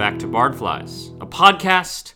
back 0.00 0.18
to 0.18 0.26
Bardflies, 0.26 1.14
a 1.20 1.26
podcast 1.26 2.14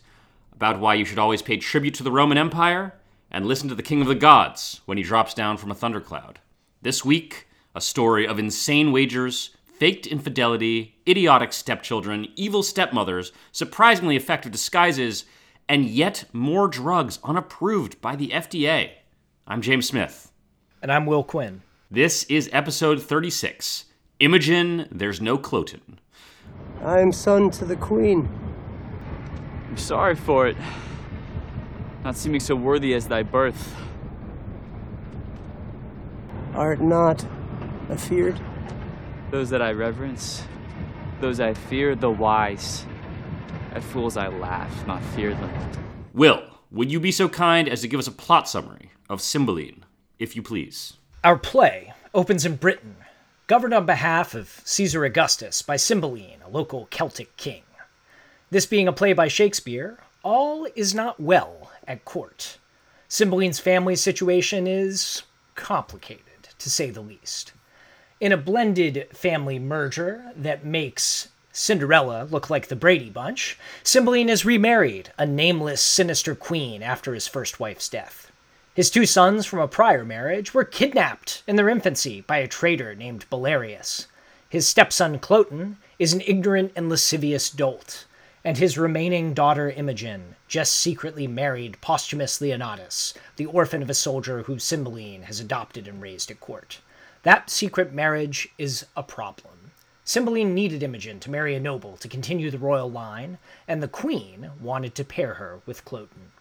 about 0.53 0.79
why 0.79 0.95
you 0.95 1.05
should 1.05 1.19
always 1.19 1.43
pay 1.43 1.55
tribute 1.55 1.93
to 1.93 2.01
the 2.01 2.11
Roman 2.11 2.35
Empire 2.35 2.95
and 3.29 3.45
listen 3.45 3.69
to 3.69 3.75
the 3.75 3.83
King 3.83 4.01
of 4.01 4.07
the 4.07 4.15
Gods 4.15 4.81
when 4.85 4.97
he 4.97 5.03
drops 5.03 5.35
down 5.35 5.57
from 5.57 5.69
a 5.69 5.75
thundercloud. 5.75 6.39
This 6.81 7.05
week, 7.05 7.47
a 7.75 7.81
story 7.81 8.27
of 8.27 8.39
insane 8.39 8.91
wagers, 8.91 9.51
faked 9.77 10.07
infidelity, 10.07 10.95
idiotic 11.07 11.53
stepchildren, 11.53 12.29
evil 12.35 12.63
stepmothers, 12.63 13.31
surprisingly 13.51 14.15
effective 14.15 14.51
disguises, 14.51 15.25
and 15.69 15.85
yet 15.85 16.23
more 16.33 16.67
drugs 16.67 17.19
unapproved 17.23 18.01
by 18.01 18.15
the 18.15 18.29
FDA. 18.29 18.93
I'm 19.45 19.61
James 19.61 19.85
Smith. 19.85 20.31
And 20.81 20.91
I'm 20.91 21.05
Will 21.05 21.23
Quinn. 21.23 21.61
This 21.91 22.23
is 22.23 22.49
episode 22.51 22.99
36 22.99 23.85
Imogen, 24.19 24.87
There's 24.91 25.21
No 25.21 25.37
Cloten. 25.37 25.99
I 26.81 26.99
am 26.99 27.11
son 27.11 27.49
to 27.51 27.65
the 27.65 27.75
queen. 27.75 28.29
I'm 29.69 29.77
sorry 29.77 30.15
for 30.15 30.47
it. 30.47 30.57
Not 32.03 32.15
seeming 32.15 32.39
so 32.39 32.55
worthy 32.55 32.93
as 32.93 33.07
thy 33.07 33.23
birth. 33.23 33.75
Art 36.53 36.79
not 36.79 37.25
afeard? 37.89 38.39
Those 39.31 39.49
that 39.49 39.61
I 39.61 39.71
reverence, 39.71 40.43
those 41.19 41.39
I 41.39 41.53
fear, 41.53 41.95
the 41.95 42.09
wise. 42.09 42.85
At 43.73 43.83
fools 43.83 44.15
I 44.15 44.27
laugh, 44.27 44.87
not 44.87 45.03
fear 45.03 45.33
them. 45.33 45.51
Will, 46.13 46.43
would 46.71 46.91
you 46.91 46.99
be 46.99 47.11
so 47.11 47.27
kind 47.27 47.67
as 47.67 47.81
to 47.81 47.87
give 47.87 47.99
us 47.99 48.07
a 48.07 48.11
plot 48.11 48.47
summary 48.47 48.91
of 49.09 49.21
Cymbeline, 49.21 49.83
if 50.19 50.35
you 50.35 50.41
please? 50.41 50.93
Our 51.23 51.37
play 51.37 51.93
opens 52.13 52.45
in 52.45 52.55
Britain, 52.55 52.95
governed 53.47 53.73
on 53.73 53.85
behalf 53.85 54.33
of 54.33 54.61
Caesar 54.63 55.05
Augustus 55.05 55.61
by 55.61 55.75
Cymbeline, 55.75 56.39
a 56.43 56.49
local 56.49 56.87
Celtic 56.89 57.35
king. 57.37 57.63
This 58.49 58.65
being 58.65 58.87
a 58.87 58.93
play 58.93 59.13
by 59.13 59.27
Shakespeare, 59.27 59.99
all 60.23 60.67
is 60.75 60.95
not 60.95 61.19
well 61.19 61.71
at 61.87 62.05
court. 62.05 62.57
Cymbeline's 63.07 63.59
family 63.59 63.95
situation 63.95 64.65
is 64.65 65.23
complicated, 65.53 66.49
to 66.57 66.69
say 66.69 66.89
the 66.89 67.01
least. 67.01 67.53
In 68.19 68.31
a 68.31 68.37
blended 68.37 69.07
family 69.11 69.59
merger 69.59 70.31
that 70.35 70.65
makes 70.65 71.27
Cinderella 71.51 72.27
look 72.29 72.49
like 72.49 72.67
the 72.67 72.75
Brady 72.75 73.09
Bunch, 73.09 73.57
Cymbeline 73.83 74.29
is 74.29 74.45
remarried, 74.45 75.11
a 75.17 75.25
nameless, 75.25 75.81
sinister 75.81 76.33
queen 76.33 76.81
after 76.81 77.13
his 77.13 77.27
first 77.27 77.59
wife's 77.59 77.89
death. 77.89 78.24
His 78.75 78.89
two 78.89 79.05
sons 79.05 79.45
from 79.45 79.59
a 79.59 79.69
prior 79.69 80.03
marriage 80.03 80.53
were 80.53 80.65
kidnapped 80.65 81.43
in 81.47 81.55
their 81.55 81.69
infancy 81.69 82.19
by 82.19 82.39
a 82.39 82.47
traitor 82.47 82.93
named 82.93 83.25
Belarius. 83.29 84.07
His 84.49 84.67
stepson 84.67 85.19
Cloten 85.19 85.77
is 85.97 86.11
an 86.11 86.19
ignorant 86.27 86.73
and 86.75 86.89
lascivious 86.89 87.49
dolt, 87.49 88.03
and 88.43 88.57
his 88.57 88.77
remaining 88.77 89.33
daughter 89.33 89.69
Imogen 89.69 90.35
just 90.49 90.73
secretly 90.73 91.25
married 91.25 91.79
Posthumus 91.79 92.41
Leonatus, 92.41 93.13
the 93.37 93.45
orphan 93.45 93.81
of 93.81 93.89
a 93.89 93.93
soldier 93.93 94.43
who 94.43 94.59
Cymbeline 94.59 95.21
has 95.23 95.39
adopted 95.39 95.87
and 95.87 96.01
raised 96.01 96.29
at 96.29 96.41
court. 96.41 96.79
That 97.23 97.49
secret 97.49 97.93
marriage 97.93 98.49
is 98.57 98.87
a 98.97 99.03
problem. 99.03 99.71
Cymbeline 100.03 100.53
needed 100.53 100.83
Imogen 100.83 101.21
to 101.21 101.31
marry 101.31 101.55
a 101.55 101.61
noble 101.61 101.95
to 101.95 102.09
continue 102.09 102.51
the 102.51 102.57
royal 102.57 102.91
line, 102.91 103.37
and 103.69 103.81
the 103.81 103.87
queen 103.87 104.51
wanted 104.59 104.95
to 104.95 105.05
pair 105.05 105.35
her 105.35 105.61
with 105.65 105.85
Cloten. 105.85 106.33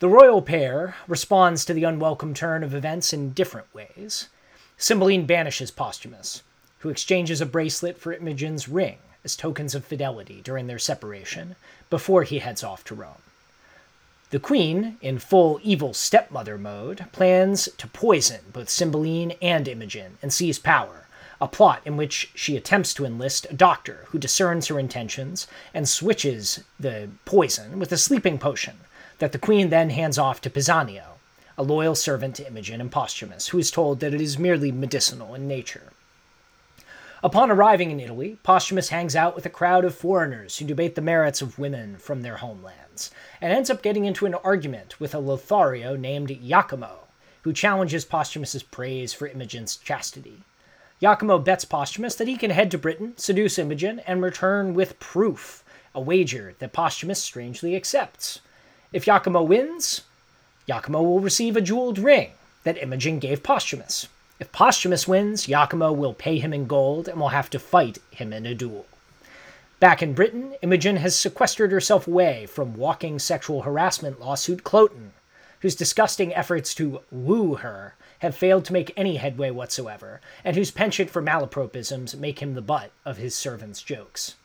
The 0.00 0.08
royal 0.08 0.42
pair 0.42 0.96
responds 1.06 1.64
to 1.64 1.72
the 1.72 1.84
unwelcome 1.84 2.34
turn 2.34 2.64
of 2.64 2.74
events 2.74 3.12
in 3.12 3.30
different 3.30 3.72
ways. 3.72 4.28
Cymbeline 4.76 5.24
banishes 5.24 5.70
Posthumus, 5.70 6.42
who 6.80 6.88
exchanges 6.88 7.40
a 7.40 7.46
bracelet 7.46 7.96
for 7.96 8.12
Imogen's 8.12 8.68
ring 8.68 8.98
as 9.22 9.36
tokens 9.36 9.72
of 9.72 9.84
fidelity 9.84 10.40
during 10.42 10.66
their 10.66 10.80
separation 10.80 11.54
before 11.90 12.24
he 12.24 12.40
heads 12.40 12.64
off 12.64 12.82
to 12.84 12.94
Rome. 12.94 13.22
The 14.30 14.40
queen, 14.40 14.98
in 15.00 15.20
full 15.20 15.60
evil 15.62 15.94
stepmother 15.94 16.58
mode, 16.58 17.06
plans 17.12 17.68
to 17.78 17.86
poison 17.86 18.40
both 18.52 18.68
Cymbeline 18.68 19.34
and 19.40 19.68
Imogen 19.68 20.18
and 20.20 20.32
seize 20.32 20.58
power, 20.58 21.06
a 21.40 21.46
plot 21.46 21.82
in 21.84 21.96
which 21.96 22.32
she 22.34 22.56
attempts 22.56 22.94
to 22.94 23.04
enlist 23.04 23.46
a 23.48 23.54
doctor 23.54 24.06
who 24.08 24.18
discerns 24.18 24.66
her 24.66 24.78
intentions 24.80 25.46
and 25.72 25.88
switches 25.88 26.64
the 26.80 27.10
poison 27.24 27.78
with 27.78 27.92
a 27.92 27.96
sleeping 27.96 28.38
potion 28.38 28.80
that 29.18 29.32
the 29.32 29.38
queen 29.38 29.70
then 29.70 29.90
hands 29.90 30.18
off 30.18 30.40
to 30.40 30.50
Pisanio, 30.50 31.18
a 31.56 31.62
loyal 31.62 31.94
servant 31.94 32.36
to 32.36 32.46
Imogen 32.46 32.80
and 32.80 32.90
Posthumus, 32.90 33.48
who 33.48 33.58
is 33.58 33.70
told 33.70 34.00
that 34.00 34.14
it 34.14 34.20
is 34.20 34.38
merely 34.38 34.72
medicinal 34.72 35.34
in 35.34 35.46
nature. 35.46 35.92
Upon 37.22 37.50
arriving 37.50 37.90
in 37.90 38.00
Italy, 38.00 38.36
Posthumus 38.42 38.90
hangs 38.90 39.16
out 39.16 39.34
with 39.34 39.46
a 39.46 39.50
crowd 39.50 39.84
of 39.84 39.94
foreigners 39.94 40.58
who 40.58 40.66
debate 40.66 40.94
the 40.94 41.00
merits 41.00 41.40
of 41.40 41.58
women 41.58 41.96
from 41.96 42.20
their 42.20 42.36
homelands, 42.36 43.10
and 43.40 43.50
ends 43.50 43.70
up 43.70 43.82
getting 43.82 44.04
into 44.04 44.26
an 44.26 44.34
argument 44.34 45.00
with 45.00 45.14
a 45.14 45.18
Lothario 45.18 45.96
named 45.96 46.28
Iachimo, 46.28 47.06
who 47.42 47.52
challenges 47.52 48.04
Posthumus's 48.04 48.62
praise 48.62 49.14
for 49.14 49.26
Imogen's 49.26 49.76
chastity. 49.76 50.42
Iachimo 51.00 51.42
bets 51.42 51.64
Posthumus 51.64 52.14
that 52.16 52.28
he 52.28 52.36
can 52.36 52.50
head 52.50 52.70
to 52.72 52.78
Britain, 52.78 53.14
seduce 53.16 53.58
Imogen, 53.58 54.00
and 54.00 54.22
return 54.22 54.74
with 54.74 55.00
proof, 55.00 55.64
a 55.94 56.00
wager 56.00 56.54
that 56.58 56.72
Posthumus 56.72 57.22
strangely 57.22 57.74
accepts. 57.74 58.40
If 58.94 59.06
Iachimo 59.06 59.44
wins, 59.44 60.02
Iachimo 60.68 61.02
will 61.02 61.18
receive 61.18 61.56
a 61.56 61.60
jeweled 61.60 61.98
ring 61.98 62.30
that 62.62 62.80
Imogen 62.80 63.18
gave 63.18 63.42
Posthumus. 63.42 64.06
If 64.38 64.52
Posthumus 64.52 65.08
wins, 65.08 65.48
Iachimo 65.48 65.92
will 65.92 66.14
pay 66.14 66.38
him 66.38 66.52
in 66.52 66.68
gold 66.68 67.08
and 67.08 67.18
will 67.18 67.30
have 67.30 67.50
to 67.50 67.58
fight 67.58 67.98
him 68.12 68.32
in 68.32 68.46
a 68.46 68.54
duel. 68.54 68.86
Back 69.80 70.00
in 70.00 70.14
Britain, 70.14 70.54
Imogen 70.62 70.98
has 70.98 71.18
sequestered 71.18 71.72
herself 71.72 72.06
away 72.06 72.46
from 72.46 72.76
walking 72.76 73.18
sexual 73.18 73.62
harassment 73.62 74.20
lawsuit 74.20 74.62
Cloten, 74.62 75.10
whose 75.58 75.74
disgusting 75.74 76.32
efforts 76.32 76.72
to 76.76 77.00
woo 77.10 77.56
her 77.56 77.96
have 78.20 78.36
failed 78.36 78.64
to 78.66 78.72
make 78.72 78.92
any 78.96 79.16
headway 79.16 79.50
whatsoever, 79.50 80.20
and 80.44 80.54
whose 80.54 80.70
penchant 80.70 81.10
for 81.10 81.20
malapropisms 81.20 82.14
make 82.14 82.38
him 82.38 82.54
the 82.54 82.62
butt 82.62 82.92
of 83.04 83.16
his 83.16 83.34
servants' 83.34 83.82
jokes. 83.82 84.36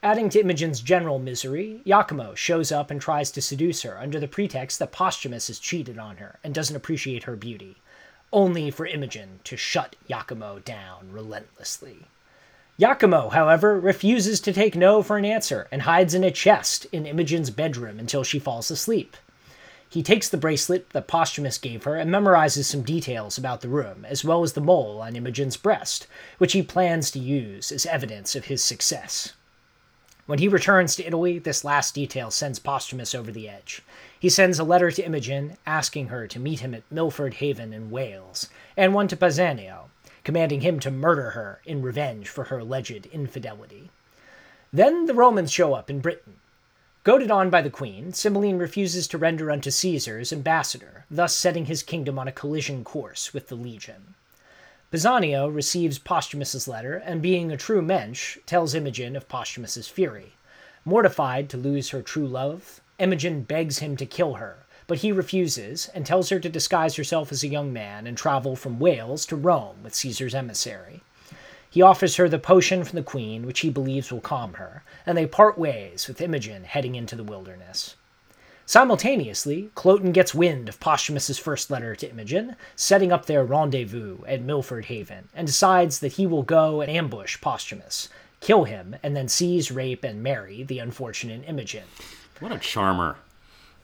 Adding 0.00 0.28
to 0.30 0.40
Imogen's 0.40 0.80
general 0.80 1.18
misery, 1.18 1.80
Iachimo 1.84 2.36
shows 2.36 2.70
up 2.70 2.88
and 2.88 3.00
tries 3.00 3.32
to 3.32 3.42
seduce 3.42 3.82
her 3.82 3.98
under 3.98 4.20
the 4.20 4.28
pretext 4.28 4.78
that 4.78 4.92
Posthumus 4.92 5.48
has 5.48 5.58
cheated 5.58 5.98
on 5.98 6.18
her 6.18 6.38
and 6.44 6.54
doesn't 6.54 6.76
appreciate 6.76 7.24
her 7.24 7.34
beauty, 7.34 7.78
only 8.32 8.70
for 8.70 8.86
Imogen 8.86 9.40
to 9.42 9.56
shut 9.56 9.96
Iachimo 10.08 10.64
down 10.64 11.10
relentlessly. 11.10 12.06
Iachimo, 12.78 13.32
however, 13.32 13.80
refuses 13.80 14.38
to 14.42 14.52
take 14.52 14.76
no 14.76 15.02
for 15.02 15.18
an 15.18 15.24
answer 15.24 15.66
and 15.72 15.82
hides 15.82 16.14
in 16.14 16.22
a 16.22 16.30
chest 16.30 16.86
in 16.92 17.04
Imogen's 17.04 17.50
bedroom 17.50 17.98
until 17.98 18.22
she 18.22 18.38
falls 18.38 18.70
asleep. 18.70 19.16
He 19.90 20.04
takes 20.04 20.28
the 20.28 20.36
bracelet 20.36 20.90
that 20.90 21.08
Posthumus 21.08 21.58
gave 21.58 21.82
her 21.82 21.96
and 21.96 22.08
memorizes 22.08 22.66
some 22.66 22.82
details 22.82 23.36
about 23.36 23.62
the 23.62 23.68
room, 23.68 24.04
as 24.08 24.24
well 24.24 24.44
as 24.44 24.52
the 24.52 24.60
mole 24.60 25.00
on 25.00 25.16
Imogen's 25.16 25.56
breast, 25.56 26.06
which 26.36 26.52
he 26.52 26.62
plans 26.62 27.10
to 27.10 27.18
use 27.18 27.72
as 27.72 27.84
evidence 27.84 28.36
of 28.36 28.44
his 28.44 28.62
success. 28.62 29.32
When 30.28 30.40
he 30.40 30.48
returns 30.48 30.94
to 30.96 31.06
Italy, 31.06 31.38
this 31.38 31.64
last 31.64 31.94
detail 31.94 32.30
sends 32.30 32.58
Posthumus 32.58 33.14
over 33.14 33.32
the 33.32 33.48
edge. 33.48 33.80
He 34.20 34.28
sends 34.28 34.58
a 34.58 34.62
letter 34.62 34.90
to 34.90 35.02
Imogen 35.02 35.56
asking 35.66 36.08
her 36.08 36.26
to 36.26 36.38
meet 36.38 36.60
him 36.60 36.74
at 36.74 36.82
Milford 36.90 37.32
Haven 37.32 37.72
in 37.72 37.90
Wales, 37.90 38.50
and 38.76 38.92
one 38.92 39.08
to 39.08 39.16
Pisanio, 39.16 39.88
commanding 40.24 40.60
him 40.60 40.80
to 40.80 40.90
murder 40.90 41.30
her 41.30 41.62
in 41.64 41.80
revenge 41.80 42.28
for 42.28 42.44
her 42.44 42.58
alleged 42.58 43.06
infidelity. 43.06 43.88
Then 44.70 45.06
the 45.06 45.14
Romans 45.14 45.50
show 45.50 45.72
up 45.72 45.88
in 45.88 46.00
Britain. 46.00 46.34
Goaded 47.04 47.30
on 47.30 47.48
by 47.48 47.62
the 47.62 47.70
queen, 47.70 48.12
Cymbeline 48.12 48.58
refuses 48.58 49.08
to 49.08 49.16
render 49.16 49.50
unto 49.50 49.70
Caesar's 49.70 50.30
ambassador, 50.30 51.06
thus 51.10 51.34
setting 51.34 51.64
his 51.64 51.82
kingdom 51.82 52.18
on 52.18 52.28
a 52.28 52.32
collision 52.32 52.84
course 52.84 53.32
with 53.32 53.48
the 53.48 53.54
legion. 53.54 54.14
Pisanio 54.90 55.54
receives 55.54 55.98
Posthumus's 55.98 56.66
letter, 56.66 56.96
and 56.96 57.20
being 57.20 57.52
a 57.52 57.58
true 57.58 57.82
mensch, 57.82 58.38
tells 58.46 58.74
Imogen 58.74 59.16
of 59.16 59.28
Posthumus's 59.28 59.86
fury. 59.86 60.32
Mortified 60.82 61.50
to 61.50 61.58
lose 61.58 61.90
her 61.90 62.00
true 62.00 62.26
love, 62.26 62.80
Imogen 62.98 63.42
begs 63.42 63.80
him 63.80 63.98
to 63.98 64.06
kill 64.06 64.34
her, 64.34 64.64
but 64.86 64.98
he 64.98 65.12
refuses 65.12 65.90
and 65.92 66.06
tells 66.06 66.30
her 66.30 66.40
to 66.40 66.48
disguise 66.48 66.96
herself 66.96 67.30
as 67.30 67.42
a 67.42 67.48
young 67.48 67.70
man 67.70 68.06
and 68.06 68.16
travel 68.16 68.56
from 68.56 68.78
Wales 68.78 69.26
to 69.26 69.36
Rome 69.36 69.76
with 69.82 69.94
Caesar's 69.94 70.34
emissary. 70.34 71.02
He 71.68 71.82
offers 71.82 72.16
her 72.16 72.26
the 72.26 72.38
potion 72.38 72.82
from 72.82 72.96
the 72.96 73.02
queen, 73.02 73.44
which 73.44 73.60
he 73.60 73.68
believes 73.68 74.10
will 74.10 74.22
calm 74.22 74.54
her, 74.54 74.84
and 75.04 75.18
they 75.18 75.26
part 75.26 75.58
ways, 75.58 76.08
with 76.08 76.22
Imogen 76.22 76.64
heading 76.64 76.94
into 76.94 77.14
the 77.14 77.22
wilderness. 77.22 77.94
Simultaneously, 78.68 79.70
Cloten 79.74 80.12
gets 80.12 80.34
wind 80.34 80.68
of 80.68 80.78
Posthumus's 80.78 81.38
first 81.38 81.70
letter 81.70 81.96
to 81.96 82.10
Imogen, 82.10 82.54
setting 82.76 83.10
up 83.10 83.24
their 83.24 83.42
rendezvous 83.42 84.18
at 84.26 84.42
Milford 84.42 84.84
Haven, 84.84 85.30
and 85.34 85.46
decides 85.46 86.00
that 86.00 86.12
he 86.12 86.26
will 86.26 86.42
go 86.42 86.82
and 86.82 86.92
ambush 86.92 87.40
Posthumus, 87.40 88.10
kill 88.40 88.64
him, 88.64 88.96
and 89.02 89.16
then 89.16 89.26
seize, 89.26 89.70
rape, 89.70 90.04
and 90.04 90.22
marry 90.22 90.64
the 90.64 90.80
unfortunate 90.80 91.48
Imogen. 91.48 91.84
What 92.40 92.52
a 92.52 92.58
charmer. 92.58 93.16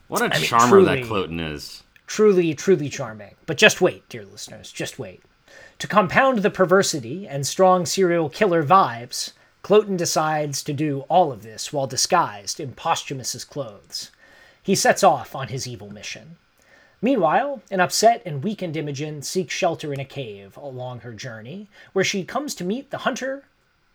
What 0.08 0.20
a 0.20 0.26
I 0.26 0.38
mean, 0.38 0.46
charmer 0.46 0.82
that. 0.82 0.98
Cloten 0.98 1.40
is. 1.40 1.82
Truly, 2.06 2.52
truly 2.52 2.90
charming. 2.90 3.37
But 3.46 3.56
just 3.56 3.80
wait, 3.80 4.06
dear 4.10 4.26
listeners, 4.26 4.70
just 4.70 4.98
wait. 4.98 5.22
To 5.78 5.87
compound 5.87 6.40
the 6.40 6.50
perversity 6.50 7.26
and 7.26 7.46
strong 7.46 7.87
serial 7.87 8.28
killer 8.28 8.62
vibes, 8.62 9.32
Cloten 9.62 9.96
decides 9.96 10.62
to 10.62 10.75
do 10.75 11.06
all 11.08 11.32
of 11.32 11.42
this 11.42 11.72
while 11.72 11.87
disguised 11.87 12.60
in 12.60 12.75
Posthumus's 12.75 13.46
clothes. 13.46 14.10
He 14.64 14.75
sets 14.75 15.05
off 15.05 15.34
on 15.34 15.49
his 15.49 15.69
evil 15.69 15.90
mission. 15.90 16.38
Meanwhile, 17.02 17.61
an 17.70 17.81
upset 17.81 18.22
and 18.25 18.43
weakened 18.43 18.78
Imogen 18.78 19.20
seeks 19.20 19.52
shelter 19.52 19.93
in 19.93 20.00
a 20.00 20.06
cave 20.06 20.56
along 20.56 21.00
her 21.00 21.12
journey, 21.12 21.69
where 21.93 22.05
she 22.05 22.25
comes 22.25 22.55
to 22.55 22.64
meet 22.64 22.90
the 22.90 23.05
hunter 23.05 23.44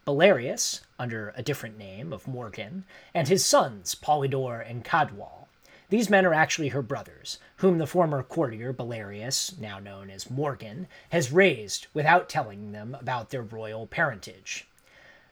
Belarius, 0.06 0.82
under 1.00 1.34
a 1.36 1.42
different 1.42 1.80
name 1.80 2.14
of 2.14 2.28
Morgan, 2.28 2.84
and 3.16 3.28
his 3.28 3.44
sons 3.44 3.96
Polydore 3.96 4.62
and 4.62 4.86
Cadwal. 4.86 5.48
These 5.90 6.08
men 6.08 6.24
are 6.24 6.36
actually 6.36 6.68
her 6.68 6.84
brothers, 6.84 7.40
whom 7.58 7.80
the 7.80 7.88
former 7.88 8.22
courtier 8.22 8.72
Belarius, 8.72 9.58
now 9.58 9.80
known 9.80 10.12
as 10.12 10.30
Morgan, 10.30 10.88
has 11.10 11.32
raised 11.32 11.88
without 11.96 12.30
telling 12.30 12.74
them 12.74 12.96
about 13.00 13.32
their 13.32 13.42
royal 13.42 13.88
parentage. 13.88 14.68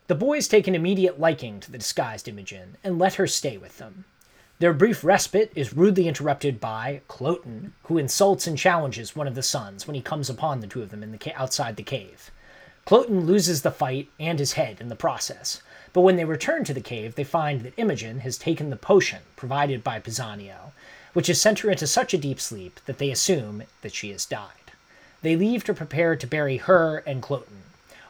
The 0.08 0.16
boys 0.16 0.48
take 0.48 0.66
an 0.66 0.74
immediate 0.74 1.20
liking 1.20 1.60
to 1.60 1.70
the 1.70 1.78
disguised 1.78 2.26
Imogen 2.26 2.76
and 2.82 2.98
let 2.98 3.14
her 3.14 3.28
stay 3.28 3.56
with 3.56 3.78
them. 3.78 4.04
Their 4.60 4.72
brief 4.72 5.04
respite 5.04 5.52
is 5.54 5.72
rudely 5.72 6.08
interrupted 6.08 6.58
by 6.58 7.02
Cloten, 7.08 7.70
who 7.84 7.96
insults 7.96 8.48
and 8.48 8.58
challenges 8.58 9.14
one 9.14 9.28
of 9.28 9.36
the 9.36 9.42
sons 9.42 9.86
when 9.86 9.94
he 9.94 10.02
comes 10.02 10.28
upon 10.28 10.58
the 10.58 10.66
two 10.66 10.82
of 10.82 10.90
them 10.90 11.04
in 11.04 11.12
the 11.12 11.18
ca- 11.18 11.32
outside 11.36 11.76
the 11.76 11.84
cave. 11.84 12.32
Cloten 12.84 13.24
loses 13.24 13.62
the 13.62 13.70
fight 13.70 14.08
and 14.18 14.40
his 14.40 14.54
head 14.54 14.80
in 14.80 14.88
the 14.88 14.96
process, 14.96 15.62
but 15.92 16.00
when 16.00 16.16
they 16.16 16.24
return 16.24 16.64
to 16.64 16.74
the 16.74 16.80
cave, 16.80 17.14
they 17.14 17.22
find 17.22 17.60
that 17.60 17.74
Imogen 17.76 18.18
has 18.20 18.36
taken 18.36 18.70
the 18.70 18.76
potion 18.76 19.20
provided 19.36 19.84
by 19.84 20.00
Pisanio, 20.00 20.72
which 21.12 21.28
has 21.28 21.40
sent 21.40 21.60
her 21.60 21.70
into 21.70 21.86
such 21.86 22.12
a 22.12 22.18
deep 22.18 22.40
sleep 22.40 22.80
that 22.86 22.98
they 22.98 23.12
assume 23.12 23.62
that 23.82 23.94
she 23.94 24.10
has 24.10 24.26
died. 24.26 24.72
They 25.22 25.36
leave 25.36 25.62
to 25.64 25.74
prepare 25.74 26.16
to 26.16 26.26
bury 26.26 26.56
her 26.56 26.98
and 27.06 27.22
Cloten, 27.22 27.62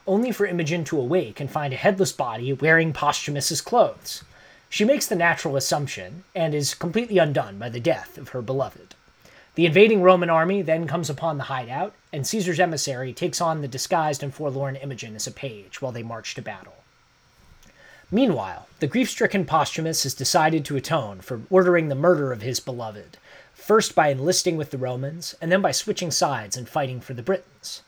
only 0.07 0.31
for 0.31 0.47
Imogen 0.47 0.83
to 0.85 0.99
awake 0.99 1.39
and 1.39 1.51
find 1.51 1.73
a 1.73 1.77
headless 1.77 2.11
body 2.11 2.51
wearing 2.53 2.91
Posthumus's 2.91 3.61
clothes. 3.61 4.23
She 4.69 4.85
makes 4.85 5.07
the 5.07 5.15
natural 5.15 5.55
assumption 5.55 6.23
and 6.35 6.53
is 6.53 6.75
completely 6.75 7.17
undone 7.17 7.57
by 7.57 7.69
the 7.69 7.79
death 7.79 8.17
of 8.17 8.29
her 8.29 8.41
beloved. 8.41 8.95
The 9.55 9.65
invading 9.65 10.03
Roman 10.03 10.29
army 10.29 10.61
then 10.61 10.87
comes 10.87 11.09
upon 11.09 11.37
the 11.37 11.45
hideout, 11.45 11.93
and 12.13 12.25
Caesar's 12.25 12.59
emissary 12.59 13.11
takes 13.11 13.41
on 13.41 13.61
the 13.61 13.67
disguised 13.67 14.21
and 14.23 14.33
forlorn 14.33 14.75
Imogen 14.75 15.15
as 15.15 15.27
a 15.27 15.31
page 15.31 15.81
while 15.81 15.91
they 15.91 16.03
march 16.03 16.35
to 16.35 16.41
battle. 16.41 16.75
Meanwhile, 18.11 18.67
the 18.79 18.87
grief 18.87 19.09
stricken 19.09 19.45
Posthumus 19.45 20.03
has 20.03 20.13
decided 20.13 20.63
to 20.65 20.77
atone 20.77 21.21
for 21.21 21.41
ordering 21.49 21.89
the 21.89 21.95
murder 21.95 22.31
of 22.31 22.41
his 22.41 22.59
beloved, 22.59 23.17
first 23.53 23.95
by 23.95 24.09
enlisting 24.09 24.55
with 24.55 24.71
the 24.71 24.77
Romans, 24.77 25.35
and 25.41 25.51
then 25.51 25.61
by 25.61 25.71
switching 25.71 26.09
sides 26.09 26.55
and 26.55 26.69
fighting 26.69 27.01
for 27.01 27.13
the 27.13 27.21
Britons. 27.21 27.81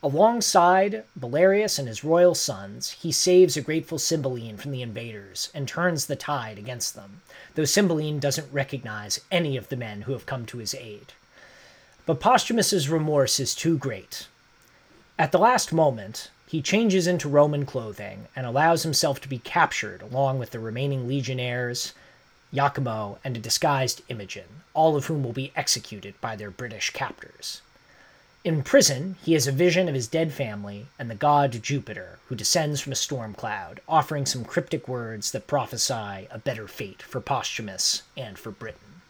Alongside 0.00 1.02
Belarius 1.18 1.76
and 1.76 1.88
his 1.88 2.04
royal 2.04 2.36
sons, 2.36 2.90
he 2.90 3.10
saves 3.10 3.56
a 3.56 3.60
grateful 3.60 3.98
Cymbeline 3.98 4.56
from 4.56 4.70
the 4.70 4.80
invaders 4.80 5.50
and 5.52 5.66
turns 5.66 6.06
the 6.06 6.14
tide 6.14 6.56
against 6.56 6.94
them, 6.94 7.22
though 7.56 7.64
Cymbeline 7.64 8.20
doesn't 8.20 8.52
recognize 8.52 9.20
any 9.32 9.56
of 9.56 9.70
the 9.70 9.76
men 9.76 10.02
who 10.02 10.12
have 10.12 10.24
come 10.24 10.46
to 10.46 10.58
his 10.58 10.72
aid. 10.72 11.14
But 12.06 12.20
Posthumus's 12.20 12.88
remorse 12.88 13.40
is 13.40 13.56
too 13.56 13.76
great. 13.76 14.28
At 15.18 15.32
the 15.32 15.38
last 15.38 15.72
moment, 15.72 16.30
he 16.46 16.62
changes 16.62 17.08
into 17.08 17.28
Roman 17.28 17.66
clothing 17.66 18.28
and 18.36 18.46
allows 18.46 18.84
himself 18.84 19.20
to 19.22 19.28
be 19.28 19.40
captured 19.40 20.00
along 20.00 20.38
with 20.38 20.52
the 20.52 20.60
remaining 20.60 21.08
legionnaires, 21.08 21.92
Iachimo, 22.54 23.18
and 23.24 23.36
a 23.36 23.40
disguised 23.40 24.02
Imogen, 24.08 24.62
all 24.74 24.94
of 24.94 25.06
whom 25.06 25.24
will 25.24 25.32
be 25.32 25.50
executed 25.56 26.14
by 26.20 26.36
their 26.36 26.52
British 26.52 26.90
captors. 26.90 27.62
In 28.48 28.62
prison, 28.62 29.16
he 29.22 29.34
has 29.34 29.46
a 29.46 29.52
vision 29.52 29.90
of 29.90 29.94
his 29.94 30.08
dead 30.08 30.32
family 30.32 30.86
and 30.98 31.10
the 31.10 31.14
god 31.14 31.62
Jupiter, 31.62 32.18
who 32.28 32.34
descends 32.34 32.80
from 32.80 32.92
a 32.92 32.96
storm 32.96 33.34
cloud, 33.34 33.82
offering 33.86 34.24
some 34.24 34.42
cryptic 34.42 34.88
words 34.88 35.32
that 35.32 35.46
prophesy 35.46 36.26
a 36.30 36.40
better 36.42 36.66
fate 36.66 37.02
for 37.02 37.20
Posthumus 37.20 38.04
and 38.16 38.38
for 38.38 38.50
Britain. 38.50 39.02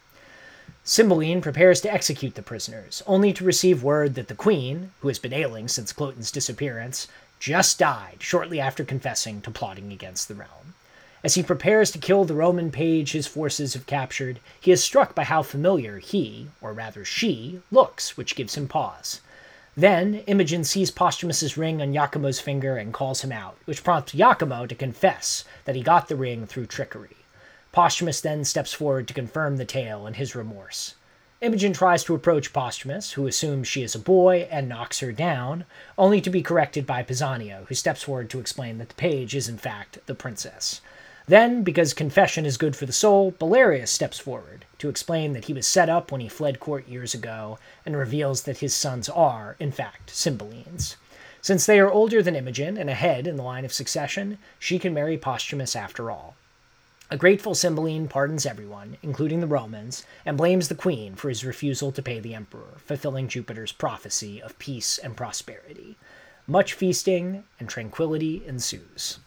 Cymbeline 0.82 1.40
prepares 1.40 1.80
to 1.82 1.92
execute 1.92 2.34
the 2.34 2.42
prisoners, 2.42 3.00
only 3.06 3.32
to 3.32 3.44
receive 3.44 3.84
word 3.84 4.16
that 4.16 4.26
the 4.26 4.34
queen, 4.34 4.90
who 5.02 5.06
has 5.06 5.20
been 5.20 5.32
ailing 5.32 5.68
since 5.68 5.92
Cloten's 5.92 6.32
disappearance, 6.32 7.06
just 7.38 7.78
died 7.78 8.16
shortly 8.18 8.58
after 8.58 8.84
confessing 8.84 9.40
to 9.42 9.52
plotting 9.52 9.92
against 9.92 10.26
the 10.26 10.34
realm. 10.34 10.74
As 11.22 11.36
he 11.36 11.44
prepares 11.44 11.92
to 11.92 11.98
kill 11.98 12.24
the 12.24 12.34
Roman 12.34 12.72
page 12.72 13.12
his 13.12 13.28
forces 13.28 13.74
have 13.74 13.86
captured, 13.86 14.40
he 14.60 14.72
is 14.72 14.82
struck 14.82 15.14
by 15.14 15.22
how 15.22 15.44
familiar 15.44 16.00
he, 16.00 16.48
or 16.60 16.72
rather 16.72 17.04
she, 17.04 17.60
looks, 17.70 18.16
which 18.16 18.34
gives 18.34 18.56
him 18.56 18.66
pause. 18.66 19.20
Then 19.78 20.24
Imogen 20.26 20.64
sees 20.64 20.90
Posthumus's 20.90 21.56
ring 21.56 21.80
on 21.80 21.92
Iachimo's 21.92 22.40
finger 22.40 22.76
and 22.76 22.92
calls 22.92 23.20
him 23.22 23.30
out, 23.30 23.58
which 23.64 23.84
prompts 23.84 24.12
Iachimo 24.12 24.68
to 24.68 24.74
confess 24.74 25.44
that 25.66 25.76
he 25.76 25.82
got 25.82 26.08
the 26.08 26.16
ring 26.16 26.48
through 26.48 26.66
trickery. 26.66 27.18
Posthumus 27.70 28.20
then 28.20 28.44
steps 28.44 28.72
forward 28.72 29.06
to 29.06 29.14
confirm 29.14 29.56
the 29.56 29.64
tale 29.64 30.04
and 30.04 30.16
his 30.16 30.34
remorse. 30.34 30.96
Imogen 31.40 31.72
tries 31.72 32.02
to 32.02 32.16
approach 32.16 32.52
Posthumus, 32.52 33.12
who 33.12 33.28
assumes 33.28 33.68
she 33.68 33.84
is 33.84 33.94
a 33.94 34.00
boy 34.00 34.48
and 34.50 34.68
knocks 34.68 34.98
her 34.98 35.12
down, 35.12 35.64
only 35.96 36.20
to 36.22 36.28
be 36.28 36.42
corrected 36.42 36.84
by 36.84 37.04
Pisanio, 37.04 37.66
who 37.68 37.76
steps 37.76 38.02
forward 38.02 38.30
to 38.30 38.40
explain 38.40 38.78
that 38.78 38.88
the 38.88 38.96
page 38.96 39.32
is 39.36 39.48
in 39.48 39.58
fact 39.58 40.04
the 40.06 40.14
princess. 40.16 40.80
Then, 41.28 41.62
because 41.62 41.94
confession 41.94 42.44
is 42.44 42.56
good 42.56 42.74
for 42.74 42.86
the 42.86 42.92
soul, 42.92 43.30
Belarius 43.30 43.90
steps 43.90 44.18
forward 44.18 44.64
to 44.78 44.88
explain 44.88 45.32
that 45.32 45.46
he 45.46 45.52
was 45.52 45.66
set 45.66 45.88
up 45.88 46.10
when 46.10 46.20
he 46.20 46.28
fled 46.28 46.60
court 46.60 46.88
years 46.88 47.14
ago 47.14 47.58
and 47.84 47.96
reveals 47.96 48.42
that 48.42 48.58
his 48.58 48.74
sons 48.74 49.08
are, 49.08 49.56
in 49.58 49.72
fact, 49.72 50.10
Cymbelines. 50.10 50.96
Since 51.40 51.66
they 51.66 51.78
are 51.78 51.90
older 51.90 52.22
than 52.22 52.36
Imogen 52.36 52.76
and 52.76 52.90
ahead 52.90 53.26
in 53.26 53.36
the 53.36 53.42
line 53.42 53.64
of 53.64 53.72
succession, 53.72 54.38
she 54.58 54.78
can 54.78 54.94
marry 54.94 55.16
Posthumus 55.16 55.76
after 55.76 56.10
all. 56.10 56.34
A 57.10 57.16
grateful 57.16 57.54
Cymbeline 57.54 58.06
pardons 58.06 58.44
everyone, 58.44 58.98
including 59.02 59.40
the 59.40 59.46
Romans, 59.46 60.04
and 60.26 60.36
blames 60.36 60.68
the 60.68 60.74
queen 60.74 61.14
for 61.14 61.30
his 61.30 61.44
refusal 61.44 61.90
to 61.92 62.02
pay 62.02 62.20
the 62.20 62.34
emperor, 62.34 62.76
fulfilling 62.84 63.28
Jupiter's 63.28 63.72
prophecy 63.72 64.42
of 64.42 64.58
peace 64.58 64.98
and 64.98 65.16
prosperity. 65.16 65.96
Much 66.46 66.74
feasting 66.74 67.44
and 67.58 67.68
tranquility 67.68 68.42
ensues. 68.46 69.20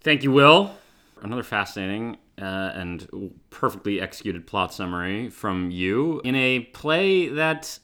Thank 0.00 0.24
you, 0.24 0.32
Will. 0.32 0.74
Another 1.22 1.42
fascinating 1.44 2.16
uh, 2.40 2.44
and 2.74 3.32
perfectly 3.50 4.00
executed 4.00 4.46
plot 4.46 4.74
summary 4.74 5.30
from 5.30 5.70
you 5.70 6.20
in 6.24 6.34
a 6.34 6.60
play 6.60 7.28
that, 7.28 7.78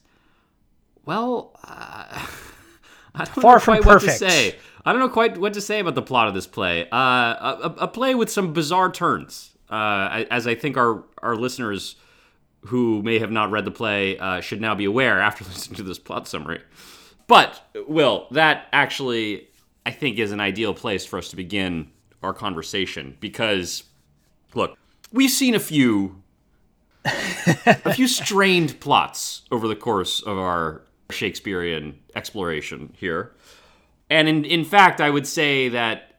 well, 1.05 1.57
uh, 1.63 2.25
I 3.15 3.25
don't 3.25 3.41
Far 3.41 3.55
know 3.55 3.59
from 3.59 3.77
quite 3.81 3.85
what 3.85 4.01
to 4.01 4.11
say. 4.11 4.55
I 4.85 4.91
don't 4.91 4.99
know 5.01 5.09
quite 5.09 5.37
what 5.37 5.53
to 5.53 5.61
say 5.61 5.79
about 5.79 5.95
the 5.95 6.01
plot 6.01 6.27
of 6.27 6.33
this 6.33 6.47
play. 6.47 6.87
Uh, 6.89 6.95
a, 6.97 7.59
a- 7.63 7.83
a 7.83 7.87
play 7.87 8.13
with 8.15 8.29
some 8.29 8.53
bizarre 8.53 8.91
turns, 8.91 9.55
uh, 9.69 10.25
as 10.29 10.45
I 10.47 10.55
think 10.55 10.77
our 10.77 11.03
our 11.21 11.35
listeners 11.35 11.95
who 12.65 13.01
may 13.03 13.19
have 13.19 13.31
not 13.31 13.51
read 13.51 13.63
the 13.65 13.71
play 13.71 14.17
uh, 14.19 14.41
should 14.41 14.59
now 14.59 14.75
be 14.75 14.85
aware 14.85 15.21
after 15.21 15.43
listening 15.45 15.77
to 15.77 15.83
this 15.83 15.97
plot 15.99 16.27
summary. 16.27 16.61
But 17.27 17.61
Will, 17.87 18.27
that 18.31 18.67
actually 18.73 19.47
I 19.85 19.91
think 19.91 20.19
is 20.19 20.31
an 20.31 20.39
ideal 20.39 20.73
place 20.73 21.05
for 21.05 21.17
us 21.17 21.29
to 21.29 21.35
begin 21.35 21.89
our 22.23 22.33
conversation 22.33 23.17
because 23.19 23.83
look, 24.53 24.77
we've 25.11 25.31
seen 25.31 25.55
a 25.55 25.59
few 25.59 26.21
a 27.05 27.93
few 27.93 28.07
strained 28.19 28.79
plots 28.79 29.43
over 29.51 29.67
the 29.67 29.75
course 29.75 30.21
of 30.21 30.37
our 30.37 30.83
Shakespearean 31.09 31.99
exploration 32.15 32.93
here. 32.97 33.31
And 34.09 34.27
in 34.27 34.45
in 34.45 34.65
fact, 34.65 35.01
I 35.01 35.09
would 35.09 35.27
say 35.27 35.69
that 35.69 36.09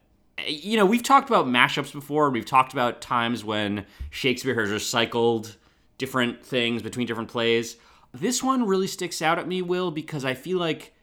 you 0.47 0.77
know, 0.77 0.85
we've 0.85 1.03
talked 1.03 1.29
about 1.29 1.45
mashups 1.45 1.93
before. 1.93 2.29
We've 2.29 2.45
talked 2.45 2.73
about 2.73 3.01
times 3.01 3.43
when 3.43 3.85
Shakespeare 4.09 4.59
has 4.59 4.69
recycled 4.69 5.55
different 5.97 6.43
things 6.43 6.81
between 6.81 7.05
different 7.05 7.29
plays. 7.29 7.77
This 8.13 8.41
one 8.41 8.65
really 8.65 8.87
sticks 8.87 9.21
out 9.21 9.39
at 9.39 9.47
me, 9.47 9.61
Will, 9.61 9.91
because 9.91 10.25
I 10.25 10.33
feel 10.33 10.57
like 10.57 10.93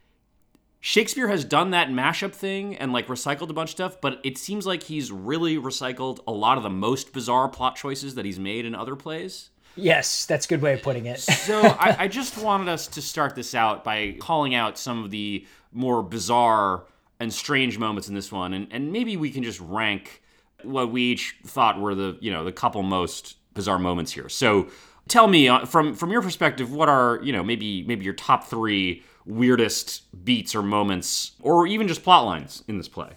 Shakespeare 0.80 1.28
has 1.28 1.44
done 1.44 1.70
that 1.70 1.88
mashup 1.88 2.32
thing 2.32 2.76
and 2.76 2.92
like 2.92 3.08
recycled 3.08 3.50
a 3.50 3.52
bunch 3.52 3.70
of 3.70 3.73
stuff, 3.73 4.00
but 4.00 4.20
it 4.23 4.38
seems 4.38 4.66
like 4.66 4.85
he's 4.85 5.11
really 5.11 5.56
recycled 5.56 6.20
a 6.26 6.32
lot 6.32 6.56
of 6.56 6.62
the 6.62 6.70
most 6.70 7.12
bizarre 7.12 7.49
plot 7.49 7.76
choices 7.76 8.14
that 8.14 8.25
he's 8.25 8.38
made 8.38 8.64
in 8.64 8.75
other 8.75 8.94
plays. 8.94 9.50
Yes, 9.75 10.26
that's 10.26 10.47
a 10.47 10.49
good 10.49 10.62
way 10.62 10.75
of 10.75 10.82
putting 10.82 11.06
it. 11.06 11.20
So 11.20 11.61
I, 11.80 11.97
I 12.00 12.08
just 12.08 12.38
wanted 12.38 12.68
us 12.68 12.87
to 12.88 13.02
start 13.02 13.35
this 13.35 13.54
out 13.54 13.85
by 13.85 14.16
calling 14.20 14.54
out 14.54 14.78
some 14.78 15.04
of 15.04 15.11
the 15.11 15.47
more 15.73 16.02
bizarre 16.02 16.85
and 17.20 17.32
strange 17.32 17.78
moments 17.78 18.08
in 18.08 18.14
this 18.14 18.30
one, 18.30 18.54
and, 18.54 18.68
and 18.70 18.92
maybe 18.92 19.16
we 19.16 19.30
can 19.30 19.42
just 19.42 19.61
rank 19.61 20.23
what 20.62 20.90
we 20.90 21.02
each 21.02 21.37
thought 21.44 21.80
were 21.80 21.94
the 21.94 22.16
you 22.20 22.32
know 22.32 22.44
the 22.44 22.52
couple 22.52 22.82
most 22.82 23.37
bizarre 23.54 23.78
moments 23.78 24.12
here. 24.12 24.28
So 24.28 24.68
tell 25.08 25.26
me 25.26 25.49
uh, 25.49 25.64
from 25.64 25.94
from 25.94 26.11
your 26.11 26.23
perspective, 26.23 26.73
what 26.73 26.88
are 26.88 27.20
you 27.23 27.32
know 27.32 27.42
maybe 27.42 27.82
maybe 27.85 28.04
your 28.04 28.14
top 28.14 28.44
three 28.44 29.02
weirdest 29.28 30.02
beats 30.25 30.54
or 30.54 30.62
moments, 30.62 31.32
or 31.40 31.66
even 31.66 31.87
just 31.87 32.02
plot 32.02 32.25
lines 32.25 32.64
in 32.66 32.78
this 32.78 32.88
play? 32.88 33.11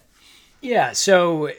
Yeah, 0.60 0.92
so 0.92 1.50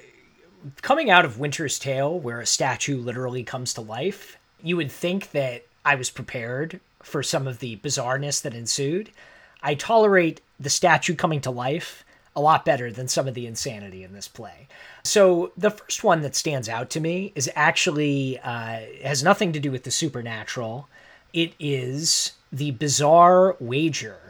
coming 0.82 1.10
out 1.10 1.26
of 1.26 1.40
Winter's 1.40 1.78
Tale, 1.80 2.18
where 2.18 2.40
a 2.40 2.46
statue 2.46 2.98
literally 2.98 3.44
comes 3.44 3.74
to 3.74 3.82
life, 3.82 4.38
you 4.62 4.78
would 4.78 4.92
think 4.92 5.32
that 5.32 5.66
I 5.84 5.96
was 5.96 6.10
prepared 6.10 6.80
for 7.02 7.22
some 7.22 7.48
of 7.48 7.60
the 7.60 7.78
bizarreness 7.78 8.42
that 8.44 8.54
ensued. 8.54 9.12
I 9.62 9.76
tolerate 9.76 10.42
the 10.60 10.70
statue 10.70 11.16
coming 11.16 11.42
to 11.42 11.52
life 11.52 12.06
a 12.36 12.42
lot 12.42 12.66
better 12.66 12.92
than 12.92 13.08
some 13.08 13.28
of 13.28 13.34
the 13.34 13.46
insanity 13.46 14.04
in 14.04 14.14
this 14.14 14.28
play. 14.28 14.68
So 15.04 15.52
the 15.58 15.72
first 15.72 16.04
one 16.04 16.22
that 16.22 16.36
stands 16.36 16.68
out 16.68 16.90
to 16.92 17.00
me 17.00 17.32
is 17.36 17.50
actually 17.56 18.40
uh, 18.40 18.80
has 19.04 19.24
nothing 19.24 19.52
to 19.54 19.60
do 19.60 19.70
with 19.70 19.84
the 19.84 19.92
supernatural. 19.92 20.88
It 21.34 21.54
is 21.60 22.32
the 22.52 22.72
bizarre 22.72 23.56
wager 23.60 24.23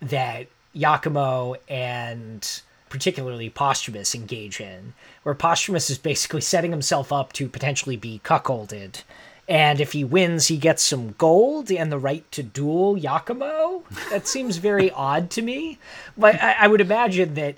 that 0.00 0.46
Iachimo 0.74 1.56
and 1.68 2.62
particularly 2.88 3.50
Posthumus 3.50 4.14
engage 4.14 4.60
in, 4.60 4.94
where 5.22 5.34
Posthumus 5.34 5.90
is 5.90 5.98
basically 5.98 6.40
setting 6.40 6.70
himself 6.70 7.12
up 7.12 7.32
to 7.34 7.48
potentially 7.48 7.96
be 7.96 8.20
cuckolded. 8.24 9.02
And 9.48 9.80
if 9.80 9.92
he 9.92 10.04
wins, 10.04 10.48
he 10.48 10.58
gets 10.58 10.82
some 10.82 11.14
gold 11.16 11.70
and 11.70 11.90
the 11.90 11.98
right 11.98 12.30
to 12.32 12.42
duel 12.42 12.96
Iachimo. 12.96 13.82
That 14.10 14.26
seems 14.26 14.58
very 14.58 14.90
odd 14.92 15.30
to 15.30 15.42
me. 15.42 15.78
But 16.16 16.42
I, 16.42 16.52
I 16.60 16.66
would 16.66 16.82
imagine 16.82 17.34
that 17.34 17.56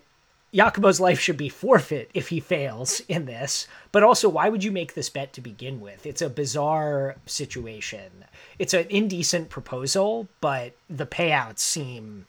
Iachimo's 0.54 1.00
life 1.00 1.18
should 1.18 1.36
be 1.36 1.48
forfeit 1.48 2.10
if 2.14 2.28
he 2.28 2.40
fails 2.40 3.00
in 3.08 3.26
this. 3.26 3.66
But 3.92 4.04
also, 4.04 4.28
why 4.28 4.48
would 4.48 4.62
you 4.62 4.70
make 4.70 4.94
this 4.94 5.10
bet 5.10 5.32
to 5.32 5.40
begin 5.40 5.80
with? 5.80 6.06
It's 6.06 6.22
a 6.22 6.30
bizarre 6.30 7.16
situation. 7.26 8.24
It's 8.58 8.74
an 8.74 8.86
indecent 8.88 9.48
proposal, 9.48 10.28
but 10.40 10.74
the 10.88 11.06
payouts 11.06 11.60
seem 11.60 12.26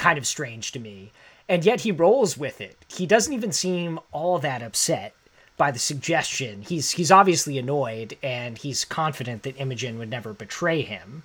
kind 0.00 0.18
of 0.18 0.26
strange 0.26 0.72
to 0.72 0.80
me. 0.80 1.12
And 1.46 1.64
yet 1.64 1.82
he 1.82 1.92
rolls 1.92 2.38
with 2.38 2.60
it. 2.60 2.76
He 2.88 3.06
doesn't 3.06 3.32
even 3.32 3.52
seem 3.52 4.00
all 4.12 4.38
that 4.38 4.62
upset 4.62 5.14
by 5.58 5.70
the 5.70 5.78
suggestion. 5.78 6.62
He's 6.62 6.92
he's 6.92 7.12
obviously 7.12 7.58
annoyed 7.58 8.16
and 8.22 8.56
he's 8.56 8.86
confident 8.86 9.42
that 9.42 9.60
Imogen 9.60 9.98
would 9.98 10.08
never 10.08 10.32
betray 10.32 10.80
him. 10.80 11.22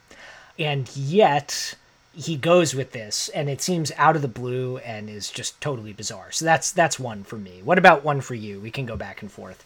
And 0.59 0.93
yet 0.95 1.75
he 2.13 2.35
goes 2.35 2.75
with 2.75 2.91
this 2.91 3.29
and 3.29 3.49
it 3.49 3.61
seems 3.61 3.93
out 3.95 4.17
of 4.17 4.21
the 4.21 4.27
blue 4.27 4.77
and 4.79 5.09
is 5.09 5.31
just 5.31 5.61
totally 5.61 5.93
bizarre. 5.93 6.31
So 6.31 6.43
that's 6.43 6.71
that's 6.71 6.99
one 6.99 7.23
for 7.23 7.37
me. 7.37 7.61
What 7.63 7.77
about 7.77 8.03
one 8.03 8.19
for 8.19 8.35
you? 8.35 8.59
We 8.59 8.71
can 8.71 8.85
go 8.85 8.97
back 8.97 9.21
and 9.21 9.31
forth. 9.31 9.63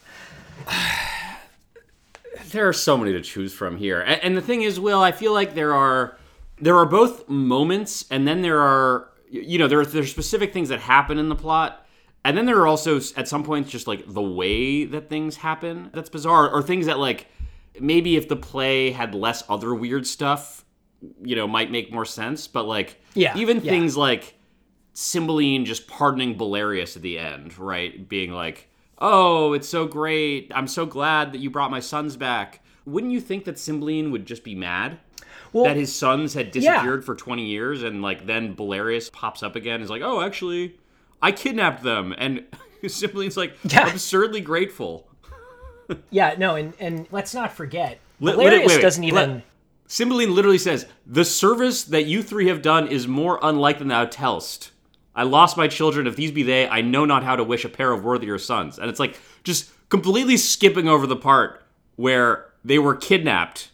there 2.52 2.68
are 2.68 2.74
so 2.74 2.96
many 2.96 3.14
to 3.14 3.22
choose 3.22 3.54
from 3.54 3.78
here. 3.78 4.02
And, 4.02 4.38
the 4.38 4.42
thing 4.42 4.62
is, 4.62 4.80
Will, 4.80 5.02
I 5.02 5.12
feel 5.12 5.34
like 5.34 5.56
there 5.56 5.74
are 5.74 6.19
there 6.62 6.76
are 6.76 6.86
both 6.86 7.28
moments 7.30 8.06
and 8.12 8.28
then 8.28 8.42
there 8.42 8.60
are 8.60 9.10
you 9.30 9.58
know 9.58 9.68
there 9.68 9.80
are, 9.80 9.86
there 9.86 10.04
are 10.04 10.06
specific 10.06 10.54
things 10.54 10.70
that 10.70 10.80
happen 10.80 11.18
in 11.18 11.30
the 11.30 11.36
plot 11.36 11.86
and 12.26 12.38
then 12.38 12.46
there 12.46 12.58
are 12.58 12.68
also 12.68 12.98
at 13.16 13.28
some 13.28 13.44
points 13.44 13.70
just 13.70 13.88
like 13.88 14.04
the 14.08 14.22
way 14.22 14.86
that 14.86 15.10
things 15.10 15.38
happen 15.38 15.90
that's 15.94 16.10
bizarre 16.10 16.50
or 16.50 16.62
things 16.62 16.86
that 16.86 17.00
like 17.00 17.28
maybe 17.80 18.16
if 18.16 18.28
the 18.28 18.36
play 18.36 18.92
had 18.92 19.16
less 19.16 19.44
other 19.50 19.74
weird 19.74 20.06
stuff 20.06 20.66
you 21.24 21.36
know 21.36 21.48
might 21.48 21.72
make 21.72 21.92
more 21.94 22.06
sense 22.06 22.48
but 22.48 22.64
like 22.66 23.02
Yeah, 23.14 23.38
even 23.38 23.62
yeah. 23.62 23.72
things 23.72 23.96
like 23.96 24.36
Cymbeline 24.94 25.64
just 25.64 25.88
pardoning 25.88 26.38
Belarius 26.38 26.96
at 26.98 27.02
the 27.02 27.18
end 27.18 27.58
right? 27.58 28.08
Being 28.10 28.32
like 28.32 28.68
oh 28.98 29.54
it's 29.54 29.70
so 29.70 29.86
great. 29.86 30.52
I'm 30.54 30.68
so 30.68 30.86
glad 30.86 31.32
that 31.32 31.40
you 31.40 31.50
brought 31.50 31.72
my 31.72 31.80
sons 31.80 32.18
back. 32.18 32.62
Wouldn't 32.86 33.14
you 33.14 33.22
think 33.22 33.46
that 33.46 33.58
Cymbeline 33.58 34.12
would 34.12 34.26
just 34.26 34.44
be 34.44 34.56
mad 34.56 35.00
Well, 35.54 35.64
that 35.66 35.76
his 35.78 35.94
sons 35.96 36.34
had 36.34 36.52
disappeared 36.52 37.04
for 37.04 37.16
20 37.16 37.46
years 37.46 37.84
and 37.84 38.02
like 38.02 38.26
then 38.26 38.56
Belarius 38.56 39.12
pops 39.12 39.42
up 39.44 39.56
again 39.56 39.76
and 39.76 39.84
is 39.84 39.90
like, 39.90 40.02
"Oh, 40.04 40.22
actually, 40.22 40.78
I 41.22 41.32
kidnapped 41.32 41.84
them." 41.84 42.14
And 42.18 42.46
Cymbeline's 42.88 43.38
like 43.38 43.58
Yeah. 43.64 43.90
absurdly 43.92 44.42
grateful. 44.42 45.08
yeah, 46.12 46.36
no, 46.38 46.56
and 46.56 46.74
and 46.80 47.08
let's 47.12 47.34
not 47.34 47.52
forget 47.54 48.00
Belarius 48.22 48.38
wait, 48.38 48.68
wait, 48.68 48.82
doesn't 48.82 49.04
Let- 49.04 49.24
even 49.30 49.44
Cymbeline 49.88 50.36
literally 50.36 50.60
says, 50.60 50.86
"The 51.08 51.26
service 51.26 51.84
that 51.86 52.06
you 52.06 52.22
three 52.22 52.48
have 52.48 52.62
done 52.62 52.88
is 52.88 53.08
more 53.08 53.40
unlike 53.42 53.80
than 53.80 53.88
thou 53.88 54.06
tellst. 54.06 54.70
I 55.16 55.24
lost 55.24 55.58
my 55.58 55.68
children. 55.68 56.06
If 56.06 56.16
these 56.16 56.32
be 56.32 56.44
they, 56.44 56.68
I 56.70 56.82
know 56.82 57.06
not 57.06 57.24
how 57.24 57.36
to 57.36 57.44
wish 57.44 57.66
a 57.66 57.70
pair 57.70 57.92
of 57.92 58.04
worthier 58.04 58.38
sons." 58.38 58.78
And 58.78 58.88
it's 58.88 59.00
like 59.00 59.20
just 59.44 59.72
completely 59.90 60.38
skipping 60.38 60.88
over 60.88 61.08
the 61.08 61.16
part 61.16 61.64
where 61.96 62.46
they 62.64 62.78
were 62.78 62.96
kidnapped. 62.96 63.70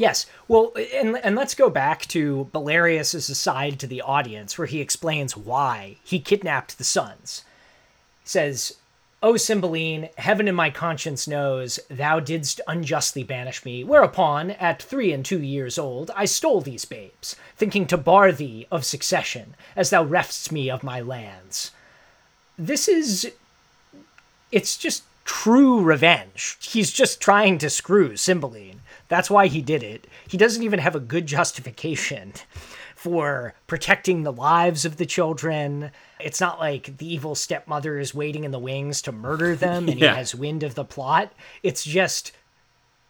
Yes. 0.00 0.24
Well, 0.48 0.72
and 0.94 1.18
and 1.18 1.36
let's 1.36 1.54
go 1.54 1.68
back 1.68 2.06
to 2.06 2.48
Belarius's 2.54 3.28
aside 3.28 3.78
to 3.80 3.86
the 3.86 4.00
audience 4.00 4.56
where 4.56 4.66
he 4.66 4.80
explains 4.80 5.36
why 5.36 5.96
he 6.02 6.18
kidnapped 6.18 6.78
the 6.78 6.84
sons. 6.84 7.44
He 8.22 8.28
says, 8.30 8.76
"O 9.22 9.36
Cymbeline, 9.36 10.08
heaven 10.16 10.48
in 10.48 10.54
my 10.54 10.70
conscience 10.70 11.28
knows 11.28 11.78
thou 11.90 12.18
didst 12.18 12.62
unjustly 12.66 13.22
banish 13.22 13.62
me, 13.62 13.84
whereupon 13.84 14.52
at 14.52 14.82
3 14.82 15.12
and 15.12 15.22
2 15.22 15.42
years 15.42 15.76
old 15.76 16.10
I 16.16 16.24
stole 16.24 16.62
these 16.62 16.86
babes, 16.86 17.36
thinking 17.58 17.86
to 17.88 17.98
bar 17.98 18.32
thee 18.32 18.66
of 18.70 18.86
succession, 18.86 19.54
as 19.76 19.90
thou 19.90 20.02
reftst 20.02 20.50
me 20.50 20.70
of 20.70 20.82
my 20.82 21.02
lands." 21.02 21.72
This 22.56 22.88
is 22.88 23.30
it's 24.50 24.78
just 24.78 25.02
true 25.26 25.82
revenge. 25.82 26.56
He's 26.62 26.90
just 26.90 27.20
trying 27.20 27.58
to 27.58 27.68
screw 27.68 28.16
Cymbeline. 28.16 28.80
That's 29.10 29.28
why 29.28 29.48
he 29.48 29.60
did 29.60 29.82
it. 29.82 30.06
He 30.26 30.38
doesn't 30.38 30.62
even 30.62 30.78
have 30.78 30.94
a 30.96 31.00
good 31.00 31.26
justification 31.26 32.32
for 32.96 33.52
protecting 33.66 34.22
the 34.22 34.32
lives 34.32 34.84
of 34.86 34.96
the 34.96 35.04
children. 35.06 35.90
It's 36.18 36.40
not 36.40 36.58
like 36.58 36.96
the 36.96 37.12
evil 37.12 37.34
stepmother 37.34 37.98
is 37.98 38.14
waiting 38.14 38.44
in 38.44 38.50
the 38.50 38.58
wings 38.58 39.02
to 39.02 39.12
murder 39.12 39.54
them 39.56 39.88
and 39.88 39.98
Yeah. 39.98 40.12
he 40.12 40.16
has 40.18 40.34
wind 40.34 40.62
of 40.62 40.74
the 40.74 40.84
plot. 40.84 41.32
It's 41.62 41.84
just 41.84 42.32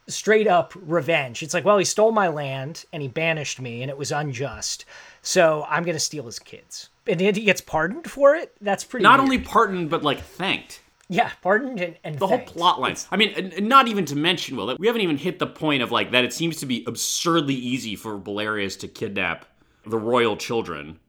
straight 0.07 0.47
up 0.47 0.73
revenge. 0.75 1.43
It's 1.43 1.53
like, 1.53 1.63
well, 1.65 1.77
he 1.77 1.85
stole 1.85 2.11
my 2.11 2.27
land 2.27 2.83
and 2.91 3.01
he 3.01 3.07
banished 3.07 3.61
me 3.61 3.81
and 3.81 3.89
it 3.89 3.97
was 3.97 4.11
unjust. 4.11 4.83
So 5.21 5.65
I'm 5.69 5.83
going 5.83 5.95
to 5.95 5.99
steal 5.99 6.25
his 6.25 6.39
kids. 6.39 6.89
And 7.07 7.19
he 7.21 7.31
gets 7.31 7.61
pardoned 7.61 8.09
for 8.09 8.35
it? 8.35 8.53
That's 8.61 8.83
pretty 8.83 9.03
Not 9.03 9.19
weird. 9.19 9.21
only 9.31 9.37
pardoned, 9.39 9.89
but 9.89 10.03
like 10.03 10.19
thanked. 10.21 10.80
Yeah, 11.13 11.29
pardoned 11.41 11.81
and, 11.81 11.97
and 12.05 12.17
the 12.17 12.25
whole 12.25 12.39
plot 12.39 12.79
line. 12.79 12.95
I 13.11 13.17
mean, 13.17 13.33
and, 13.35 13.51
and 13.51 13.67
not 13.67 13.89
even 13.89 14.05
to 14.05 14.15
mention, 14.15 14.55
Will, 14.55 14.67
that 14.67 14.79
we 14.79 14.87
haven't 14.87 15.01
even 15.01 15.17
hit 15.17 15.39
the 15.39 15.45
point 15.45 15.83
of 15.83 15.91
like 15.91 16.11
that. 16.11 16.23
It 16.23 16.31
seems 16.31 16.55
to 16.61 16.65
be 16.65 16.85
absurdly 16.87 17.53
easy 17.53 17.97
for 17.97 18.17
Belarius 18.17 18.79
to 18.79 18.87
kidnap 18.87 19.45
the 19.85 19.97
royal 19.97 20.37
children, 20.37 20.99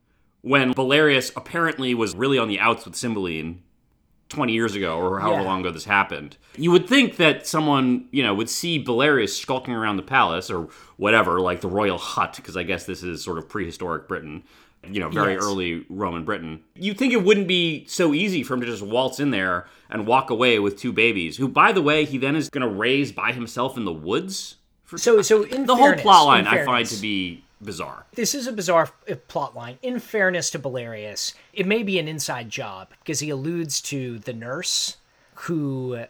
when 0.41 0.75
Belarius 0.75 1.31
apparently 1.37 1.95
was 1.95 2.17
really 2.17 2.37
on 2.37 2.49
the 2.49 2.59
outs 2.59 2.85
with 2.85 2.97
Cymbeline 2.97 3.63
twenty 4.29 4.55
years 4.55 4.75
ago, 4.75 4.99
or 4.99 5.21
however 5.21 5.43
Yeah. 5.43 5.47
long 5.47 5.61
ago 5.61 5.71
this 5.71 5.85
happened. 5.85 6.39
You 6.57 6.71
would 6.73 6.89
think 6.89 7.17
that 7.19 7.47
someone, 7.47 8.09
you 8.11 8.23
know, 8.23 8.35
would 8.35 8.49
see 8.49 8.83
Belarius 8.83 9.39
skulking 9.39 9.75
around 9.75 9.99
the 9.99 10.03
palace 10.03 10.51
or 10.51 10.69
whatever, 10.97 11.39
like 11.39 11.61
the 11.61 11.69
royal 11.69 11.99
hut, 11.99 12.33
because 12.37 12.57
I 12.57 12.63
guess 12.63 12.87
this 12.87 13.03
is 13.03 13.23
sort 13.23 13.39
of 13.39 13.49
prehistoric 13.49 14.09
Britain. 14.09 14.43
You 14.89 15.01
know, 15.01 15.09
very 15.11 15.35
Yes. 15.35 15.43
early 15.45 15.85
Roman 15.89 16.25
Britain. 16.25 16.61
You'd 16.75 16.99
think 16.99 17.13
it 17.13 17.23
wouldn't 17.23 17.47
be 17.47 17.85
so 17.87 18.13
easy 18.13 18.43
for 18.43 18.55
him 18.55 18.61
to 18.63 18.67
just 18.67 18.83
waltz 18.83 19.21
in 19.21 19.31
there 19.31 19.67
and 19.89 20.07
walk 20.07 20.31
away 20.31 20.59
with 20.59 20.77
two 20.79 20.93
babies, 20.93 21.37
who, 21.37 21.47
by 21.47 21.71
the 21.73 21.81
way, 21.83 22.05
he 22.05 22.19
then 22.19 22.35
is 22.35 22.49
going 22.49 22.63
to 22.69 22.75
raise 22.75 23.13
by 23.13 23.33
himself 23.33 23.77
in 23.77 23.85
the 23.85 23.93
woods. 23.93 24.57
For 24.85 24.99
So, 24.99 25.23
so 25.23 25.45
in 25.45 25.67
the 25.67 25.77
fairness, 25.77 26.03
whole 26.03 26.13
plot 26.13 26.27
line 26.27 26.47
I 26.47 26.65
find 26.65 26.87
to 26.89 26.97
be 27.01 27.45
bizarre. 27.63 28.07
this 28.17 28.35
is 28.35 28.49
a 28.49 28.53
bizarre 28.53 28.91
uh, 29.09 29.15
plot 29.29 29.55
line. 29.55 29.79
In 29.83 30.01
fairness 30.01 30.51
to 30.51 30.59
Belarius, 30.59 31.35
it 31.53 31.65
may 31.67 31.85
be 31.85 31.99
an 32.01 32.09
inside 32.09 32.51
job 32.51 32.89
because 32.99 33.21
he 33.21 33.31
alludes 33.31 33.81
to 33.83 34.19
the 34.19 34.33
nurse 34.33 34.97
who 35.35 36.05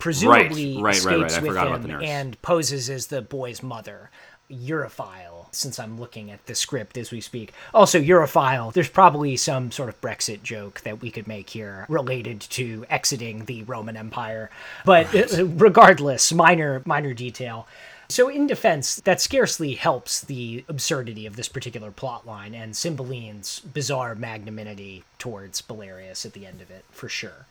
presumably 0.00 0.76
Right, 0.82 0.82
right, 0.82 1.04
right, 1.04 1.16
right. 1.20 1.26
escapes 1.30 1.34
I 1.34 1.40
with 1.42 1.48
forgot 1.50 1.66
about 1.68 1.76
him 1.76 1.82
the 1.82 1.88
nurse. 1.88 2.04
and 2.04 2.42
poses 2.42 2.90
as 2.90 3.06
the 3.06 3.22
boy's 3.22 3.62
mother. 3.62 4.10
Euriphile, 4.50 5.35
since 5.56 5.78
I'm 5.78 5.98
looking 5.98 6.30
at 6.30 6.44
the 6.46 6.54
script 6.54 6.96
as 6.96 7.10
we 7.10 7.20
speak. 7.20 7.52
Also, 7.74 8.00
Europhile, 8.00 8.72
there's 8.72 8.88
probably 8.88 9.36
some 9.36 9.70
sort 9.70 9.88
of 9.88 10.00
Brexit 10.00 10.42
joke 10.42 10.80
that 10.82 11.00
we 11.00 11.10
could 11.10 11.26
make 11.26 11.50
here 11.50 11.86
related 11.88 12.40
to 12.40 12.84
exiting 12.90 13.44
the 13.44 13.62
Roman 13.64 13.96
Empire. 13.96 14.50
But 14.84 15.14
uh, 15.14 15.46
regardless, 15.46 16.32
minor 16.32 16.82
minor 16.84 17.14
detail. 17.14 17.66
So, 18.08 18.28
in 18.28 18.46
defense, 18.46 18.96
that 18.96 19.20
scarcely 19.20 19.74
helps 19.74 20.20
the 20.20 20.64
absurdity 20.68 21.26
of 21.26 21.34
this 21.34 21.48
particular 21.48 21.90
plot 21.90 22.24
line 22.24 22.54
and 22.54 22.76
Cymbeline's 22.76 23.58
bizarre 23.60 24.14
magnanimity 24.14 25.02
towards 25.18 25.60
Belarius 25.60 26.24
at 26.24 26.32
the 26.32 26.46
end 26.46 26.62
of 26.62 26.70
it, 26.70 26.84
for 26.92 27.08
sure. 27.08 27.46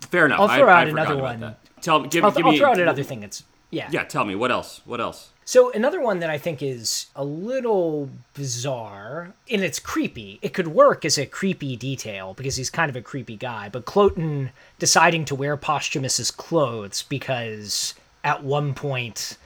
Fair 0.00 0.26
enough. 0.26 0.40
I'll 0.40 0.48
throw 0.48 0.68
I 0.68 0.82
out 0.82 0.88
forgot 0.88 1.06
another 1.06 1.22
one. 1.22 1.40
that. 1.40 1.58
Tell 1.82 2.00
me, 2.00 2.08
give, 2.08 2.24
I'll, 2.24 2.32
give 2.32 2.44
I'll 2.46 2.52
me. 2.52 2.58
throw 2.58 2.70
out 2.70 2.80
another 2.80 3.04
thing 3.04 3.20
that's. 3.20 3.44
Yeah. 3.70 3.88
Yeah, 3.90 4.04
tell 4.04 4.24
me 4.24 4.34
what 4.34 4.50
else? 4.50 4.80
What 4.84 5.00
else? 5.00 5.30
So 5.44 5.70
another 5.72 6.00
one 6.00 6.18
that 6.20 6.28
I 6.28 6.36
think 6.36 6.62
is 6.62 7.06
a 7.16 7.24
little 7.24 8.10
bizarre, 8.34 9.32
and 9.50 9.62
it's 9.62 9.78
creepy. 9.78 10.38
It 10.42 10.52
could 10.52 10.68
work 10.68 11.06
as 11.06 11.16
a 11.16 11.24
creepy 11.24 11.74
detail 11.74 12.34
because 12.34 12.56
he's 12.56 12.68
kind 12.68 12.90
of 12.90 12.96
a 12.96 13.00
creepy 13.00 13.36
guy. 13.36 13.70
But 13.70 13.86
Cloten 13.86 14.50
deciding 14.78 15.24
to 15.24 15.34
wear 15.34 15.56
Posthumus's 15.56 16.30
clothes 16.30 17.02
because 17.02 17.94
at 18.22 18.44
one 18.44 18.74
point 18.74 19.38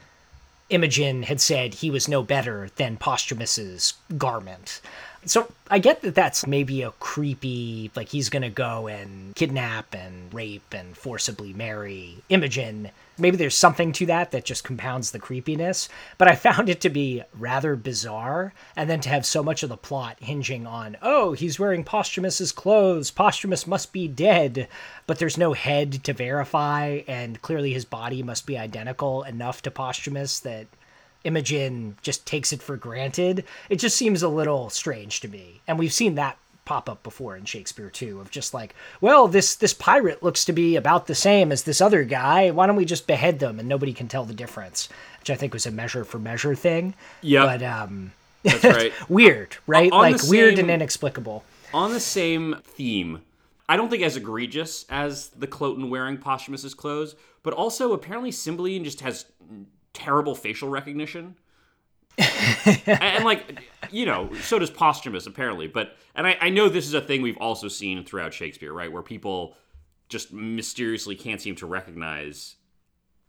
Imogen 0.71 1.23
had 1.23 1.41
said 1.41 1.75
he 1.75 1.91
was 1.91 2.09
no 2.09 2.23
better 2.23 2.71
than 2.77 2.97
Posthumus's 2.97 3.95
garment. 4.19 4.81
So 5.25 5.53
I 5.71 5.79
get 5.79 6.03
that 6.03 6.17
that's 6.17 6.49
maybe 6.49 6.83
a 6.83 6.91
creepy, 6.91 7.93
like 7.95 8.09
he's 8.09 8.29
going 8.29 8.43
to 8.43 8.51
go 8.51 8.89
and 8.89 9.35
kidnap 9.37 9.95
and 9.95 10.35
rape 10.35 10.75
and 10.75 10.97
forcibly 10.97 11.53
marry 11.53 12.17
Imogen. 12.29 12.91
Maybe 13.17 13.37
there's 13.37 13.57
something 13.57 13.93
to 13.93 14.07
that 14.07 14.33
that 14.33 14.45
just 14.45 14.65
compounds 14.65 15.13
the 15.13 15.21
creepiness, 15.21 15.89
but 16.19 16.27
I 16.27 16.35
found 16.53 16.69
it 16.69 16.81
to 16.81 16.91
be 16.91 17.23
rather 17.39 17.77
bizarre. 17.77 18.53
And 18.75 18.91
then 18.91 19.01
to 19.03 19.11
have 19.11 19.25
so 19.25 19.45
much 19.45 19.63
of 19.63 19.69
the 19.69 19.77
plot 19.77 20.17
hinging 20.19 20.67
on, 20.67 20.97
oh, 21.03 21.35
he's 21.35 21.59
wearing 21.59 21.85
Posthumus's 21.85 22.51
clothes, 22.51 23.13
Posthumus 23.13 23.65
must 23.65 23.93
be 23.93 24.09
dead, 24.09 24.67
but 25.07 25.21
there's 25.21 25.39
no 25.39 25.53
head 25.53 26.03
to 26.05 26.13
verify, 26.13 27.03
and 27.07 27.41
clearly 27.43 27.73
his 27.73 27.85
body 27.85 28.25
must 28.25 28.45
be 28.45 28.59
identical 28.59 29.23
enough 29.23 29.63
to 29.63 29.71
Posthumus 29.71 30.41
that 30.41 30.67
Imogen 31.25 31.97
just 32.03 32.27
takes 32.27 32.53
it 32.53 32.63
for 32.63 32.77
granted. 32.77 33.45
It 33.69 33.77
just 33.77 33.97
seems 33.97 34.23
a 34.23 34.29
little 34.29 34.71
strange 34.71 35.21
to 35.21 35.29
me. 35.29 35.61
And 35.67 35.79
we've 35.79 35.93
seen 35.93 36.15
that 36.17 36.37
pop 36.65 36.89
up 36.89 37.03
before 37.03 37.37
in 37.37 37.45
Shakespeare 37.45 37.91
too 37.91 38.21
of 38.21 38.31
just 38.31 38.55
like, 38.55 38.75
well, 39.01 39.29
this 39.29 39.57
this 39.57 39.75
pirate 39.75 40.23
looks 40.23 40.45
to 40.45 40.53
be 40.53 40.77
about 40.77 41.07
the 41.07 41.15
same 41.15 41.51
as 41.53 41.65
this 41.65 41.81
other 41.81 42.05
guy. 42.05 42.51
Why 42.51 42.67
don't 42.67 42.77
we 42.77 42.85
just 42.85 43.07
behead 43.07 43.39
them 43.39 43.59
and 43.59 43.69
nobody 43.69 43.93
can 43.93 44.09
tell 44.09 44.25
the 44.25 44.35
difference? 44.35 44.89
Which 45.19 45.31
I 45.31 45.35
think 45.35 45.53
was 45.53 45.67
a 45.67 45.71
measure 45.71 46.05
for 46.05 46.19
measure 46.19 46.55
thing. 46.55 46.95
Yeah. 47.21 47.45
But 47.45 47.63
um 47.63 48.13
That's 48.43 48.65
right. 48.65 48.93
weird, 49.09 49.57
right? 49.67 49.91
On 49.93 50.01
like 50.01 50.19
the 50.19 50.31
weird 50.31 50.59
and 50.59 50.71
inexplicable. 50.71 51.45
On 51.75 51.93
the 51.93 52.01
same 52.01 52.57
theme, 52.65 53.23
I 53.69 53.77
don't 53.77 53.89
think 53.89 54.03
as 54.03 54.17
egregious 54.17 54.85
as 54.91 55.29
the 55.29 55.47
Cloten 55.47 55.89
wearing 55.89 56.19
Posthumus's 56.19 56.75
clothes, 56.75 57.15
but 57.43 57.55
also 57.55 57.93
apparently 57.93 58.31
Cymbeline 58.31 58.85
just 58.85 59.01
has 59.01 59.25
terrible 59.93 60.35
facial 60.35 60.69
recognition. 60.69 61.37
and, 62.19 62.81
and, 62.87 63.25
like, 63.25 63.63
you 63.91 64.05
know, 64.05 64.31
so 64.43 64.59
does 64.59 64.71
Posthumus 64.71 65.27
apparently. 65.27 65.67
But 65.67 65.97
and 66.15 66.27
I, 66.27 66.37
I 66.41 66.49
know 66.51 66.69
this 66.69 66.87
is 66.87 66.95
a 66.95 67.01
thing 67.01 67.23
we've 67.23 67.39
also 67.39 67.69
seen 67.69 68.05
throughout 68.05 68.35
Shakespeare, 68.35 68.73
right, 68.73 68.93
where 68.93 69.03
people 69.03 69.57
just 70.09 70.33
mysteriously 70.33 71.17
can't 71.17 71.41
seem 71.41 71.57
to 71.57 71.67
recognize 71.67 72.57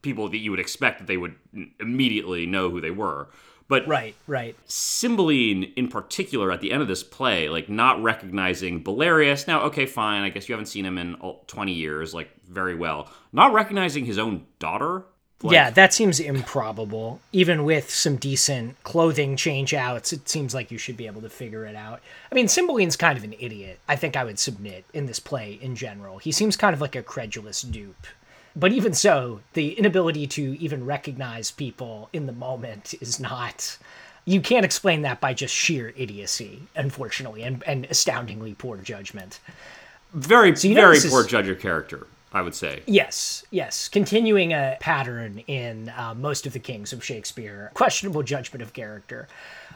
people 0.02 0.28
that 0.30 0.38
you 0.38 0.52
would 0.52 0.60
expect 0.60 1.00
that 1.00 1.08
they 1.08 1.16
would 1.16 1.36
immediately 1.80 2.46
know 2.46 2.70
who 2.70 2.82
they 2.82 2.92
were. 2.92 3.30
But 3.68 3.88
Right, 3.88 4.16
right. 4.28 4.56
Cymbeline 4.66 5.64
in 5.76 5.88
particular 5.88 6.52
at 6.52 6.62
the 6.62 6.72
end 6.72 6.82
of 6.82 6.88
this 6.88 7.04
play, 7.04 7.50
like 7.50 7.70
not 7.70 8.04
recognizing 8.04 8.84
Belarius. 8.84 9.48
Now, 9.48 9.62
okay, 9.64 9.86
fine. 9.86 10.24
I 10.24 10.30
guess 10.30 10.50
you 10.50 10.54
haven't 10.54 10.68
seen 10.68 10.86
him 10.86 10.98
in 10.98 11.16
20 11.48 11.72
years, 11.72 12.14
like 12.14 12.30
very 12.46 12.76
well. 12.76 13.10
Not 13.32 13.54
recognizing 13.54 14.06
his 14.06 14.20
own 14.20 14.46
daughter. 14.60 15.06
Like, 15.44 15.54
yeah, 15.54 15.70
that 15.72 15.94
seems 15.94 16.22
improbable. 16.22 17.20
Even 17.34 17.66
with 17.66 17.90
some 17.90 18.16
decent 18.16 18.82
clothing 18.84 19.36
change 19.36 19.74
outs, 19.74 20.14
it 20.14 20.30
seems 20.30 20.54
like 20.54 20.72
you 20.72 20.78
should 20.78 20.96
be 20.96 21.06
able 21.06 21.22
to 21.22 21.30
figure 21.30 21.66
it 21.66 21.76
out. 21.76 22.02
I 22.32 22.36
mean, 22.36 22.48
Cymbeline's 22.48 22.96
kind 22.96 23.18
of 23.18 23.26
an 23.26 23.36
idiot, 23.38 23.80
I 23.90 23.98
think 23.98 24.16
I 24.16 24.24
would 24.24 24.40
submit, 24.40 24.86
in 24.94 25.06
this 25.06 25.20
play 25.20 25.60
in 25.62 25.76
general. 25.76 26.18
He 26.18 26.32
seems 26.32 26.56
kind 26.56 26.74
of 26.74 26.80
like 26.80 26.96
a 26.96 27.04
credulous 27.04 27.62
dupe. 27.62 28.08
But 28.56 28.72
even 28.72 28.94
so, 28.94 29.42
the 29.54 29.74
inability 29.74 30.28
to 30.28 30.58
even 30.60 30.86
recognize 30.86 31.52
people 31.52 32.10
in 32.14 32.26
the 32.26 32.32
moment 32.32 32.94
is 33.02 33.20
not. 33.20 33.78
You 34.26 34.40
can't 34.40 34.64
explain 34.64 35.02
that 35.02 35.20
by 35.20 35.34
just 35.34 35.54
sheer 35.54 35.94
idiocy, 35.98 36.62
unfortunately, 36.76 37.44
and, 37.44 37.62
and 37.68 37.86
astoundingly 37.90 38.54
poor 38.54 38.78
judgment. 38.78 39.42
Very, 40.14 40.52
know 40.52 40.56
very 40.56 40.96
this 40.96 41.06
is- 41.06 41.12
poor 41.12 41.26
judge 41.26 41.50
of 41.50 41.60
character, 41.60 42.08
I 42.34 42.42
would 42.42 42.56
say. 42.56 42.82
Yes, 42.88 43.46
yes. 43.52 43.88
Continuing 43.88 44.54
a 44.54 44.78
pattern 44.80 45.44
in 45.48 45.90
uh, 45.96 46.16
most 46.16 46.48
of 46.48 46.54
the 46.54 46.60
kings 46.60 46.92
of 46.92 47.04
Shakespeare, 47.04 47.72
questionable 47.76 48.24
judgment 48.24 48.64
of 48.64 48.74
character. 48.74 49.28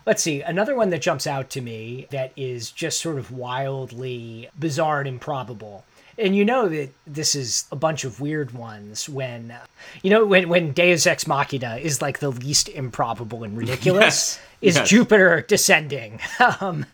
Let's 0.08 0.24
see, 0.24 0.42
another 0.42 0.76
one 0.76 0.90
that 0.90 1.02
jumps 1.02 1.28
out 1.28 1.50
to 1.52 1.62
me 1.62 2.08
that 2.12 2.32
is 2.36 2.72
just 2.72 3.00
sort 3.00 3.18
of 3.18 3.32
wildly 3.32 4.50
bizarre 4.58 5.00
and 5.00 5.08
improbable. 5.08 5.84
And 6.18 6.36
you 6.36 6.46
know 6.46 6.68
that 6.68 6.90
this 7.06 7.36
is 7.36 7.66
a 7.72 7.76
bunch 7.76 8.04
of 8.04 8.20
weird 8.20 8.52
ones 8.52 9.08
when, 9.08 9.54
you 10.02 10.10
know, 10.10 10.26
when, 10.26 10.50
when 10.50 10.72
Deus 10.72 11.06
Ex 11.06 11.28
Machina 11.28 11.76
is 11.76 12.02
like 12.02 12.20
the 12.20 12.32
least 12.32 12.70
improbable 12.70 13.44
and 13.44 13.56
ridiculous, 13.56 14.40
Yes, 14.62 14.70
is 14.70 14.76
yes. 14.78 14.90
Jupiter 14.90 15.46
descending. 15.48 16.20
um, 16.60 16.88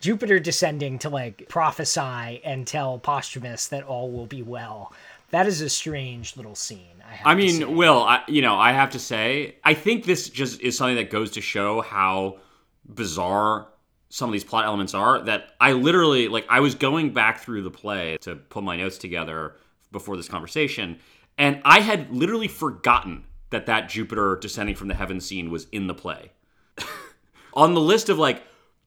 Jupiter 0.00 0.38
descending 0.38 0.98
to 1.00 1.08
like 1.08 1.48
prophesy 1.48 2.40
and 2.44 2.66
tell 2.66 2.98
Posthumus 2.98 3.68
that 3.68 3.84
all 3.84 4.10
will 4.10 4.26
be 4.26 4.42
well. 4.42 4.92
That 5.30 5.46
is 5.46 5.60
a 5.62 5.68
strange 5.70 6.36
little 6.36 6.54
scene. 6.54 7.02
I, 7.08 7.14
have 7.14 7.26
I 7.26 7.34
to 7.34 7.48
say. 7.48 7.58
mean, 7.64 7.76
Will, 7.76 8.02
I, 8.02 8.22
you 8.28 8.42
know, 8.42 8.54
I 8.56 8.72
have 8.72 8.90
to 8.90 8.98
say, 8.98 9.56
I 9.64 9.72
think 9.74 10.04
this 10.04 10.28
just 10.28 10.60
is 10.60 10.76
something 10.76 10.96
that 10.96 11.10
goes 11.10 11.32
to 11.32 11.40
show 11.40 11.80
how 11.80 12.38
bizarre 12.84 13.68
some 14.10 14.28
of 14.28 14.34
these 14.34 14.44
plot 14.44 14.66
elements 14.66 14.92
are. 14.92 15.22
That 15.22 15.52
I 15.58 15.72
literally, 15.72 16.28
like, 16.28 16.44
I 16.50 16.60
was 16.60 16.74
going 16.74 17.14
back 17.14 17.40
through 17.40 17.62
the 17.62 17.70
play 17.70 18.18
to 18.20 18.36
put 18.36 18.62
my 18.62 18.76
notes 18.76 18.98
together 18.98 19.56
before 19.90 20.18
this 20.18 20.28
conversation, 20.28 20.98
and 21.38 21.62
I 21.64 21.80
had 21.80 22.10
literally 22.10 22.48
forgotten 22.48 23.24
that 23.50 23.66
that 23.66 23.88
Jupiter 23.88 24.36
descending 24.36 24.74
from 24.74 24.88
the 24.88 24.94
heavens 24.94 25.24
scene 25.24 25.50
was 25.50 25.66
in 25.72 25.86
the 25.86 25.94
play. 25.94 26.32
On 27.54 27.72
the 27.72 27.80
list 27.80 28.08
of 28.10 28.18
like, 28.18 28.42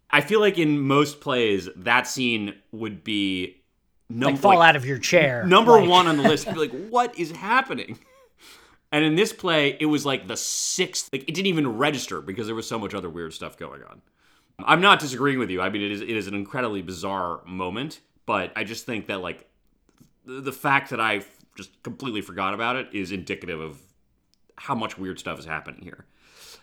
I 0.10 0.22
feel 0.22 0.40
like 0.40 0.58
in 0.58 0.80
most 0.80 1.20
plays 1.20 1.70
that 1.76 2.08
scene 2.08 2.56
would 2.72 3.04
be 3.04 3.62
num- 4.10 4.34
like 4.34 4.42
fall 4.42 4.58
like, 4.58 4.70
out 4.70 4.76
of 4.76 4.86
your 4.86 5.00
chair. 5.00 5.46
number 5.46 5.80
Like, 5.80 5.90
one 5.90 6.08
on 6.08 6.18
the 6.18 6.24
list. 6.24 6.46
Be 6.54 6.54
like, 6.54 6.90
what 6.90 7.18
is 7.18 7.32
happening? 7.32 8.00
And 8.92 9.04
in 9.04 9.16
this 9.16 9.34
play, 9.34 9.78
it 9.80 9.88
was 9.88 10.06
like 10.06 10.28
the 10.28 10.38
sixth. 10.38 11.10
Like 11.12 11.24
it 11.24 11.34
didn't 11.34 11.48
even 11.48 11.78
register 11.78 12.22
because 12.22 12.46
there 12.46 12.56
was 12.56 12.68
so 12.68 12.80
much 12.80 12.94
other 12.94 13.10
weird 13.10 13.34
stuff 13.34 13.58
going 13.58 13.84
on. 13.84 14.02
I'm 14.60 14.80
not 14.80 15.00
disagreeing 15.00 15.40
with 15.40 15.50
you. 15.50 15.62
I 15.62 15.70
mean, 15.70 15.82
it 15.82 15.92
is 15.92 16.02
it 16.02 16.10
is 16.10 16.28
an 16.28 16.34
incredibly 16.34 16.82
bizarre 16.82 17.42
moment, 17.46 18.00
but 18.26 18.54
I 18.56 18.64
just 18.64 18.86
think 18.86 19.08
that 19.08 19.20
like 19.22 19.50
the 20.26 20.54
fact 20.54 20.92
that 20.92 21.02
I 21.02 21.24
just 21.58 21.84
completely 21.84 22.22
forgot 22.22 22.54
about 22.54 22.76
it 22.76 22.88
is 22.94 23.12
indicative 23.12 23.60
of 23.60 23.80
how 24.58 24.76
much 24.76 24.98
weird 24.98 25.20
stuff 25.20 25.40
is 25.40 25.46
happening 25.46 25.82
here. 25.82 26.06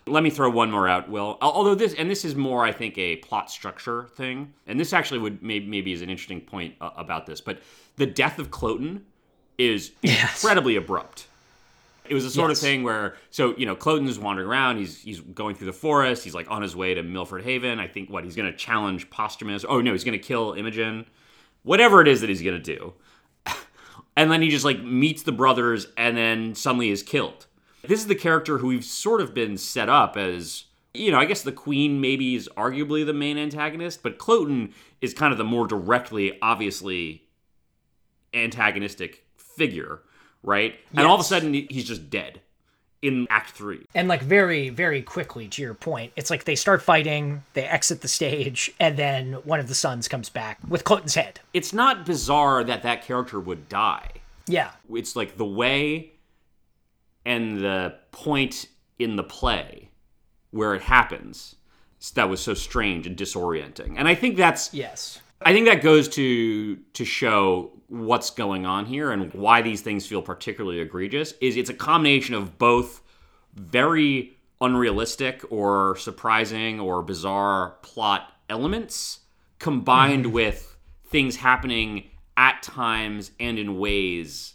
Let 0.06 0.22
me 0.24 0.30
throw 0.30 0.50
one 0.50 0.70
more 0.70 0.88
out, 0.88 1.08
Will. 1.08 1.38
Although 1.40 1.76
this, 1.76 1.94
and 1.94 2.10
this 2.10 2.24
is 2.24 2.34
more, 2.34 2.64
I 2.64 2.72
think, 2.72 2.98
a 2.98 3.16
plot 3.16 3.50
structure 3.50 4.08
thing, 4.16 4.52
and 4.66 4.78
this 4.78 4.92
actually 4.92 5.20
would 5.20 5.42
maybe, 5.42 5.66
maybe 5.66 5.92
is 5.92 6.02
an 6.02 6.10
interesting 6.10 6.40
point 6.40 6.74
uh, 6.80 6.90
about 6.96 7.26
this. 7.26 7.40
But 7.40 7.60
the 7.96 8.06
death 8.06 8.38
of 8.40 8.50
Cloten 8.50 9.02
is 9.58 9.92
incredibly 10.02 10.74
abrupt. 10.76 11.28
It 12.08 12.14
was 12.14 12.24
a 12.24 12.30
sort 12.30 12.50
Yes. 12.50 12.58
of 12.58 12.62
thing 12.62 12.82
where, 12.82 13.16
so 13.30 13.54
you 13.56 13.64
know, 13.64 13.76
Cloten 13.76 14.08
is 14.08 14.18
wandering 14.18 14.48
around. 14.48 14.78
He's 14.78 15.00
he's 15.00 15.20
going 15.20 15.54
through 15.54 15.68
the 15.68 15.72
forest. 15.72 16.24
He's 16.24 16.34
like 16.34 16.50
on 16.50 16.60
his 16.62 16.74
way 16.74 16.94
to 16.94 17.02
Milford 17.04 17.44
Haven. 17.44 17.78
I 17.78 17.86
think 17.86 18.10
what 18.10 18.24
he's 18.24 18.34
going 18.34 18.50
to 18.50 18.56
challenge 18.58 19.08
Posthumus. 19.08 19.64
Oh 19.68 19.80
no, 19.80 19.92
he's 19.92 20.02
going 20.02 20.18
to 20.18 20.24
kill 20.24 20.52
Imogen. 20.54 21.06
Whatever 21.62 22.00
it 22.02 22.08
is 22.08 22.20
that 22.22 22.28
he's 22.28 22.42
going 22.42 22.60
to 22.60 22.76
do, 22.76 22.92
and 24.16 24.32
then 24.32 24.42
he 24.42 24.48
just 24.48 24.64
like 24.64 24.82
meets 24.82 25.22
the 25.22 25.30
brothers, 25.30 25.86
and 25.96 26.16
then 26.16 26.56
suddenly 26.56 26.90
is 26.90 27.04
killed. 27.04 27.46
This 27.83 28.01
is 28.01 28.07
the 28.07 28.14
character 28.14 28.59
who 28.59 28.68
we've 28.68 28.85
sort 28.85 29.21
of 29.21 29.35
been 29.35 29.57
set 29.57 29.88
up 29.88 30.16
as, 30.16 30.64
you 30.95 31.11
know, 31.11 31.18
I 31.18 31.25
guess 31.25 31.42
the 31.42 31.53
queen 31.53 32.01
maybe 32.01 32.35
is 32.35 32.49
arguably 32.57 33.05
the 33.05 33.12
main 33.12 33.38
antagonist, 33.38 34.03
but 34.03 34.18
Cloten 34.18 34.73
is 35.01 35.12
kind 35.14 35.33
of 35.33 35.38
the 35.38 35.45
more 35.45 35.66
directly, 35.66 36.38
obviously 36.40 37.25
antagonistic 38.33 39.25
figure, 39.37 40.01
right? 40.42 40.75
And 40.95 41.07
all 41.07 41.14
of 41.14 41.21
a 41.21 41.25
sudden 41.25 41.53
he's 41.55 41.85
just 41.85 42.09
dead 42.09 42.40
in 43.03 43.27
Act 43.31 43.51
Three. 43.51 43.85
And 43.97 44.07
like 44.07 44.23
very, 44.23 44.68
very 44.68 45.03
quickly 45.03 45.49
to 45.49 45.61
your 45.61 45.75
point, 45.75 46.12
it's 46.14 46.31
like 46.31 46.45
they 46.45 46.55
start 46.55 46.83
fighting, 46.83 47.42
they 47.55 47.64
exit 47.64 48.01
the 48.01 48.07
stage, 48.07 48.73
and 48.79 48.97
then 48.97 49.33
one 49.45 49.59
of 49.59 49.66
the 49.66 49.75
sons 49.75 50.07
comes 50.07 50.29
back 50.29 50.59
with 50.68 50.85
Cloten's 50.85 51.16
head. 51.16 51.40
It's 51.53 51.73
not 51.73 52.07
bizarre 52.07 52.62
that 52.62 52.85
that 52.85 53.03
character 53.05 53.40
would 53.40 53.68
die. 53.68 54.09
Yeah. 54.47 54.71
It's 54.88 55.16
like 55.16 55.37
the 55.37 55.45
way 55.45 56.12
and 57.24 57.58
the 57.58 57.94
point 58.11 58.66
in 58.98 59.16
the 59.16 59.22
play 59.22 59.90
where 60.50 60.74
it 60.74 60.82
happens 60.82 61.56
that 62.14 62.28
was 62.28 62.40
so 62.40 62.52
strange 62.52 63.06
and 63.06 63.16
disorienting. 63.16 63.94
And 63.96 64.08
I 64.08 64.14
think 64.14 64.37
that's 64.37 64.74
Yes. 64.74 65.20
I 65.44 65.52
think 65.52 65.66
that 65.66 65.82
goes 65.82 66.08
to 66.11 66.76
to 66.76 67.04
show 67.04 67.72
what's 67.88 68.30
going 68.30 68.66
on 68.66 68.87
here 68.87 69.12
and 69.12 69.32
why 69.35 69.62
these 69.62 69.82
things 69.82 70.06
feel 70.06 70.22
particularly 70.22 70.80
egregious 70.80 71.35
is 71.40 71.56
it's 71.56 71.70
a 71.70 71.74
combination 71.74 72.35
of 72.35 72.58
both 72.58 73.02
very 73.54 74.37
unrealistic 74.61 75.44
or 75.50 75.96
surprising 75.96 76.80
or 76.80 77.02
bizarre 77.02 77.76
plot 77.82 78.32
elements 78.48 79.20
combined 79.58 80.24
mm-hmm. 80.24 80.35
with 80.35 80.76
things 81.06 81.37
happening 81.37 82.04
at 82.37 82.62
times 82.62 83.32
and 83.38 83.58
in 83.58 83.78
ways 83.78 84.54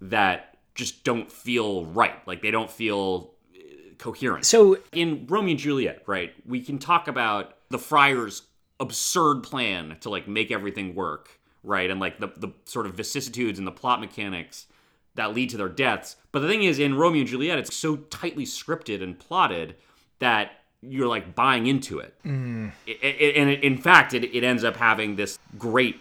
that 0.00 0.49
just 0.80 1.04
don't 1.04 1.30
feel 1.30 1.84
right 1.86 2.16
like 2.26 2.40
they 2.42 2.50
don't 2.50 2.70
feel 2.70 3.30
uh, 3.54 3.60
coherent 3.98 4.44
So 4.46 4.78
in 4.92 5.26
Romeo 5.28 5.50
and 5.52 5.58
Juliet, 5.60 6.02
right, 6.06 6.32
we 6.46 6.60
can 6.60 6.78
talk 6.78 7.06
about 7.06 7.54
the 7.68 7.78
friar's 7.78 8.42
absurd 8.80 9.42
plan 9.42 9.96
to 10.00 10.08
like 10.10 10.26
make 10.26 10.50
everything 10.50 10.94
work, 10.94 11.38
right, 11.62 11.90
and 11.90 12.00
like 12.00 12.18
the 12.18 12.28
the 12.44 12.48
sort 12.64 12.86
of 12.86 12.94
vicissitudes 12.94 13.58
and 13.58 13.66
the 13.66 13.72
plot 13.82 14.00
mechanics 14.00 14.66
that 15.16 15.34
lead 15.34 15.50
to 15.50 15.56
their 15.58 15.68
deaths. 15.68 16.16
But 16.32 16.40
the 16.40 16.48
thing 16.48 16.62
is, 16.62 16.78
in 16.78 16.94
Romeo 16.94 17.20
and 17.20 17.28
Juliet, 17.28 17.58
it's 17.58 17.74
so 17.76 17.96
tightly 17.96 18.46
scripted 18.46 19.02
and 19.02 19.18
plotted 19.18 19.74
that 20.20 20.52
you're 20.82 21.08
like 21.08 21.34
buying 21.34 21.66
into 21.66 21.98
it. 21.98 22.14
It- 22.24 22.98
it- 23.02 23.36
and 23.36 23.50
it, 23.50 23.62
in 23.62 23.76
fact, 23.76 24.14
it, 24.14 24.24
it 24.34 24.42
ends 24.44 24.64
up 24.64 24.76
having 24.76 25.16
this 25.16 25.38
great 25.58 25.96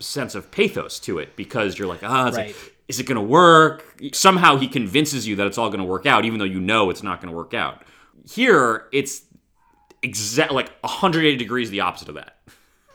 sense 0.00 0.34
of 0.34 0.50
pathos 0.50 1.00
to 1.00 1.18
it 1.18 1.34
because 1.34 1.78
you're 1.78 1.88
like, 1.88 2.02
ah, 2.02 2.26
it's 2.28 2.36
Right. 2.36 2.48
like, 2.48 2.76
is 2.88 2.98
it 2.98 3.04
going 3.04 3.16
to 3.16 3.22
work? 3.22 3.84
Somehow 4.12 4.56
he 4.56 4.66
convinces 4.66 5.26
you 5.26 5.36
that 5.36 5.46
it's 5.46 5.58
all 5.58 5.68
going 5.68 5.80
to 5.80 5.84
work 5.84 6.06
out, 6.06 6.24
even 6.24 6.38
though 6.38 6.44
you 6.44 6.60
know 6.60 6.90
it's 6.90 7.02
not 7.02 7.20
going 7.20 7.30
to 7.30 7.36
work 7.36 7.54
out. 7.54 7.82
Here, 8.28 8.86
it's 8.92 9.22
exact 10.02 10.52
like 10.52 10.70
180 10.80 11.36
degrees 11.36 11.70
the 11.70 11.80
opposite 11.80 12.08
of 12.08 12.14
that. 12.14 12.38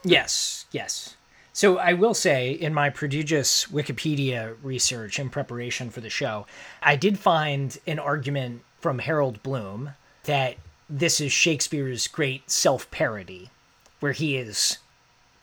Yes, 0.04 0.66
yes. 0.72 1.16
So 1.54 1.78
I 1.78 1.94
will 1.94 2.16
say, 2.16 2.52
in 2.52 2.74
my 2.74 2.90
prodigious 2.90 3.66
Wikipedia 3.66 4.56
research 4.64 5.20
in 5.20 5.30
preparation 5.30 5.92
for 5.92 6.02
the 6.02 6.10
show, 6.10 6.48
I 6.82 6.96
did 6.96 7.20
find 7.20 7.78
an 7.86 8.00
argument 8.00 8.64
from 8.80 9.00
Harold 9.00 9.44
Bloom 9.44 9.92
that 10.24 10.56
this 10.90 11.22
is 11.22 11.32
Shakespeare's 11.32 12.08
great 12.08 12.50
self 12.50 12.90
parody, 12.90 13.52
where 14.00 14.14
he 14.14 14.36
is 14.36 14.80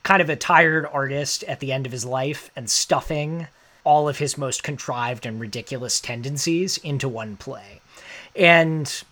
kind 0.02 0.20
of 0.20 0.28
a 0.28 0.36
tired 0.36 0.86
artist 0.86 1.44
at 1.44 1.60
the 1.60 1.72
end 1.72 1.86
of 1.86 1.92
his 1.92 2.04
life 2.04 2.50
and 2.56 2.68
stuffing 2.68 3.46
all 3.84 4.08
of 4.08 4.18
his 4.18 4.38
most 4.38 4.62
contrived 4.62 5.26
and 5.26 5.40
ridiculous 5.40 6.00
tendencies 6.00 6.78
into 6.78 7.08
one 7.08 7.36
play. 7.36 7.80
And 8.36 9.02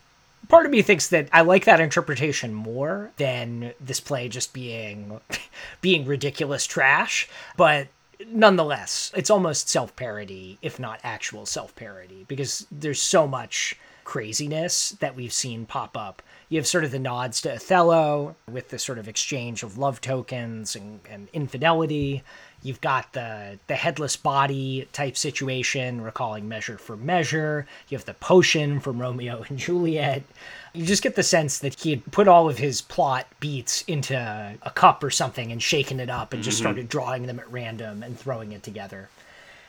part 0.49 0.67
of 0.67 0.73
me 0.73 0.83
thinks 0.83 1.09
that 1.09 1.29
I 1.33 1.43
like 1.43 1.65
that 1.65 1.81
interpretation 1.81 2.55
more 2.55 3.11
than 3.17 3.73
this 3.81 4.01
play 4.01 4.29
just 4.29 4.53
being 4.53 5.21
being 5.81 6.07
ridiculous 6.07 6.67
trash, 6.67 7.29
but 7.57 7.89
nonetheless, 8.27 9.13
it's 9.15 9.31
almost 9.31 9.69
self-parody 9.69 10.59
if 10.63 10.79
not 10.79 11.01
actual 11.05 11.47
self-parody 11.47 12.25
because 12.29 12.67
there's 12.71 13.01
so 13.01 13.27
much 13.27 13.77
craziness 14.05 14.91
that 15.01 15.15
we've 15.15 15.33
seen 15.33 15.67
pop 15.67 15.97
up. 15.97 16.23
You 16.49 16.59
have 16.59 16.67
sort 16.67 16.85
of 16.85 16.93
the 16.93 16.99
nods 16.99 17.43
to 17.43 17.53
Othello 17.53 18.37
with 18.51 18.71
the 18.71 18.79
sort 18.79 18.99
of 18.99 19.07
exchange 19.07 19.63
of 19.63 19.77
love 19.77 20.01
tokens 20.01 20.75
and, 20.75 21.01
and 21.09 21.29
infidelity. 21.35 22.23
You've 22.63 22.81
got 22.81 23.13
the 23.13 23.59
the 23.69 23.77
headless 23.77 24.17
body 24.17 24.89
type 24.93 25.17
situation, 25.17 26.01
recalling 26.01 26.49
Measure 26.49 26.79
for 26.79 26.97
Measure. 26.97 27.67
You 27.89 27.97
have 27.97 28.05
the 28.05 28.15
potion 28.15 28.81
from 28.81 29.01
Romeo 29.01 29.45
and 29.49 29.59
Juliet. 29.59 30.25
You 30.73 30.85
just 30.85 31.03
get 31.03 31.15
the 31.15 31.23
sense 31.23 31.59
that 31.61 31.81
he 31.81 31.91
had 31.91 32.11
put 32.11 32.29
all 32.29 32.49
of 32.49 32.59
his 32.59 32.81
plot 32.81 33.27
beats 33.41 33.83
into 33.83 34.17
a 34.63 34.71
cup 34.71 35.03
or 35.05 35.11
something 35.11 35.53
and 35.53 35.63
shaken 35.63 36.01
it 36.01 36.11
up 36.11 36.33
and 36.33 36.43
just 36.43 36.57
mm-hmm. 36.57 36.65
started 36.65 36.89
drawing 36.89 37.27
them 37.27 37.39
at 37.39 37.51
random 37.51 38.03
and 38.03 38.19
throwing 38.19 38.53
it 38.53 38.63
together. 38.63 39.09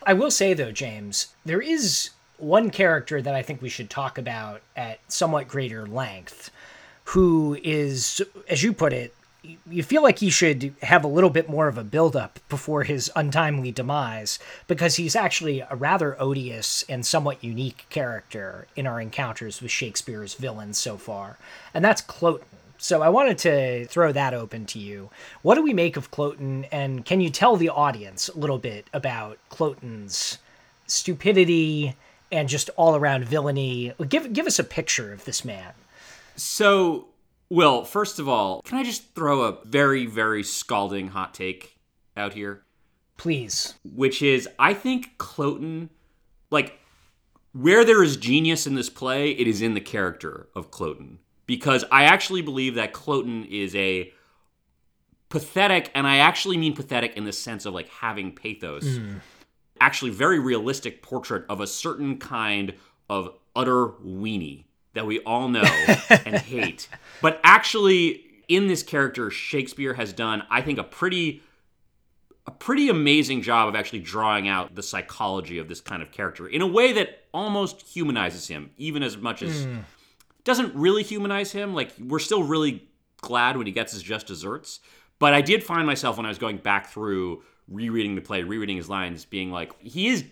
I 0.06 0.14
will 0.14 0.32
say 0.32 0.54
though, 0.54 0.72
James, 0.72 1.28
there 1.46 1.62
is 1.62 2.10
one 2.38 2.70
character 2.70 3.22
that 3.22 3.36
I 3.36 3.44
think 3.44 3.62
we 3.62 3.70
should 3.70 3.90
talk 3.90 4.18
about 4.18 4.62
at 4.76 5.00
somewhat 5.08 5.48
greater 5.48 5.86
length, 5.86 6.50
who 7.06 7.58
is, 7.64 8.22
as 8.48 8.64
you 8.64 8.74
put 8.74 8.94
it, 8.94 9.14
you 9.42 9.84
feel 9.84 10.04
like 10.04 10.20
he 10.20 10.30
should 10.30 10.76
have 10.82 11.04
a 11.04 11.08
little 11.08 11.30
bit 11.30 11.50
more 11.50 11.68
of 11.68 11.78
a 11.78 11.84
build-up 11.84 12.40
before 12.50 12.84
his 12.84 13.10
untimely 13.16 13.72
demise, 13.72 14.38
because 14.68 14.96
he's 14.98 15.16
actually 15.16 15.62
a 15.62 15.76
rather 15.76 16.22
odious 16.22 16.84
and 16.90 17.06
somewhat 17.06 17.44
unique 17.44 17.86
character 17.90 18.68
in 18.76 18.86
our 18.86 19.00
encounters 19.00 19.62
with 19.62 19.72
Shakespeare's 19.72 20.34
villains 20.34 20.78
so 20.78 20.98
far, 20.98 21.38
and 21.74 21.84
that's 21.84 22.02
Cloten. 22.02 22.44
So 22.82 23.02
I 23.02 23.10
wanted 23.10 23.38
to 23.40 23.86
throw 23.88 24.14
that 24.14 24.34
open 24.34 24.66
to 24.68 24.80
you. 24.80 25.10
What 25.42 25.56
do 25.56 25.62
we 25.62 25.74
make 25.74 25.98
of 25.98 26.12
Cloten, 26.12 26.66
and 26.72 27.06
can 27.06 27.20
you 27.20 27.30
tell 27.30 27.58
the 27.58 27.70
audience 27.70 28.30
a 28.30 28.38
little 28.38 28.58
bit 28.58 28.88
about 28.94 29.38
Cloten's 29.50 30.38
stupidity 30.88 31.96
and 32.32 32.48
just 32.48 32.70
all-around 32.78 33.26
villainy? 33.26 33.94
Give 34.08 34.32
give 34.32 34.48
us 34.48 34.60
a 34.60 34.64
picture 34.64 35.12
of 35.12 35.26
this 35.26 35.44
man. 35.44 35.74
So, 36.38 37.08
Will, 37.50 37.84
first 37.84 38.20
of 38.20 38.30
all, 38.30 38.62
can 38.62 38.78
I 38.78 38.84
just 38.84 39.16
throw 39.16 39.42
a 39.42 39.58
very, 39.66 40.06
very 40.06 40.44
scalding 40.44 41.10
hot 41.10 41.34
take 41.34 41.80
out 42.16 42.34
here? 42.34 42.64
Please. 43.18 43.74
Which 43.84 44.22
is, 44.22 44.48
I 44.60 44.74
think 44.74 45.18
Cloten, 45.18 45.90
like, 46.52 46.80
where 47.54 47.84
there 47.84 48.04
is 48.04 48.18
genius 48.18 48.68
in 48.68 48.76
this 48.76 48.90
play, 48.90 49.32
it 49.32 49.48
is 49.48 49.62
in 49.62 49.74
the 49.74 49.82
character 49.82 50.48
of 50.56 50.70
Cloten. 50.70 51.18
Because 51.48 51.84
I 51.92 52.04
actually 52.04 52.44
believe 52.44 52.76
that 52.76 52.94
Cloten 52.94 53.50
is 53.50 53.76
a 53.76 54.14
pathetic, 55.30 55.90
and 55.96 56.06
I 56.06 56.18
actually 56.18 56.58
mean 56.58 56.76
pathetic 56.76 57.18
in 57.18 57.26
the 57.26 57.34
sense 57.34 57.66
of 57.66 57.74
like 57.74 57.90
having 57.90 58.32
pathos, 58.36 58.98
hmm. 58.98 59.16
actually 59.82 60.12
very 60.12 60.38
realistic 60.38 61.02
portrait 61.02 61.46
of 61.50 61.62
a 61.62 61.68
certain 61.68 62.20
kind 62.20 62.76
of 63.10 63.34
utter 63.56 63.88
weenie 64.06 64.66
that 64.94 65.06
we 65.06 65.20
all 65.20 65.48
know 65.48 65.62
and 66.26 66.36
hate. 66.38 66.88
But 67.22 67.40
actually, 67.44 68.24
in 68.48 68.68
this 68.68 68.84
character, 68.84 69.30
Shakespeare 69.30 69.94
has 69.94 70.14
done, 70.14 70.44
I 70.50 70.62
think, 70.62 70.80
a 70.80 70.84
pretty 70.84 71.44
a 72.48 72.52
pretty 72.52 72.90
amazing 72.90 73.44
job 73.44 73.68
of 73.68 73.76
actually 73.76 74.00
drawing 74.00 74.48
out 74.48 74.74
the 74.74 74.82
psychology 74.82 75.60
of 75.60 75.68
this 75.68 75.82
kind 75.82 76.02
of 76.02 76.12
character 76.12 76.48
in 76.48 76.64
a 76.64 76.68
way 76.68 76.94
that 76.94 77.26
almost 77.32 77.82
humanizes 77.82 78.48
him, 78.48 78.72
even 78.76 79.04
as 79.04 79.18
much 79.18 79.44
as 79.44 79.66
hmm. 79.66 79.78
doesn't 80.46 80.74
really 80.74 81.04
humanize 81.04 81.52
him. 81.52 81.76
Like 81.76 81.92
we're 82.00 82.18
still 82.18 82.42
really 82.42 82.90
glad 83.22 83.56
when 83.56 83.68
he 83.68 83.72
gets 83.72 83.94
his 83.94 84.02
just 84.02 84.26
desserts. 84.26 84.80
But 85.20 85.34
I 85.34 85.42
did 85.42 85.64
find 85.64 85.86
myself 85.86 86.18
when 86.18 86.26
I 86.26 86.30
was 86.30 86.40
going 86.40 86.58
back 86.58 86.88
through 86.88 87.44
rereading 87.68 88.16
the 88.16 88.22
play, 88.22 88.42
rereading 88.44 88.78
his 88.78 88.90
lines, 88.90 89.26
being 89.26 89.52
like, 89.52 89.80
he 89.82 90.08
is 90.08 90.26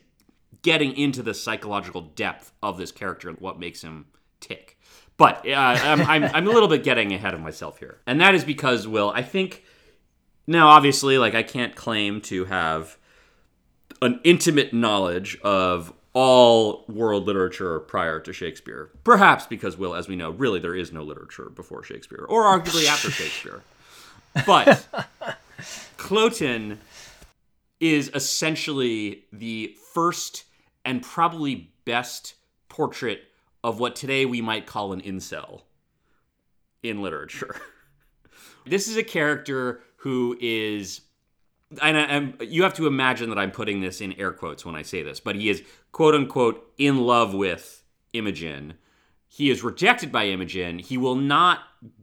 getting 0.63 0.97
into 0.97 1.21
the 1.21 1.33
psychological 1.33 2.01
depth 2.01 2.51
of 2.63 2.77
this 2.77 2.91
character 2.91 3.29
and 3.29 3.39
what 3.39 3.59
makes 3.59 3.81
him 3.81 4.05
tick. 4.39 4.77
But 5.17 5.47
uh, 5.47 5.53
I'm, 5.55 6.01
I'm, 6.01 6.23
I'm 6.25 6.47
a 6.47 6.51
little 6.51 6.69
bit 6.69 6.83
getting 6.83 7.13
ahead 7.13 7.33
of 7.33 7.41
myself 7.41 7.79
here. 7.79 8.01
And 8.05 8.21
that 8.21 8.35
is 8.35 8.43
because, 8.43 8.87
Will, 8.87 9.11
I 9.15 9.23
think 9.23 9.63
now, 10.45 10.69
obviously, 10.69 11.17
like 11.17 11.35
I 11.35 11.43
can't 11.43 11.75
claim 11.75 12.21
to 12.21 12.45
have 12.45 12.97
an 14.01 14.19
intimate 14.23 14.73
knowledge 14.73 15.39
of 15.41 15.91
all 16.13 16.85
world 16.87 17.25
literature 17.25 17.79
prior 17.79 18.19
to 18.19 18.31
Shakespeare. 18.31 18.89
Perhaps 19.03 19.47
because, 19.47 19.77
Will, 19.77 19.93
as 19.93 20.07
we 20.07 20.15
know, 20.15 20.31
really 20.31 20.59
there 20.59 20.75
is 20.75 20.91
no 20.91 21.03
literature 21.03 21.49
before 21.49 21.83
Shakespeare, 21.83 22.25
or 22.29 22.43
arguably 22.43 22.87
after 22.87 23.11
Shakespeare. 23.11 23.61
But 24.45 24.87
Cloten 25.97 26.77
is 27.79 28.09
essentially 28.13 29.25
the 29.31 29.75
first 29.93 30.45
and 30.85 31.01
probably 31.01 31.71
best 31.85 32.35
portrait 32.69 33.21
of 33.63 33.79
what 33.79 33.95
today 33.95 34.25
we 34.25 34.41
might 34.41 34.65
call 34.65 34.93
an 34.93 35.01
incel 35.01 35.61
in 36.83 37.01
literature. 37.01 37.59
this 38.65 38.87
is 38.87 38.97
a 38.97 39.03
character 39.03 39.81
who 39.97 40.37
is 40.39 41.01
and, 41.81 41.97
I, 41.97 42.01
and 42.01 42.37
you 42.41 42.63
have 42.63 42.73
to 42.75 42.87
imagine 42.87 43.29
that 43.29 43.37
I'm 43.37 43.51
putting 43.51 43.81
this 43.81 43.99
in 43.99 44.13
air 44.13 44.31
quotes 44.31 44.65
when 44.65 44.75
I 44.75 44.83
say 44.83 45.03
this, 45.03 45.19
but 45.19 45.35
he 45.35 45.49
is 45.49 45.63
quote 45.91 46.15
unquote 46.15 46.71
in 46.77 47.01
love 47.01 47.33
with 47.33 47.83
Imogen. 48.13 48.75
He 49.27 49.49
is 49.49 49.63
rejected 49.63 50.11
by 50.11 50.27
Imogen. 50.27 50.79
He 50.79 50.97
will 50.97 51.15
not 51.15 51.59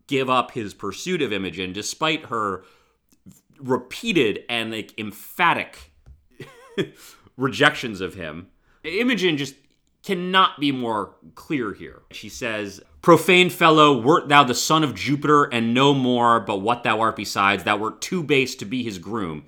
give 0.07 0.29
up 0.29 0.51
his 0.51 0.75
pursuit 0.75 1.23
of 1.23 1.33
Imogen 1.33 1.73
despite 1.73 2.27
her 2.27 2.65
repeated 3.59 4.41
and 4.49 4.71
like 4.71 4.93
emphatic 4.99 5.93
rejections 7.37 8.01
of 8.01 8.15
him. 8.15 8.49
Imogen 8.83 9.39
just 9.39 9.55
cannot 10.05 10.61
be 10.61 10.71
more 10.71 11.15
clear 11.35 11.73
here. 11.73 12.03
She 12.11 12.29
says, 12.29 12.81
Profane 13.01 13.51
fellow, 13.51 13.99
wert 13.99 14.29
thou 14.29 14.45
the 14.45 14.55
son 14.55 14.85
of 14.85 14.95
Jupiter, 14.95 15.45
and 15.45 15.75
no 15.75 15.95
more 15.95 16.41
but 16.41 16.61
what 16.61 16.83
thou 16.83 17.01
art 17.01 17.17
besides, 17.17 17.65
thou 17.65 17.77
wert 17.77 18.01
too 18.01 18.23
base 18.23 18.55
to 18.57 18.65
be 18.65 18.83
his 18.83 18.99
groom, 18.99 19.45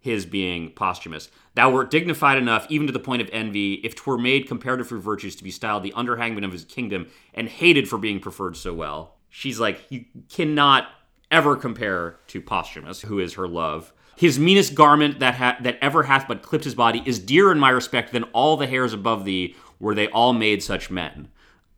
his 0.00 0.26
being 0.26 0.70
Posthumus. 0.70 1.30
Thou 1.54 1.70
wert 1.70 1.90
dignified 1.90 2.38
enough, 2.38 2.66
even 2.68 2.86
to 2.86 2.92
the 2.92 2.98
point 2.98 3.22
of 3.22 3.28
envy, 3.32 3.74
if 3.74 3.94
'twere 3.94 4.18
made 4.18 4.48
comparative 4.48 4.88
for 4.88 4.98
virtues 4.98 5.36
to 5.36 5.44
be 5.44 5.50
styled 5.50 5.82
the 5.82 5.92
underhangman 5.92 6.44
of 6.44 6.52
his 6.52 6.64
kingdom, 6.64 7.08
and 7.34 7.48
hated 7.48 7.88
for 7.88 7.98
being 7.98 8.20
preferred 8.20 8.56
so 8.56 8.72
well. 8.72 9.16
She's 9.28 9.60
like, 9.60 9.84
you 9.90 10.06
cannot 10.30 10.88
ever 11.30 11.54
compare 11.56 12.16
to 12.28 12.40
Posthumus, 12.40 13.02
who 13.02 13.18
is 13.18 13.34
her 13.34 13.46
love. 13.46 13.92
His 14.16 14.38
meanest 14.38 14.74
garment 14.74 15.20
that 15.20 15.34
ha- 15.36 15.58
that 15.60 15.78
ever 15.80 16.02
hath 16.04 16.26
but 16.26 16.42
clipped 16.42 16.64
his 16.64 16.74
body 16.74 17.02
is 17.06 17.20
dearer 17.20 17.52
in 17.52 17.58
my 17.58 17.70
respect 17.70 18.12
than 18.12 18.24
all 18.32 18.56
the 18.56 18.66
hairs 18.66 18.92
above 18.92 19.24
thee, 19.24 19.54
were 19.80 19.94
they 19.94 20.08
all 20.08 20.32
made 20.32 20.62
such 20.62 20.90
men. 20.90 21.28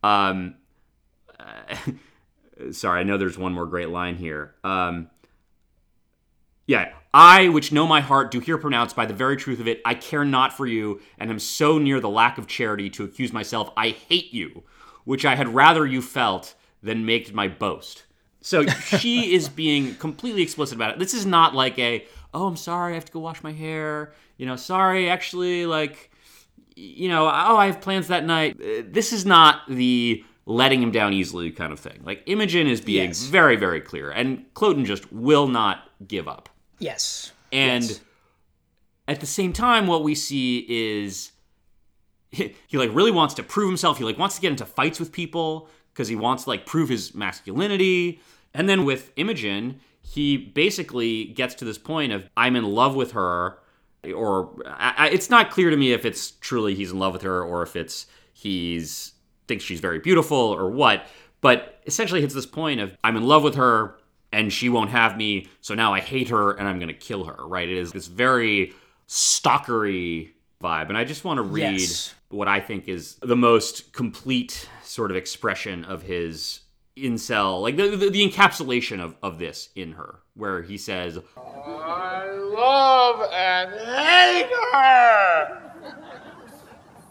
Um, 0.03 0.55
sorry, 2.71 2.99
I 2.99 3.03
know 3.03 3.17
there's 3.17 3.37
one 3.37 3.53
more 3.53 3.65
great 3.65 3.89
line 3.89 4.15
here. 4.15 4.55
Um, 4.63 5.09
yeah, 6.67 6.93
I, 7.13 7.49
which 7.49 7.71
know 7.71 7.85
my 7.85 8.01
heart, 8.01 8.31
do 8.31 8.39
here 8.39 8.57
pronounce 8.57 8.93
by 8.93 9.05
the 9.05 9.13
very 9.13 9.35
truth 9.35 9.59
of 9.59 9.67
it, 9.67 9.81
I 9.85 9.95
care 9.95 10.23
not 10.23 10.53
for 10.53 10.65
you, 10.65 11.01
and 11.17 11.29
am 11.29 11.39
so 11.39 11.77
near 11.77 11.99
the 11.99 12.09
lack 12.09 12.37
of 12.37 12.47
charity 12.47 12.89
to 12.91 13.03
accuse 13.03 13.33
myself, 13.33 13.71
I 13.75 13.89
hate 13.89 14.33
you, 14.33 14.63
which 15.03 15.25
I 15.25 15.35
had 15.35 15.53
rather 15.53 15.85
you 15.85 16.01
felt 16.01 16.55
than 16.81 17.05
make 17.05 17.33
my 17.33 17.47
boast. 17.47 18.05
So 18.41 18.65
she 18.99 19.33
is 19.33 19.49
being 19.49 19.95
completely 19.95 20.41
explicit 20.41 20.75
about 20.75 20.91
it. 20.91 20.99
This 20.99 21.13
is 21.13 21.25
not 21.25 21.53
like 21.53 21.77
a, 21.77 22.05
oh, 22.33 22.47
I'm 22.47 22.57
sorry, 22.57 22.93
I 22.93 22.95
have 22.95 23.05
to 23.05 23.11
go 23.11 23.19
wash 23.19 23.43
my 23.43 23.51
hair. 23.51 24.13
You 24.37 24.45
know, 24.45 24.55
sorry, 24.55 25.09
actually, 25.09 25.65
like, 25.65 26.10
you 26.75 27.09
know, 27.09 27.25
oh, 27.25 27.57
I 27.57 27.65
have 27.67 27.81
plans 27.81 28.07
that 28.07 28.25
night. 28.25 28.57
Uh, 28.61 28.83
This 28.89 29.11
is 29.13 29.25
not 29.25 29.61
the 29.67 30.23
letting 30.45 30.81
him 30.81 30.91
down 30.91 31.13
easily 31.13 31.51
kind 31.51 31.71
of 31.71 31.79
thing. 31.79 31.99
Like 32.03 32.23
Imogen 32.25 32.67
is 32.67 32.81
being 32.81 33.09
Yes. 33.09 33.23
very, 33.23 33.55
very 33.55 33.79
clear, 33.81 34.09
and 34.11 34.45
Cloten 34.53 34.85
just 34.85 35.11
will 35.13 35.47
not 35.47 35.89
give 36.07 36.27
up. 36.27 36.49
Yes. 36.79 37.31
And 37.51 37.83
Yes. 37.83 38.01
at 39.07 39.19
the 39.19 39.25
same 39.27 39.53
time, 39.53 39.87
what 39.87 40.03
we 40.03 40.15
see 40.15 40.65
is 40.69 41.31
he, 42.31 42.55
he 42.67 42.77
like 42.77 42.93
really 42.93 43.11
wants 43.11 43.33
to 43.35 43.43
prove 43.43 43.69
himself. 43.69 43.97
He 43.97 44.03
like 44.03 44.17
wants 44.17 44.35
to 44.35 44.41
get 44.41 44.51
into 44.51 44.65
fights 44.65 44.99
with 44.99 45.11
people 45.11 45.69
because 45.93 46.07
he 46.07 46.15
wants 46.15 46.43
to 46.45 46.49
like 46.49 46.65
prove 46.65 46.89
his 46.89 47.13
masculinity. 47.13 48.19
And 48.53 48.67
then 48.67 48.83
with 48.85 49.11
Imogen, 49.15 49.79
he 50.01 50.37
basically 50.37 51.25
gets 51.25 51.53
to 51.55 51.65
this 51.65 51.77
point 51.77 52.11
of 52.11 52.29
I'm 52.35 52.55
in 52.55 52.65
love 52.65 52.95
with 52.95 53.11
her, 53.11 53.59
or 54.15 54.49
I, 54.65 54.93
I, 54.97 55.09
it's 55.09 55.29
not 55.29 55.51
clear 55.51 55.69
to 55.69 55.77
me 55.77 55.93
if 55.93 56.05
it's 56.05 56.31
truly 56.31 56.75
he's 56.75 56.91
in 56.91 56.99
love 56.99 57.13
with 57.13 57.21
her 57.21 57.43
or 57.43 57.61
if 57.63 57.75
it's 57.75 58.07
he's 58.33 59.13
thinks 59.47 59.63
she's 59.63 59.79
very 59.79 59.99
beautiful 59.99 60.37
or 60.37 60.69
what. 60.69 61.05
But 61.41 61.81
essentially, 61.85 62.21
hits 62.21 62.33
this 62.33 62.45
point 62.45 62.79
of 62.79 62.95
I'm 63.03 63.17
in 63.17 63.23
love 63.23 63.43
with 63.43 63.55
her 63.55 63.97
and 64.31 64.51
she 64.53 64.69
won't 64.69 64.91
have 64.91 65.17
me, 65.17 65.47
so 65.59 65.73
now 65.75 65.93
I 65.93 65.99
hate 65.99 66.29
her 66.29 66.51
and 66.51 66.67
I'm 66.67 66.77
going 66.79 66.87
to 66.87 66.93
kill 66.93 67.25
her. 67.25 67.45
Right? 67.45 67.67
It 67.67 67.77
is 67.77 67.91
this 67.91 68.07
very 68.07 68.73
stalkery 69.07 70.31
vibe, 70.63 70.89
and 70.89 70.97
I 70.97 71.03
just 71.03 71.23
want 71.25 71.37
to 71.37 71.41
read 71.41 71.79
Yes. 71.79 72.13
what 72.29 72.47
I 72.47 72.59
think 72.59 72.87
is 72.87 73.15
the 73.21 73.35
most 73.35 73.91
complete 73.93 74.69
sort 74.83 75.11
of 75.11 75.17
expression 75.17 75.83
of 75.85 76.03
his 76.03 76.61
incel, 76.97 77.61
like 77.61 77.77
the, 77.77 77.95
the, 77.95 78.09
the 78.09 78.29
encapsulation 78.29 78.99
of, 79.03 79.15
of 79.23 79.39
this 79.39 79.69
in 79.75 79.93
her, 79.93 80.19
where 80.35 80.61
he 80.61 80.77
says, 80.77 81.17
love 82.71 83.29
and 83.33 83.71
hate 83.71 84.51
her! 84.73 85.61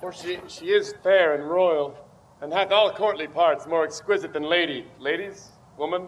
For 0.01 0.13
she, 0.13 0.39
she 0.49 0.67
is 0.67 0.95
fair 1.03 1.35
and 1.35 1.49
royal, 1.49 1.97
and 2.41 2.53
hath 2.53 2.73
all 2.73 2.91
courtly 2.93 3.27
parts 3.27 3.67
more 3.67 3.85
exquisite 3.85 4.33
than 4.33 4.45
lady. 4.45 4.87
Ladies? 4.99 5.51
Woman? 5.77 6.07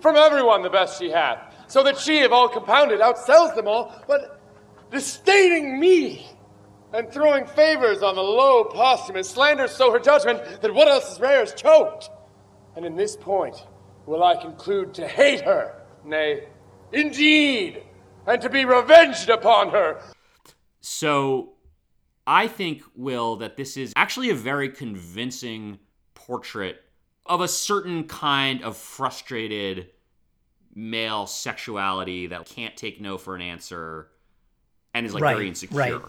From 0.00 0.16
everyone 0.16 0.62
the 0.62 0.70
best 0.70 0.98
she 0.98 1.10
hath, 1.10 1.38
so 1.68 1.82
that 1.84 1.96
she, 1.98 2.22
of 2.22 2.32
all 2.32 2.48
compounded, 2.48 3.00
outsells 3.00 3.54
them 3.54 3.68
all, 3.68 3.94
but 4.08 4.40
disdaining 4.90 5.78
me, 5.78 6.26
and 6.92 7.10
throwing 7.10 7.46
favors 7.46 8.02
on 8.02 8.16
the 8.16 8.22
low 8.22 8.64
Posthumus, 8.64 9.28
slanders 9.30 9.70
so 9.70 9.92
her 9.92 10.00
judgment 10.00 10.40
that 10.62 10.74
what 10.74 10.88
else 10.88 11.12
is 11.12 11.20
rare 11.20 11.42
is 11.42 11.52
choked. 11.54 12.10
And 12.76 12.84
in 12.84 12.96
this 12.96 13.16
point 13.16 13.66
will 14.06 14.24
I 14.24 14.36
conclude 14.36 14.94
to 14.94 15.06
hate 15.06 15.42
her, 15.42 15.80
nay, 16.04 16.48
indeed, 16.92 17.83
and 18.26 18.40
to 18.42 18.48
be 18.48 18.64
revenged 18.64 19.28
upon 19.28 19.70
her. 19.70 20.00
So 20.80 21.52
I 22.26 22.46
think, 22.48 22.82
Will, 22.94 23.36
that 23.36 23.56
this 23.56 23.76
is 23.76 23.92
actually 23.96 24.30
a 24.30 24.34
very 24.34 24.68
convincing 24.68 25.78
portrait 26.14 26.80
of 27.26 27.40
a 27.40 27.48
certain 27.48 28.04
kind 28.04 28.62
of 28.62 28.76
frustrated 28.76 29.88
male 30.74 31.26
sexuality 31.26 32.26
that 32.28 32.46
can't 32.46 32.76
take 32.76 33.00
no 33.00 33.16
for 33.16 33.34
an 33.36 33.42
answer 33.42 34.08
and 34.92 35.06
is 35.06 35.14
like 35.14 35.22
Right, 35.22 35.34
very 35.36 35.48
insecure. 35.48 35.76
right. 35.78 36.00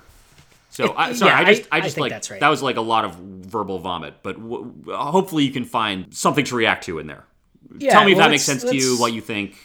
So 0.72 0.86
It- 0.86 0.94
I, 0.98 1.14
sorry, 1.14 1.32
yeah, 1.32 1.38
I 1.40 1.44
just, 1.54 1.62
I- 1.72 1.76
I 1.76 1.78
I 1.78 1.82
just 1.82 1.96
think 1.96 2.02
like 2.02 2.12
that's 2.12 2.32
right. 2.32 2.40
that 2.40 2.50
was 2.50 2.62
like 2.62 2.76
a 2.76 2.82
lot 2.82 3.06
of 3.06 3.16
verbal 3.16 3.80
vomit, 3.80 4.16
but 4.24 4.34
w- 4.42 4.74
hopefully 4.90 5.46
you 5.46 5.52
can 5.52 5.64
find 5.64 6.14
something 6.14 6.44
to 6.46 6.56
react 6.56 6.84
to 6.86 7.00
in 7.00 7.08
there. 7.08 7.26
Yeah, 7.78 7.92
Tell 7.94 8.04
me 8.06 8.12
if 8.12 8.18
that 8.18 8.30
makes 8.30 8.44
sense 8.44 8.64
to 8.64 8.76
you, 8.76 8.98
what 9.00 9.14
you 9.14 9.22
think. 9.22 9.56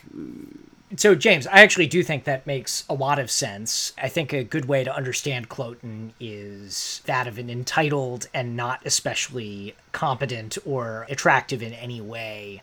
So, 0.97 1.15
James, 1.15 1.47
I 1.47 1.61
actually 1.61 1.87
do 1.87 2.03
think 2.03 2.25
that 2.25 2.49
makes 2.49 2.85
a 2.89 2.95
lot 2.95 3.21
of 3.21 3.31
sense. 3.31 3.93
I 3.97 4.09
think 4.09 4.33
a 4.33 4.43
good 4.43 4.65
way 4.65 4.83
to 4.83 4.95
understand 4.95 5.49
Cloten 5.49 6.11
is 6.19 7.01
that 7.07 7.29
of 7.29 7.39
an 7.39 7.49
entitled 7.49 8.29
and 8.35 8.57
not 8.57 8.81
especially 8.85 9.77
competent 9.93 10.59
or 10.67 11.07
attractive 11.09 11.63
in 11.63 11.73
any 11.75 12.01
way 12.01 12.63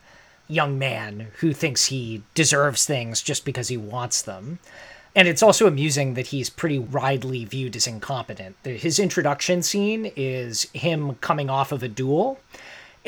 young 0.50 0.78
man 0.78 1.28
who 1.40 1.54
thinks 1.54 1.86
he 1.86 2.22
deserves 2.34 2.86
things 2.86 3.22
just 3.22 3.46
because 3.46 3.70
he 3.70 3.78
wants 3.78 4.22
them. 4.22 4.60
And 5.16 5.28
it's 5.28 5.42
also 5.42 5.66
amusing 5.66 6.14
that 6.16 6.28
he's 6.28 6.50
pretty 6.50 6.80
widely 6.80 7.46
viewed 7.46 7.76
as 7.76 7.88
incompetent. 7.88 8.56
His 8.64 9.00
introduction 9.00 9.64
scene 9.64 10.12
is 10.16 10.64
him 10.74 11.16
coming 11.16 11.50
off 11.50 11.72
of 11.72 11.82
a 11.82 11.88
duel 11.88 12.40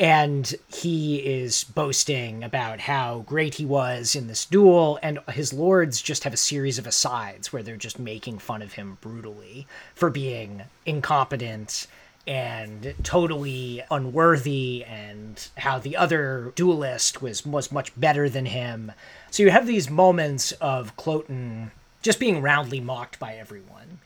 and 0.00 0.54
he 0.66 1.16
is 1.18 1.62
boasting 1.62 2.42
about 2.42 2.80
how 2.80 3.22
great 3.26 3.56
he 3.56 3.66
was 3.66 4.16
in 4.16 4.28
this 4.28 4.46
duel 4.46 4.98
and 5.02 5.18
his 5.28 5.52
lords 5.52 6.00
just 6.00 6.24
have 6.24 6.32
a 6.32 6.38
series 6.38 6.78
of 6.78 6.86
asides 6.86 7.52
where 7.52 7.62
they're 7.62 7.76
just 7.76 7.98
making 7.98 8.38
fun 8.38 8.62
of 8.62 8.72
him 8.72 8.96
brutally 9.02 9.66
for 9.94 10.08
being 10.08 10.62
incompetent 10.86 11.86
and 12.26 12.94
totally 13.02 13.82
unworthy 13.90 14.82
and 14.84 15.48
how 15.58 15.78
the 15.78 15.98
other 15.98 16.50
duelist 16.54 17.20
was 17.20 17.44
was 17.44 17.70
much 17.70 17.98
better 17.98 18.28
than 18.28 18.46
him. 18.46 18.92
So 19.30 19.42
you 19.42 19.50
have 19.50 19.66
these 19.66 19.90
moments 19.90 20.52
of 20.52 20.96
Cloten 20.96 21.72
just 22.00 22.18
being 22.18 22.40
roundly 22.40 22.80
mocked 22.80 23.18
by 23.18 23.34
everyone 23.34 23.98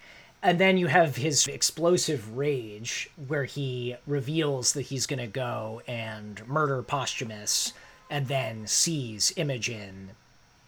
and 0.45 0.61
then 0.61 0.77
you 0.77 0.89
have 0.89 1.17
his 1.17 1.49
explosive 1.49 2.37
rage 2.37 3.09
where 3.29 3.47
he 3.47 3.97
reveals 4.07 4.75
that 4.75 4.83
he's 4.83 5.07
going 5.07 5.19
to 5.19 5.27
go 5.27 5.81
and 5.89 6.47
murder 6.47 6.83
Posthumus 6.83 7.73
and 8.11 8.29
then 8.29 8.67
sees 8.67 9.33
Imogen 9.37 10.11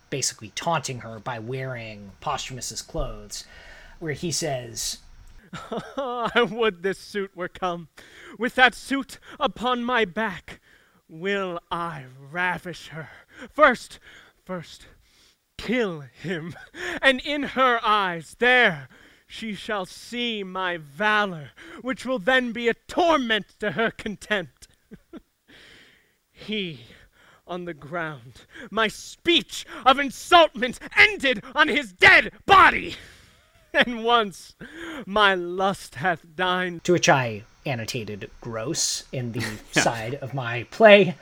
basically 0.08 0.50
taunting 0.54 1.00
her 1.00 1.18
by 1.18 1.38
wearing 1.38 2.12
Posthumus's 2.22 2.80
clothes, 2.80 3.44
where 3.98 4.14
he 4.14 4.32
says, 4.32 4.98
I 5.98 6.48
would 6.50 6.82
this 6.82 6.98
suit 6.98 7.36
were 7.36 7.48
come. 7.48 7.88
With 8.38 8.54
that 8.54 8.74
suit 8.74 9.18
upon 9.38 9.84
my 9.84 10.06
back, 10.06 10.60
will 11.06 11.60
I 11.70 12.04
ravish 12.32 12.88
her. 12.88 13.10
First, 13.52 13.98
first, 14.42 14.86
kill 15.58 16.00
him, 16.00 16.54
and 17.02 17.20
in 17.20 17.42
her 17.42 17.78
eyes, 17.84 18.36
there, 18.38 18.88
she 19.26 19.54
shall 19.54 19.86
see 19.86 20.44
my 20.44 20.76
valor, 20.76 21.50
which 21.82 22.06
will 22.06 22.18
then 22.18 22.52
be 22.52 22.68
a 22.68 22.74
torment 22.74 23.46
to 23.58 23.72
her 23.72 23.90
contempt. 23.90 24.68
he 26.30 26.80
on 27.46 27.64
the 27.64 27.74
ground, 27.74 28.46
my 28.70 28.88
speech 28.88 29.64
of 29.84 29.98
insultment 29.98 30.78
ended 30.96 31.42
on 31.54 31.68
his 31.68 31.92
dead 31.92 32.32
body. 32.44 32.96
And 33.74 34.04
once 34.04 34.54
my 35.04 35.34
lust 35.34 35.96
hath 35.96 36.24
dined, 36.34 36.82
to 36.84 36.92
which 36.92 37.10
I 37.10 37.42
annotated 37.66 38.30
gross 38.40 39.04
in 39.12 39.32
the 39.32 39.44
side 39.72 40.14
of 40.14 40.32
my 40.32 40.62
play. 40.70 41.14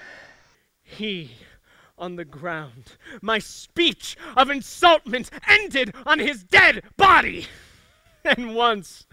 he 0.85 1.33
on 1.99 2.15
the 2.15 2.25
ground, 2.25 2.93
my 3.21 3.41
speech 3.41 4.17
of 4.37 4.51
insultment 4.51 5.31
ended 5.49 5.93
on 6.07 6.21
his 6.21 6.45
dead 6.45 6.85
body. 6.97 7.47
And 8.37 8.55
once 8.55 9.07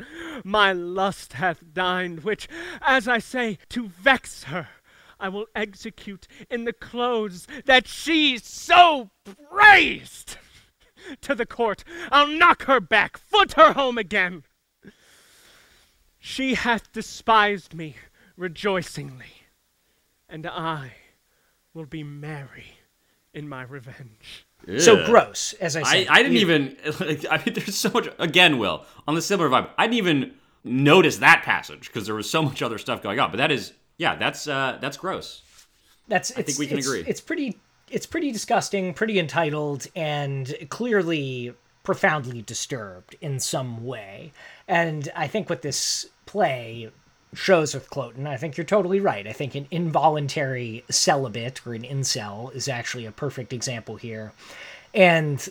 my 0.46 0.72
lust 0.72 1.34
hath 1.34 1.74
dined, 1.74 2.24
which, 2.24 2.48
as 2.82 3.10
I 3.10 3.20
say, 3.20 3.58
to 3.70 3.90
vex 3.90 4.46
her, 4.46 4.70
I 5.20 5.28
will 5.28 5.48
execute 5.54 6.28
in 6.50 6.64
the 6.64 6.74
clothes 6.74 7.46
that 7.66 7.88
she 7.88 8.38
so 8.38 9.12
praised. 9.24 10.38
To 11.22 11.34
the 11.34 11.48
court, 11.48 11.84
I'll 12.12 12.28
knock 12.28 12.66
her 12.66 12.80
back, 12.80 13.18
foot 13.18 13.54
her 13.54 13.74
home 13.74 13.98
again. 13.98 14.44
She 16.20 16.54
hath 16.54 16.92
despised 16.92 17.74
me 17.74 17.96
rejoicingly, 18.38 19.48
and 20.30 20.46
I 20.46 20.94
will 21.74 21.88
be 21.88 22.04
merry 22.04 22.78
in 23.34 23.50
my 23.50 23.64
revenge. 23.64 24.46
So 24.80 25.06
gross, 25.06 25.54
as 25.54 25.76
I 25.76 25.82
I, 25.82 25.84
said. 25.84 26.08
I 26.10 26.24
didn't 26.24 26.34
You- 26.34 26.40
even 26.42 26.78
like, 27.00 27.26
I 27.30 27.38
mean 27.44 27.54
there's 27.56 27.76
so 27.78 27.90
much 27.92 28.08
again 28.20 28.58
will 28.60 28.86
on 29.08 29.16
the 29.16 29.22
similar 29.22 29.50
vibe 29.50 29.70
I 29.78 29.88
didn't 29.88 29.98
even 29.98 30.34
notice 30.64 31.18
that 31.18 31.42
passage 31.44 31.88
because 31.88 32.06
there 32.06 32.16
was 32.16 32.30
so 32.30 32.44
much 32.44 32.62
other 32.62 32.78
stuff 32.78 33.02
going 33.02 33.20
on 33.20 33.32
but 33.32 33.38
that 33.38 33.52
is 33.52 33.74
yeah 33.98 34.16
that's 34.16 34.48
uh 34.48 34.78
that's 34.80 34.98
gross 34.98 35.42
That's 36.08 36.30
it's, 36.32 36.44
think 36.58 36.60
we 36.60 36.68
can 36.68 36.78
it's, 36.78 36.88
agree. 36.88 37.04
It's 37.08 37.22
pretty 37.22 37.58
it's 37.90 38.06
pretty 38.06 38.32
disgusting, 38.32 38.94
pretty 38.94 39.20
entitled, 39.20 39.88
and 39.96 40.56
clearly 40.70 41.54
profoundly 41.84 42.42
disturbed 42.42 43.16
in 43.22 43.40
some 43.40 43.84
way. 43.86 44.32
And 44.68 45.12
I 45.16 45.28
think 45.28 45.50
what 45.50 45.62
this 45.62 46.08
play 46.26 46.90
shows 47.34 47.74
with 47.74 47.90
Cloten, 47.90 48.28
I 48.28 48.38
think 48.38 48.58
you're 48.58 48.66
totally 48.66 49.00
right. 49.00 49.26
I 49.26 49.34
think 49.34 49.56
an 49.56 49.68
involuntary 49.72 50.84
celibate 50.90 51.66
or 51.66 51.74
an 51.74 51.84
incel 51.84 52.54
is 52.54 52.68
actually 52.68 53.06
a 53.06 53.12
perfect 53.12 53.54
example 53.54 53.96
here. 53.96 54.34
And 54.94 55.48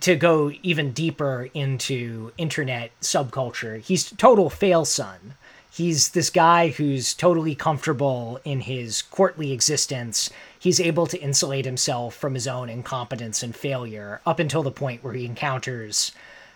to 0.00 0.16
go 0.16 0.52
even 0.62 0.92
deeper 0.92 1.48
into 1.54 2.32
internet 2.36 2.92
subculture, 3.00 3.80
he's 3.80 4.10
total 4.10 4.50
fail 4.50 4.84
son. 4.84 5.34
He's 5.72 6.10
this 6.10 6.28
guy 6.28 6.68
who's 6.68 7.14
totally 7.14 7.54
comfortable 7.54 8.38
in 8.44 8.60
his 8.60 9.00
courtly 9.00 9.52
existence. 9.52 10.28
He's 10.58 10.78
able 10.78 11.06
to 11.06 11.18
insulate 11.18 11.64
himself 11.64 12.14
from 12.14 12.34
his 12.34 12.46
own 12.46 12.68
incompetence 12.68 13.42
and 13.42 13.56
failure 13.56 14.20
up 14.26 14.38
until 14.38 14.62
the 14.62 14.70
point 14.70 15.02
where 15.02 15.14
he 15.14 15.24
encounters 15.24 16.12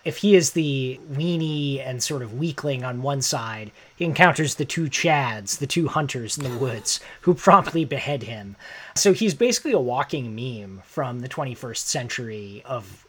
if 0.07 0.19
he 0.19 0.35
is 0.35 0.51
the 0.51 0.97
weenie 1.11 1.85
and 1.85 2.01
sort 2.01 2.21
of 2.21 2.33
weakling 2.33 2.81
on 2.81 3.01
one 3.01 3.21
side, 3.21 3.71
he 3.93 4.05
encounters 4.05 4.55
the 4.55 4.63
two 4.63 4.85
Chads, 4.85 5.57
the 5.57 5.67
two 5.67 5.89
hunters 5.89 6.37
in 6.37 6.45
the 6.45 6.49
mm. 6.49 6.59
woods, 6.59 7.01
who 7.21 7.33
promptly 7.33 7.83
behead 7.83 8.23
him. 8.23 8.55
So 8.95 9.11
he's 9.11 9.33
basically 9.33 9.73
a 9.73 9.79
walking 9.79 10.33
meme 10.33 10.81
from 10.85 11.19
the 11.19 11.27
21st 11.27 11.77
century 11.79 12.61
of 12.63 13.05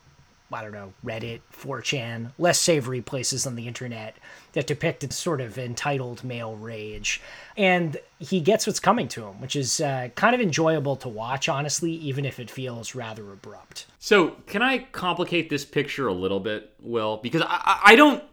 I 0.50 0.62
don't 0.62 0.72
know, 0.72 0.92
Reddit, 1.04 1.40
4chan, 1.52 2.32
less 2.38 2.58
savory 2.58 3.02
places 3.02 3.46
on 3.46 3.54
the 3.54 3.68
internet 3.68 4.16
that 4.52 4.66
depict 4.66 5.12
sort 5.12 5.40
of 5.40 5.58
entitled 5.58 6.24
male 6.24 6.56
rage. 6.56 7.20
And 7.56 7.98
he 8.18 8.40
gets 8.40 8.66
what's 8.66 8.80
coming 8.80 9.08
to 9.08 9.24
him, 9.26 9.40
which 9.40 9.54
is 9.54 9.80
uh, 9.80 10.08
kind 10.14 10.34
of 10.34 10.40
enjoyable 10.40 10.96
to 10.96 11.08
watch, 11.08 11.48
honestly, 11.48 11.92
even 11.92 12.24
if 12.24 12.40
it 12.40 12.50
feels 12.50 12.94
rather 12.94 13.30
abrupt. 13.30 13.87
So, 13.98 14.37
can 14.46 14.62
I 14.62 14.78
complicate 14.78 15.50
this 15.50 15.64
picture 15.64 16.08
a 16.08 16.14
little 16.14 16.40
bit, 16.40 16.72
Will? 16.80 17.18
Because 17.18 17.42
I, 17.44 17.80
I 17.84 17.96
don't, 17.96 18.24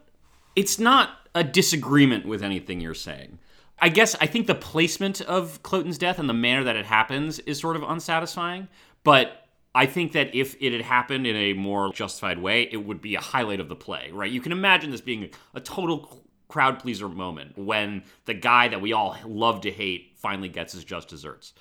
it's 0.54 0.78
not 0.78 1.10
a 1.34 1.44
disagreement 1.44 2.26
with 2.26 2.42
anything 2.42 2.80
you're 2.80 2.94
saying. 2.94 3.38
I 3.78 3.90
guess 3.90 4.16
I 4.20 4.26
think 4.26 4.46
the 4.46 4.54
placement 4.54 5.20
of 5.20 5.62
Cloten's 5.62 5.98
death 5.98 6.18
and 6.18 6.28
the 6.28 6.34
manner 6.34 6.64
that 6.64 6.76
it 6.76 6.86
happens 6.86 7.40
is 7.40 7.60
sort 7.60 7.76
of 7.76 7.82
unsatisfying, 7.82 8.68
but 9.04 9.45
I 9.76 9.84
think 9.84 10.12
that 10.12 10.34
if 10.34 10.56
it 10.58 10.72
had 10.72 10.80
happened 10.80 11.26
in 11.26 11.36
a 11.36 11.52
more 11.52 11.92
justified 11.92 12.38
way, 12.38 12.62
it 12.72 12.78
would 12.78 13.02
be 13.02 13.14
a 13.14 13.20
highlight 13.20 13.60
of 13.60 13.68
the 13.68 13.76
play, 13.76 14.10
right? 14.10 14.32
You 14.32 14.40
can 14.40 14.50
imagine 14.50 14.90
this 14.90 15.02
being 15.02 15.28
a 15.54 15.60
total 15.60 16.24
crowd 16.48 16.78
pleaser 16.78 17.10
moment 17.10 17.58
when 17.58 18.02
the 18.24 18.32
guy 18.32 18.68
that 18.68 18.80
we 18.80 18.94
all 18.94 19.18
love 19.26 19.60
to 19.60 19.70
hate 19.70 20.12
finally 20.16 20.48
gets 20.48 20.72
his 20.72 20.82
just 20.82 21.08
desserts. 21.08 21.52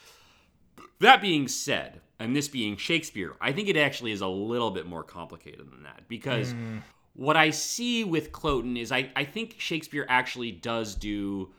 That 1.00 1.22
being 1.22 1.50
said, 1.50 2.00
and 2.18 2.34
this 2.34 2.48
being 2.48 2.78
Shakespeare, 2.78 3.34
I 3.42 3.52
think 3.52 3.68
it 3.68 3.76
actually 3.76 4.14
is 4.14 4.22
a 4.22 4.28
little 4.28 4.72
bit 4.72 4.86
more 4.86 5.04
complicated 5.04 5.70
than 5.70 5.84
that 5.84 6.08
because 6.08 6.54
mm. 6.54 6.82
what 7.16 7.36
I 7.36 7.50
see 7.50 8.06
with 8.06 8.32
Cloten 8.32 8.80
is 8.80 8.94
I, 8.94 9.10
I 9.18 9.26
think 9.26 9.56
Shakespeare 9.58 10.06
actually 10.08 10.54
does 10.54 10.96
do 10.96 11.50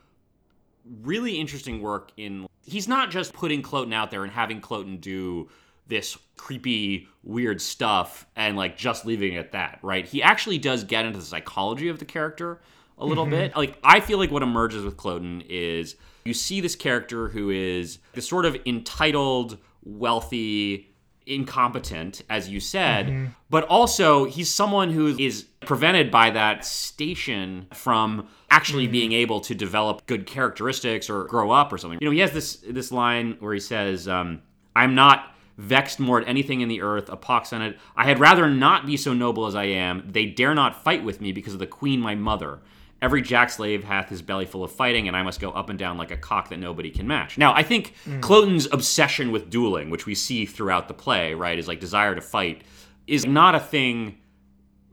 really 1.03 1.37
interesting 1.37 1.83
work 1.83 2.11
in. 2.17 2.47
He's 2.65 2.87
not 2.87 3.11
just 3.11 3.33
putting 3.33 3.61
Cloten 3.61 3.93
out 3.93 4.09
there 4.09 4.23
and 4.23 4.33
having 4.33 4.59
Cloten 4.59 4.99
do 4.99 5.49
this 5.87 6.17
creepy, 6.37 7.07
weird 7.23 7.61
stuff 7.61 8.25
and 8.35 8.55
like 8.55 8.77
just 8.77 9.05
leaving 9.05 9.33
it 9.33 9.37
at 9.37 9.51
that, 9.53 9.79
right? 9.81 10.05
He 10.05 10.21
actually 10.23 10.57
does 10.57 10.83
get 10.83 11.05
into 11.05 11.19
the 11.19 11.25
psychology 11.25 11.89
of 11.89 11.99
the 11.99 12.05
character 12.05 12.61
a 12.97 13.05
little 13.05 13.25
mm-hmm. 13.25 13.31
bit. 13.31 13.55
Like, 13.55 13.77
I 13.83 13.99
feel 13.99 14.17
like 14.17 14.31
what 14.31 14.43
emerges 14.43 14.83
with 14.83 14.97
Cloten 14.97 15.45
is 15.47 15.95
you 16.25 16.33
see 16.33 16.61
this 16.61 16.75
character 16.75 17.29
who 17.29 17.49
is 17.49 17.99
this 18.13 18.27
sort 18.27 18.45
of 18.45 18.57
entitled, 18.65 19.57
wealthy, 19.83 20.93
incompetent, 21.25 22.23
as 22.29 22.49
you 22.49 22.59
said, 22.59 23.07
mm-hmm. 23.07 23.25
but 23.49 23.65
also 23.65 24.25
he's 24.25 24.49
someone 24.49 24.91
who 24.91 25.07
is 25.17 25.43
prevented 25.61 26.09
by 26.09 26.29
that 26.29 26.65
station 26.65 27.67
from 27.73 28.27
actually 28.49 28.83
mm-hmm. 28.83 28.91
being 28.93 29.11
able 29.11 29.41
to 29.41 29.53
develop 29.53 30.05
good 30.05 30.25
characteristics 30.25 31.09
or 31.09 31.25
grow 31.25 31.51
up 31.51 31.71
or 31.71 31.77
something. 31.77 31.99
You 32.01 32.07
know, 32.07 32.11
he 32.11 32.19
has 32.19 32.31
this 32.31 32.57
this 32.67 32.91
line 32.91 33.37
where 33.39 33.53
he 33.53 33.59
says, 33.59 34.07
um, 34.07 34.41
"I'm 34.75 34.95
not." 34.95 35.33
Vexed 35.57 35.99
more 35.99 36.21
at 36.21 36.27
anything 36.27 36.61
in 36.61 36.69
the 36.69 36.81
earth, 36.81 37.09
a 37.09 37.17
pox 37.17 37.51
on 37.51 37.61
it. 37.61 37.77
I 37.95 38.05
had 38.05 38.19
rather 38.19 38.49
not 38.49 38.85
be 38.85 38.95
so 38.95 39.13
noble 39.13 39.47
as 39.47 39.55
I 39.55 39.65
am. 39.65 40.03
They 40.07 40.25
dare 40.25 40.53
not 40.53 40.83
fight 40.83 41.03
with 41.03 41.19
me 41.19 41.31
because 41.31 41.53
of 41.53 41.59
the 41.59 41.67
queen 41.67 41.99
my 41.99 42.15
mother. 42.15 42.59
Every 43.01 43.21
jack 43.21 43.51
slave 43.51 43.83
hath 43.83 44.09
his 44.09 44.23
belly 44.23 44.45
full 44.45 44.63
of 44.63 44.71
fighting, 44.71 45.07
and 45.07 45.15
I 45.15 45.21
must 45.21 45.39
go 45.39 45.51
up 45.51 45.69
and 45.69 45.77
down 45.77 45.97
like 45.97 46.09
a 46.09 46.17
cock 46.17 46.49
that 46.49 46.57
nobody 46.57 46.89
can 46.89 47.07
match. 47.07 47.37
Now, 47.37 47.53
I 47.53 47.61
think 47.61 47.93
mm. 48.05 48.21
Cloten's 48.21 48.67
obsession 48.71 49.31
with 49.31 49.49
dueling, 49.49 49.89
which 49.91 50.07
we 50.07 50.15
see 50.15 50.45
throughout 50.45 50.87
the 50.87 50.95
play, 50.95 51.33
right, 51.35 51.59
is 51.59 51.67
like 51.67 51.79
desire 51.79 52.15
to 52.15 52.21
fight, 52.21 52.63
is 53.05 53.25
not 53.25 53.53
a 53.53 53.59
thing 53.59 54.17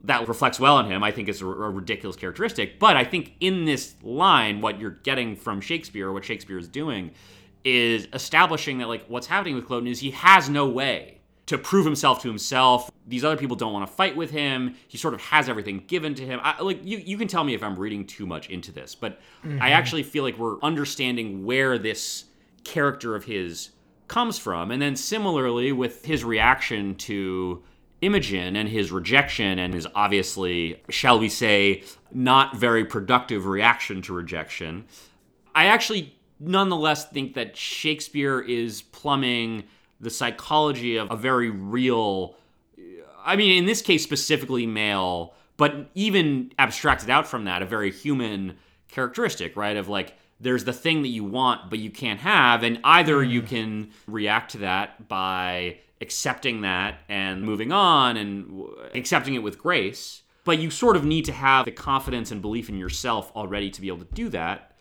that 0.04 0.28
reflects 0.28 0.60
well 0.60 0.76
on 0.76 0.90
him. 0.90 1.02
I 1.02 1.12
think 1.12 1.28
it's 1.30 1.40
a, 1.40 1.46
a 1.46 1.70
ridiculous 1.70 2.16
characteristic. 2.16 2.78
But 2.78 2.96
I 2.96 3.04
think 3.04 3.32
in 3.40 3.64
this 3.64 3.94
line, 4.02 4.60
what 4.60 4.78
you're 4.78 4.90
getting 4.90 5.34
from 5.34 5.62
Shakespeare, 5.62 6.08
or 6.08 6.12
what 6.12 6.24
Shakespeare 6.26 6.58
is 6.58 6.68
doing, 6.68 7.12
is 7.64 8.06
establishing 8.12 8.78
that 8.78 8.88
like 8.88 9.04
what's 9.06 9.26
happening 9.26 9.54
with 9.54 9.66
Cloten 9.66 9.88
is 9.88 10.00
he 10.00 10.10
has 10.12 10.48
no 10.48 10.68
way 10.68 11.20
to 11.46 11.58
prove 11.58 11.84
himself 11.84 12.22
to 12.22 12.28
himself. 12.28 12.90
These 13.06 13.24
other 13.24 13.36
people 13.36 13.56
don't 13.56 13.72
want 13.72 13.86
to 13.86 13.92
fight 13.92 14.16
with 14.16 14.30
him. 14.30 14.76
He 14.88 14.96
sort 14.96 15.14
of 15.14 15.20
has 15.20 15.48
everything 15.48 15.84
given 15.86 16.14
to 16.14 16.24
him. 16.24 16.40
I, 16.42 16.60
like 16.62 16.80
you, 16.84 16.98
you 16.98 17.18
can 17.18 17.28
tell 17.28 17.44
me 17.44 17.54
if 17.54 17.62
I'm 17.62 17.78
reading 17.78 18.06
too 18.06 18.26
much 18.26 18.48
into 18.48 18.72
this, 18.72 18.94
but 18.94 19.20
mm-hmm. 19.44 19.60
I 19.60 19.70
actually 19.70 20.04
feel 20.04 20.22
like 20.24 20.38
we're 20.38 20.60
understanding 20.60 21.44
where 21.44 21.76
this 21.78 22.24
character 22.64 23.14
of 23.14 23.24
his 23.24 23.70
comes 24.08 24.38
from, 24.38 24.70
and 24.70 24.80
then 24.80 24.96
similarly 24.96 25.72
with 25.72 26.04
his 26.04 26.24
reaction 26.24 26.94
to 26.94 27.62
Imogen 28.00 28.56
and 28.56 28.68
his 28.68 28.92
rejection 28.92 29.58
and 29.58 29.72
his 29.72 29.86
obviously, 29.94 30.82
shall 30.90 31.18
we 31.18 31.28
say, 31.28 31.82
not 32.12 32.56
very 32.56 32.84
productive 32.84 33.46
reaction 33.46 34.02
to 34.02 34.12
rejection. 34.12 34.84
I 35.54 35.66
actually 35.66 36.16
nonetheless 36.46 37.08
think 37.08 37.34
that 37.34 37.56
Shakespeare 37.56 38.40
is 38.40 38.82
plumbing 38.82 39.64
the 40.00 40.10
psychology 40.10 40.96
of 40.96 41.10
a 41.10 41.16
very 41.16 41.50
real, 41.50 42.36
I 43.24 43.36
mean, 43.36 43.58
in 43.58 43.66
this 43.66 43.82
case, 43.82 44.02
specifically 44.02 44.66
male, 44.66 45.34
but 45.56 45.90
even 45.94 46.52
abstracted 46.58 47.10
out 47.10 47.26
from 47.26 47.44
that, 47.44 47.62
a 47.62 47.66
very 47.66 47.90
human 47.90 48.56
characteristic, 48.88 49.56
right? 49.56 49.76
Of 49.76 49.88
like, 49.88 50.14
there's 50.40 50.64
the 50.64 50.72
thing 50.72 51.02
that 51.02 51.08
you 51.08 51.24
want, 51.24 51.70
but 51.70 51.78
you 51.78 51.90
can't 51.90 52.20
have. 52.20 52.62
And 52.62 52.80
either 52.84 53.22
you 53.22 53.40
hmm. 53.40 53.46
can 53.46 53.90
react 54.06 54.52
to 54.52 54.58
that 54.58 55.08
by 55.08 55.78
accepting 56.00 56.60
that 56.62 56.98
and 57.08 57.42
moving 57.42 57.72
on 57.72 58.16
and 58.16 58.66
accepting 58.94 59.34
it 59.34 59.42
with 59.42 59.58
grace. 59.58 60.22
But 60.44 60.58
you 60.58 60.70
sort 60.70 60.96
of 60.96 61.04
need 61.04 61.24
to 61.24 61.32
have 61.32 61.64
the 61.64 61.70
confidence 61.70 62.30
and 62.30 62.42
belief 62.42 62.68
in 62.68 62.76
yourself 62.76 63.32
already 63.34 63.70
to 63.70 63.80
be 63.80 63.88
able 63.88 64.04
to 64.04 64.14
do 64.14 64.28
that. 64.30 64.73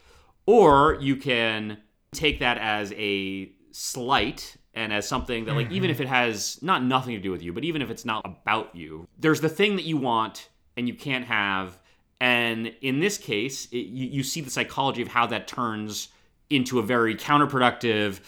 Or 0.46 0.98
you 1.00 1.16
can 1.16 1.78
take 2.14 2.40
that 2.40 2.58
as 2.58 2.94
a 2.94 3.52
slight 3.72 4.56
and 4.74 4.92
as 4.92 5.08
something 5.08 5.46
that 5.46 5.56
like 5.56 5.72
even 5.72 5.90
if 5.90 6.00
it 6.00 6.08
has 6.08 6.60
not 6.62 6.84
nothing 6.84 7.16
to 7.16 7.22
do 7.22 7.32
with 7.32 7.44
you 7.44 7.54
but 7.54 7.64
even 7.64 7.82
if 7.82 7.90
it's 7.90 8.06
not 8.06 8.26
about 8.26 8.76
you 8.76 9.08
there's 9.20 9.42
the 9.42 9.50
thing 9.50 9.76
that 9.76 9.84
you 9.84 9.98
want 9.98 10.50
and 10.78 10.88
you 10.88 10.94
can't 10.94 11.26
have. 11.26 11.78
And 12.20 12.74
in 12.82 13.00
this 13.00 13.18
case 13.18 13.66
it, 13.72 13.88
you, 13.88 14.08
you 14.08 14.24
see 14.24 14.42
the 14.42 14.50
psychology 14.50 15.02
of 15.02 15.08
how 15.08 15.28
that 15.28 15.48
turns 15.48 16.10
into 16.50 16.80
a 16.80 16.84
very 16.84 17.16
counterproductive 17.16 18.20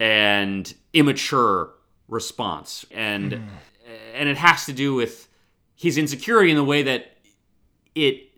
and 0.00 0.72
immature 0.92 1.72
response. 2.08 2.84
And 2.90 3.32
mm. 3.32 3.48
and 4.14 4.28
it 4.28 4.36
has 4.36 4.66
to 4.66 4.72
do 4.72 4.94
with 4.94 5.28
his 5.74 5.98
insecurity 5.98 6.50
in 6.50 6.56
the 6.56 6.64
way 6.64 6.82
that 6.82 7.16
it 7.94 8.30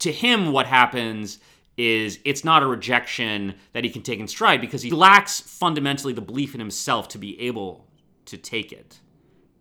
to 0.00 0.12
him 0.12 0.52
what 0.52 0.66
happens 0.66 1.38
is 1.78 2.18
it's 2.24 2.44
not 2.44 2.62
a 2.62 2.66
rejection 2.66 3.54
that 3.72 3.84
he 3.84 3.90
can 3.90 4.02
take 4.02 4.18
in 4.18 4.26
stride 4.26 4.60
because 4.60 4.82
he 4.82 4.90
lacks 4.90 5.40
fundamentally 5.40 6.12
the 6.12 6.20
belief 6.20 6.52
in 6.52 6.60
himself 6.60 7.08
to 7.08 7.18
be 7.18 7.40
able 7.40 7.86
to 8.26 8.36
take 8.36 8.72
it. 8.72 8.98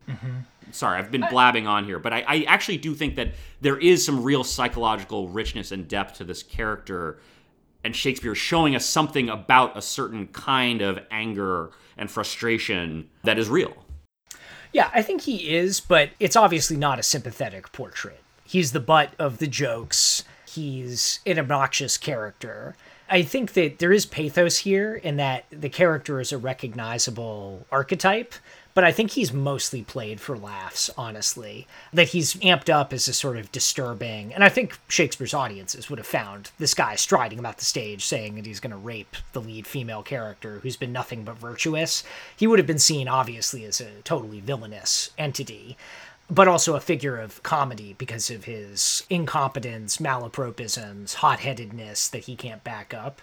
Mm-hmm. 0.09 0.71
Sorry, 0.71 0.97
I've 0.97 1.11
been 1.11 1.25
blabbing 1.29 1.67
on 1.67 1.85
here, 1.85 1.99
but 1.99 2.11
I, 2.11 2.25
I, 2.27 2.41
actually 2.43 2.77
do 2.77 2.93
think 2.93 3.15
that 3.15 3.33
there 3.61 3.77
is 3.77 4.05
some 4.05 4.23
real 4.23 4.43
psychological 4.43 5.29
richness 5.29 5.71
and 5.71 5.87
depth 5.87 6.15
to 6.15 6.25
this 6.25 6.43
character, 6.43 7.19
and 7.83 7.95
Shakespeare 7.95 8.35
showing 8.35 8.75
us 8.75 8.85
something 8.85 9.29
about 9.29 9.77
a 9.77 9.81
certain 9.81 10.27
kind 10.27 10.81
of 10.81 10.99
anger 11.09 11.71
and 11.97 12.11
frustration 12.11 13.09
that 13.23 13.37
is 13.37 13.47
real. 13.47 13.85
Yeah, 14.73 14.89
I 14.93 15.01
think 15.01 15.21
he 15.21 15.55
is, 15.55 15.79
but 15.79 16.09
it's 16.19 16.35
obviously 16.35 16.75
not 16.75 16.99
a 16.99 17.03
sympathetic 17.03 17.71
portrait. 17.71 18.21
He's 18.43 18.71
the 18.73 18.79
butt 18.81 19.13
of 19.17 19.37
the 19.37 19.47
jokes 19.47 20.23
he's 20.57 21.19
an 21.25 21.39
obnoxious 21.39 21.97
character. 21.97 22.75
I 23.09 23.21
think 23.21 23.53
that 23.53 23.79
there 23.79 23.93
is 23.93 24.05
pathos 24.05 24.57
here 24.57 24.95
in 24.95 25.15
that 25.15 25.45
the 25.49 25.69
character 25.69 26.19
is 26.19 26.33
a 26.33 26.37
recognizable 26.37 27.65
archetype, 27.71 28.33
but 28.73 28.83
I 28.83 28.91
think 28.91 29.11
he's 29.11 29.31
mostly 29.31 29.81
played 29.81 30.19
for 30.19 30.37
laughs, 30.37 30.89
honestly. 30.97 31.67
That 31.93 32.09
he's 32.09 32.33
amped 32.35 32.69
up 32.69 32.91
as 32.91 33.07
a 33.07 33.13
sort 33.13 33.37
of 33.37 33.51
disturbing, 33.51 34.33
and 34.33 34.43
I 34.43 34.49
think 34.49 34.77
Shakespeare's 34.89 35.33
audiences 35.33 35.89
would 35.89 35.99
have 35.99 36.05
found 36.05 36.51
this 36.59 36.73
guy 36.73 36.95
striding 36.95 37.39
about 37.39 37.57
the 37.57 37.65
stage 37.65 38.05
saying 38.05 38.35
that 38.35 38.45
he's 38.45 38.59
going 38.59 38.71
to 38.71 38.77
rape 38.77 39.15
the 39.31 39.41
lead 39.41 39.65
female 39.65 40.03
character 40.03 40.59
who's 40.59 40.77
been 40.77 40.91
nothing 40.91 41.23
but 41.23 41.37
virtuous. 41.37 42.03
He 42.35 42.45
would 42.45 42.59
have 42.59 42.67
been 42.67 42.77
seen, 42.77 43.07
obviously, 43.07 43.63
as 43.63 43.79
a 43.79 44.01
totally 44.03 44.41
villainous 44.41 45.11
entity 45.17 45.77
but 46.29 46.47
also 46.47 46.75
a 46.75 46.79
figure 46.79 47.17
of 47.17 47.41
comedy 47.43 47.95
because 47.97 48.29
of 48.29 48.43
his 48.45 49.03
incompetence, 49.09 49.97
malapropisms, 49.97 51.15
hot 51.15 51.39
headedness 51.39 52.07
that 52.09 52.25
he 52.25 52.35
can't 52.35 52.63
back 52.63 52.93
up. 52.93 53.21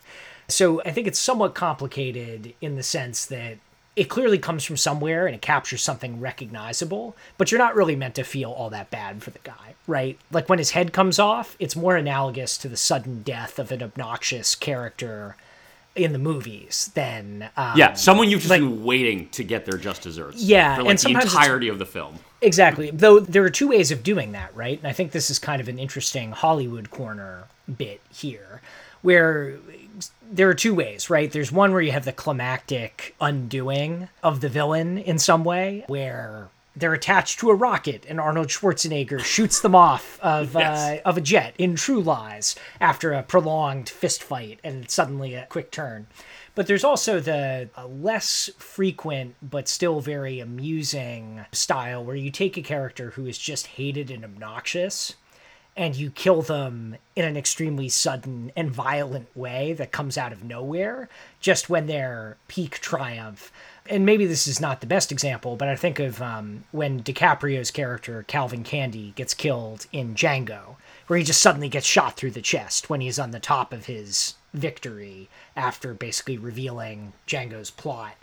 So 0.48 0.80
I 0.82 0.90
think 0.90 1.06
it's 1.06 1.18
somewhat 1.18 1.54
complicated 1.54 2.54
in 2.60 2.76
the 2.76 2.82
sense 2.82 3.26
that 3.26 3.58
it 3.96 4.04
clearly 4.08 4.38
comes 4.38 4.64
from 4.64 4.76
somewhere 4.76 5.26
and 5.26 5.34
it 5.36 5.40
captures 5.42 5.80
something 5.82 6.20
recognizable, 6.20 7.14
but 7.38 7.50
you're 7.52 7.60
not 7.60 7.76
really 7.76 7.94
meant 7.94 8.16
to 8.16 8.24
feel 8.24 8.50
all 8.50 8.68
that 8.70 8.90
bad 8.90 9.22
for 9.22 9.30
the 9.30 9.38
guy, 9.44 9.74
right? 9.86 10.18
Like 10.32 10.48
when 10.48 10.58
his 10.58 10.70
head 10.72 10.92
comes 10.92 11.18
off, 11.18 11.56
it's 11.60 11.76
more 11.76 11.96
analogous 11.96 12.58
to 12.58 12.68
the 12.68 12.76
sudden 12.76 13.22
death 13.22 13.58
of 13.58 13.70
an 13.70 13.82
obnoxious 13.82 14.54
character 14.56 15.36
in 15.94 16.12
the 16.12 16.18
movies 16.18 16.90
than 16.94 17.48
um, 17.56 17.74
Yeah, 17.76 17.92
someone 17.92 18.28
you've 18.28 18.40
just 18.40 18.50
like- 18.50 18.60
been 18.60 18.82
waiting 18.82 19.28
to 19.28 19.44
get 19.44 19.64
their 19.64 19.78
just 19.78 20.02
desserts. 20.02 20.42
Yeah, 20.42 20.74
for 20.76 20.90
and 20.90 20.98
the 20.98 21.10
entirety 21.10 21.68
of 21.68 21.78
the 21.78 21.86
film. 21.86 22.18
Exactly. 22.44 22.90
Though 22.90 23.18
there 23.20 23.42
are 23.44 23.50
two 23.50 23.68
ways 23.68 23.90
of 23.90 24.02
doing 24.02 24.32
that, 24.32 24.54
right? 24.54 24.78
And 24.78 24.86
I 24.86 24.92
think 24.92 25.12
this 25.12 25.30
is 25.30 25.38
kind 25.38 25.60
of 25.60 25.68
an 25.68 25.78
interesting 25.78 26.32
Hollywood 26.32 26.90
corner 26.90 27.44
bit 27.78 28.00
here, 28.12 28.60
where 29.02 29.56
there 30.30 30.48
are 30.48 30.54
two 30.54 30.74
ways, 30.74 31.08
right? 31.08 31.30
There's 31.30 31.50
one 31.52 31.72
where 31.72 31.80
you 31.80 31.92
have 31.92 32.04
the 32.04 32.12
climactic 32.12 33.14
undoing 33.20 34.08
of 34.22 34.40
the 34.40 34.48
villain 34.48 34.98
in 34.98 35.18
some 35.18 35.44
way, 35.44 35.84
where 35.86 36.48
they're 36.76 36.92
attached 36.94 37.38
to 37.38 37.50
a 37.50 37.54
rocket 37.54 38.04
and 38.08 38.20
Arnold 38.20 38.48
Schwarzenegger 38.48 39.20
shoots 39.20 39.60
them 39.60 39.74
off 39.76 40.18
of 40.20 40.54
Yes. 40.58 41.00
uh, 41.04 41.08
of 41.08 41.16
a 41.16 41.20
jet 41.20 41.54
in 41.56 41.76
True 41.76 42.00
Lies 42.02 42.56
after 42.80 43.12
a 43.12 43.22
prolonged 43.22 43.88
fist 43.88 44.22
fight 44.22 44.58
and 44.64 44.90
suddenly 44.90 45.34
a 45.34 45.46
quick 45.48 45.70
turn. 45.70 46.06
But 46.54 46.68
there's 46.68 46.84
also 46.84 47.18
the 47.18 47.68
uh, 47.76 47.86
less 47.86 48.48
frequent 48.58 49.34
but 49.42 49.68
still 49.68 50.00
very 50.00 50.38
amusing 50.38 51.44
style 51.52 52.04
where 52.04 52.16
you 52.16 52.30
take 52.30 52.56
a 52.56 52.62
character 52.62 53.10
who 53.10 53.26
is 53.26 53.38
just 53.38 53.66
hated 53.68 54.10
and 54.10 54.24
obnoxious 54.24 55.14
and 55.76 55.96
you 55.96 56.10
kill 56.10 56.42
them 56.42 56.96
in 57.16 57.24
an 57.24 57.36
extremely 57.36 57.88
sudden 57.88 58.52
and 58.54 58.70
violent 58.70 59.26
way 59.36 59.72
that 59.72 59.90
comes 59.90 60.16
out 60.16 60.32
of 60.32 60.44
nowhere 60.44 61.08
just 61.40 61.68
when 61.68 61.86
they're 61.86 62.36
peak 62.46 62.78
triumph. 62.78 63.50
And 63.90 64.06
maybe 64.06 64.24
this 64.24 64.46
is 64.46 64.60
not 64.60 64.80
the 64.80 64.86
best 64.86 65.10
example, 65.10 65.56
but 65.56 65.68
I 65.68 65.74
think 65.74 65.98
of 65.98 66.22
um, 66.22 66.64
when 66.70 67.02
DiCaprio's 67.02 67.72
character, 67.72 68.24
Calvin 68.28 68.62
Candie, 68.62 69.12
gets 69.16 69.34
killed 69.34 69.86
in 69.92 70.14
Django, 70.14 70.76
where 71.08 71.18
he 71.18 71.24
just 71.24 71.42
suddenly 71.42 71.68
gets 71.68 71.86
shot 71.86 72.16
through 72.16 72.30
the 72.30 72.40
chest 72.40 72.88
when 72.88 73.00
he's 73.00 73.18
on 73.18 73.32
the 73.32 73.40
top 73.40 73.72
of 73.72 73.86
his 73.86 74.34
victory 74.54 75.28
after 75.56 75.92
basically 75.92 76.38
revealing 76.38 77.12
Django's 77.26 77.70
plot 77.70 78.14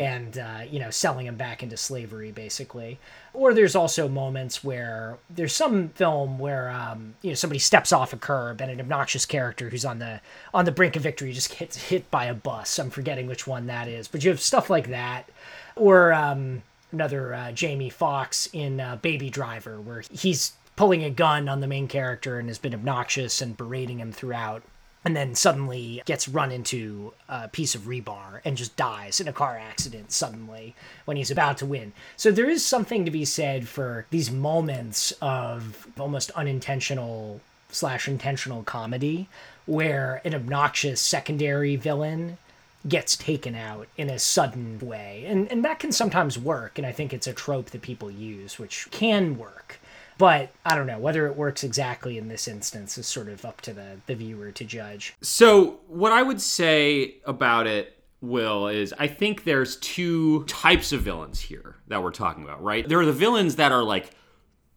and 0.00 0.38
uh, 0.38 0.60
you 0.70 0.78
know 0.78 0.90
selling 0.90 1.26
him 1.26 1.36
back 1.36 1.62
into 1.62 1.76
slavery 1.76 2.30
basically. 2.30 2.98
Or 3.34 3.54
there's 3.54 3.74
also 3.74 4.08
moments 4.08 4.62
where 4.62 5.18
there's 5.30 5.54
some 5.54 5.88
film 5.90 6.38
where 6.38 6.70
um, 6.70 7.14
you 7.22 7.30
know 7.30 7.34
somebody 7.34 7.58
steps 7.58 7.92
off 7.92 8.12
a 8.12 8.16
curb 8.16 8.60
and 8.60 8.70
an 8.70 8.80
obnoxious 8.80 9.26
character 9.26 9.70
who's 9.70 9.84
on 9.84 9.98
the 9.98 10.20
on 10.52 10.64
the 10.64 10.72
brink 10.72 10.96
of 10.96 11.02
victory 11.02 11.32
just 11.32 11.58
gets 11.58 11.88
hit 11.88 12.10
by 12.10 12.26
a 12.26 12.34
bus. 12.34 12.78
I'm 12.78 12.90
forgetting 12.90 13.26
which 13.26 13.46
one 13.46 13.66
that 13.66 13.88
is 13.88 14.08
but 14.08 14.22
you 14.22 14.30
have 14.30 14.40
stuff 14.40 14.70
like 14.70 14.88
that. 14.90 15.28
Or 15.74 16.12
um, 16.12 16.62
another 16.92 17.34
uh, 17.34 17.52
jamie 17.52 17.90
Foxx 17.90 18.48
in 18.52 18.78
uh, 18.78 18.96
baby 18.96 19.30
driver 19.30 19.80
where 19.80 20.02
he's 20.10 20.52
pulling 20.76 21.04
a 21.04 21.10
gun 21.10 21.48
on 21.48 21.60
the 21.60 21.66
main 21.66 21.88
character 21.88 22.38
and 22.38 22.48
has 22.48 22.58
been 22.58 22.74
obnoxious 22.74 23.40
and 23.40 23.56
berating 23.56 23.98
him 23.98 24.12
throughout 24.12 24.62
and 25.04 25.16
then 25.16 25.34
suddenly 25.34 26.02
gets 26.04 26.28
run 26.28 26.52
into 26.52 27.12
a 27.28 27.48
piece 27.48 27.74
of 27.74 27.82
rebar 27.82 28.40
and 28.44 28.56
just 28.56 28.76
dies 28.76 29.20
in 29.20 29.28
a 29.28 29.32
car 29.32 29.58
accident 29.58 30.12
suddenly 30.12 30.74
when 31.04 31.16
he's 31.16 31.30
about 31.30 31.58
to 31.58 31.66
win. 31.66 31.92
So 32.16 32.30
there 32.30 32.48
is 32.48 32.64
something 32.64 33.04
to 33.04 33.10
be 33.10 33.24
said 33.24 33.68
for 33.68 34.06
these 34.10 34.30
moments 34.30 35.12
of 35.20 35.86
almost 35.98 36.30
unintentional 36.32 37.40
slash 37.70 38.06
intentional 38.06 38.62
comedy 38.62 39.28
where 39.66 40.20
an 40.24 40.34
obnoxious 40.34 41.00
secondary 41.00 41.76
villain 41.76 42.38
gets 42.86 43.16
taken 43.16 43.54
out 43.54 43.86
in 43.96 44.10
a 44.10 44.18
sudden 44.18 44.78
way. 44.80 45.24
And 45.26 45.50
and 45.50 45.64
that 45.64 45.78
can 45.78 45.92
sometimes 45.92 46.38
work, 46.38 46.78
and 46.78 46.86
I 46.86 46.92
think 46.92 47.12
it's 47.12 47.26
a 47.26 47.32
trope 47.32 47.70
that 47.70 47.82
people 47.82 48.10
use, 48.10 48.58
which 48.58 48.88
can 48.90 49.38
work. 49.38 49.78
But 50.22 50.52
I 50.64 50.76
don't 50.76 50.86
know 50.86 51.00
whether 51.00 51.26
it 51.26 51.34
works 51.34 51.64
exactly 51.64 52.16
in 52.16 52.28
this 52.28 52.46
instance 52.46 52.96
is 52.96 53.08
sort 53.08 53.28
of 53.28 53.44
up 53.44 53.60
to 53.62 53.72
the, 53.72 53.96
the 54.06 54.14
viewer 54.14 54.52
to 54.52 54.64
judge. 54.64 55.16
So, 55.20 55.80
what 55.88 56.12
I 56.12 56.22
would 56.22 56.40
say 56.40 57.16
about 57.24 57.66
it, 57.66 57.98
Will, 58.20 58.68
is 58.68 58.94
I 58.96 59.08
think 59.08 59.42
there's 59.42 59.78
two 59.78 60.44
types 60.44 60.92
of 60.92 61.02
villains 61.02 61.40
here 61.40 61.74
that 61.88 62.04
we're 62.04 62.12
talking 62.12 62.44
about, 62.44 62.62
right? 62.62 62.88
There 62.88 63.00
are 63.00 63.04
the 63.04 63.12
villains 63.12 63.56
that 63.56 63.72
are 63.72 63.82
like 63.82 64.12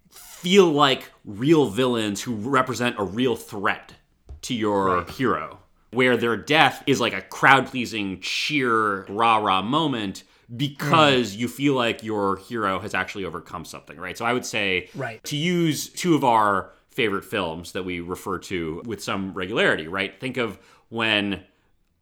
feel 0.09 0.71
like 0.71 1.11
real 1.23 1.67
villains 1.67 2.23
who 2.23 2.33
represent 2.33 2.95
a 2.97 3.03
real 3.03 3.35
threat 3.35 3.93
to 4.41 4.55
your 4.55 5.05
hero, 5.11 5.59
where 5.91 6.17
their 6.17 6.37
death 6.37 6.81
is 6.87 6.99
like 6.99 7.13
a 7.13 7.21
crowd 7.21 7.67
pleasing 7.67 8.19
cheer, 8.19 9.05
rah 9.09 9.37
rah 9.37 9.61
moment 9.61 10.23
Mm. 10.51 10.57
because 10.57 11.35
you 11.35 11.47
feel 11.47 11.73
like 11.73 12.03
your 12.03 12.37
hero 12.37 12.79
has 12.79 12.93
actually 12.93 13.25
overcome 13.25 13.65
something, 13.65 13.97
right? 13.97 14.17
So 14.17 14.25
I 14.25 14.33
would 14.33 14.45
say 14.45 14.89
Right. 14.95 15.23
to 15.23 15.35
use 15.35 15.89
two 15.89 16.13
of 16.15 16.23
our 16.23 16.71
favorite 16.91 17.25
films 17.25 17.71
that 17.73 17.83
we 17.83 17.99
refer 17.99 18.37
to 18.39 18.81
with 18.85 19.03
some 19.03 19.33
regularity, 19.33 19.87
right? 19.87 20.19
Think 20.19 20.37
of 20.37 20.59
when 20.89 21.43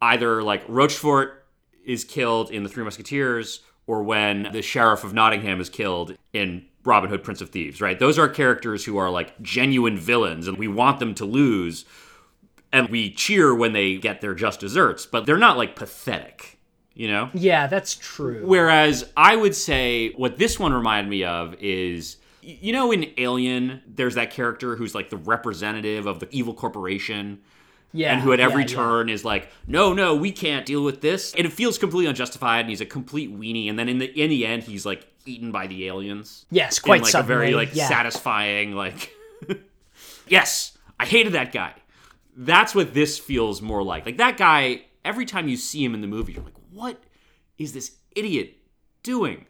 either 0.02 0.42
like 0.42 0.62
Rochefort 0.68 1.44
is 1.84 2.04
killed 2.04 2.50
in 2.50 2.62
The 2.62 2.68
Three 2.68 2.84
Musketeers 2.84 3.60
or 3.86 4.02
when 4.02 4.48
the 4.52 4.62
Sheriff 4.62 5.04
of 5.04 5.12
Nottingham 5.14 5.60
is 5.60 5.68
killed 5.70 6.16
in 6.32 6.66
Robin 6.84 7.08
Hood, 7.10 7.24
Prince 7.24 7.40
of 7.40 7.48
Thieves, 7.50 7.80
right? 7.80 7.98
Those 7.98 8.18
are 8.18 8.28
characters 8.28 8.84
who 8.84 8.98
are 8.98 9.10
like 9.10 9.40
genuine 9.42 9.96
villains 9.96 10.46
and 10.46 10.58
we 10.58 10.68
want 10.68 10.98
them 11.00 11.14
to 11.14 11.24
lose 11.24 11.84
and 12.72 12.88
we 12.88 13.10
cheer 13.10 13.54
when 13.54 13.72
they 13.72 13.96
get 13.96 14.20
their 14.20 14.34
just 14.34 14.60
desserts, 14.60 15.06
but 15.06 15.26
they're 15.26 15.38
not 15.38 15.56
like 15.56 15.76
pathetic, 15.76 16.53
you 16.94 17.08
know? 17.08 17.30
Yeah, 17.34 17.66
that's 17.66 17.94
true. 17.94 18.42
Whereas 18.46 19.10
I 19.16 19.36
would 19.36 19.54
say 19.54 20.10
what 20.12 20.38
this 20.38 20.58
one 20.58 20.72
reminded 20.72 21.10
me 21.10 21.24
of 21.24 21.54
is 21.60 22.16
you 22.42 22.72
know 22.72 22.92
in 22.92 23.10
Alien 23.16 23.80
there's 23.86 24.14
that 24.16 24.30
character 24.30 24.76
who's 24.76 24.94
like 24.94 25.10
the 25.10 25.16
representative 25.16 26.06
of 26.06 26.20
the 26.20 26.28
evil 26.30 26.52
corporation 26.54 27.40
yeah, 27.92 28.12
and 28.12 28.20
who 28.22 28.32
at 28.32 28.40
every 28.40 28.64
yeah, 28.64 28.68
yeah. 28.68 28.74
turn 28.74 29.08
is 29.08 29.24
like 29.24 29.48
no 29.66 29.94
no 29.94 30.14
we 30.14 30.30
can't 30.30 30.66
deal 30.66 30.84
with 30.84 31.00
this 31.00 31.34
and 31.34 31.46
it 31.46 31.52
feels 31.52 31.78
completely 31.78 32.06
unjustified 32.06 32.60
and 32.60 32.68
he's 32.68 32.80
a 32.82 32.86
complete 32.86 33.34
weenie 33.34 33.70
and 33.70 33.78
then 33.78 33.88
in 33.88 33.98
the 33.98 34.06
in 34.20 34.28
the 34.28 34.44
end 34.46 34.62
he's 34.64 34.84
like 34.84 35.06
eaten 35.24 35.52
by 35.52 35.66
the 35.66 35.86
aliens 35.86 36.44
Yes, 36.50 36.76
in 36.78 36.82
quite 36.82 37.02
like 37.02 37.12
suddenly. 37.12 37.34
a 37.34 37.38
very 37.38 37.54
like 37.54 37.74
yeah. 37.74 37.88
satisfying 37.88 38.72
like 38.72 39.10
yes 40.28 40.76
I 41.00 41.06
hated 41.06 41.32
that 41.32 41.50
guy 41.52 41.72
that's 42.36 42.74
what 42.74 42.92
this 42.94 43.18
feels 43.18 43.62
more 43.62 43.82
like 43.82 44.04
like 44.04 44.18
that 44.18 44.36
guy 44.36 44.82
every 45.04 45.24
time 45.24 45.48
you 45.48 45.56
see 45.56 45.82
him 45.84 45.94
in 45.94 46.00
the 46.00 46.06
movie 46.08 46.32
you're 46.34 46.42
like 46.44 46.52
what 46.74 47.02
is 47.58 47.72
this 47.72 47.92
idiot 48.14 48.56
doing 49.02 49.46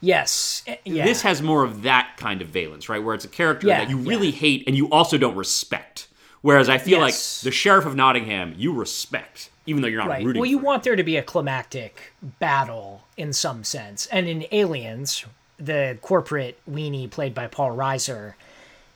Yes, 0.00 0.62
eh, 0.68 0.76
yeah. 0.84 1.04
this 1.04 1.22
has 1.22 1.42
more 1.42 1.64
of 1.64 1.82
that 1.82 2.14
kind 2.18 2.40
of 2.40 2.48
valence, 2.48 2.88
right? 2.88 3.02
Where 3.02 3.16
it's 3.16 3.24
a 3.24 3.28
character 3.28 3.66
Yeah, 3.66 3.80
that 3.80 3.90
you 3.90 3.98
yeah. 3.98 4.08
really 4.08 4.30
hate 4.30 4.62
and 4.68 4.76
you 4.76 4.88
also 4.90 5.18
don't 5.18 5.34
respect. 5.34 6.06
Whereas 6.40 6.68
I 6.68 6.78
feel 6.78 7.00
Yes. 7.00 7.42
like 7.42 7.50
the 7.50 7.50
Sheriff 7.50 7.84
of 7.84 7.96
Nottingham, 7.96 8.54
you 8.56 8.72
respect, 8.72 9.50
even 9.66 9.82
though 9.82 9.88
you're 9.88 9.98
not 10.00 10.08
right. 10.08 10.24
rooting. 10.24 10.38
Well, 10.40 10.48
you 10.48 10.58
want 10.58 10.84
there 10.84 10.94
to 10.94 11.02
be 11.02 11.16
a 11.16 11.22
climactic 11.22 12.12
battle 12.22 13.02
in 13.16 13.32
some 13.32 13.64
sense, 13.64 14.06
and 14.06 14.28
in 14.28 14.46
Aliens, 14.52 15.24
the 15.58 15.98
corporate 16.00 16.60
weenie 16.70 17.10
played 17.10 17.34
by 17.34 17.48
Paul 17.48 17.76
Reiser, 17.76 18.34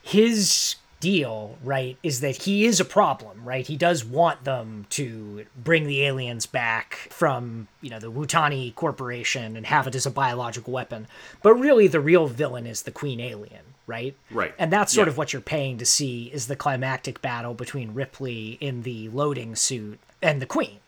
his 0.02 0.76
deal, 1.02 1.58
right, 1.64 1.98
is 2.04 2.20
that 2.20 2.44
he 2.44 2.64
is 2.64 2.78
a 2.78 2.84
problem, 2.84 3.44
right? 3.44 3.66
He 3.66 3.76
does 3.76 4.04
want 4.04 4.44
them 4.44 4.86
to 4.90 5.44
bring 5.56 5.84
the 5.88 6.04
aliens 6.04 6.46
back 6.46 7.08
from, 7.10 7.66
you 7.80 7.90
know, 7.90 7.98
the 7.98 8.10
Yutani 8.10 8.72
Corporation 8.76 9.56
and 9.56 9.66
have 9.66 9.88
it 9.88 9.96
as 9.96 10.06
a 10.06 10.10
biological 10.10 10.72
weapon. 10.72 11.08
But 11.42 11.54
really, 11.54 11.88
the 11.88 12.00
real 12.00 12.28
villain 12.28 12.66
is 12.68 12.82
the 12.82 12.92
Queen 12.92 13.18
Alien, 13.18 13.64
right? 13.88 14.14
Right. 14.30 14.54
And 14.60 14.72
that's 14.72 14.92
sort 14.94 15.08
Yeah. 15.08 15.10
of 15.10 15.18
what 15.18 15.32
you're 15.32 15.42
paying 15.42 15.76
to 15.78 15.84
see 15.84 16.30
is 16.32 16.46
the 16.46 16.54
climactic 16.56 17.20
battle 17.20 17.52
between 17.52 17.94
Ripley 17.94 18.56
in 18.60 18.82
the 18.82 19.08
loading 19.08 19.56
suit 19.56 19.98
and 20.22 20.40
the 20.40 20.46
Queen. 20.46 20.78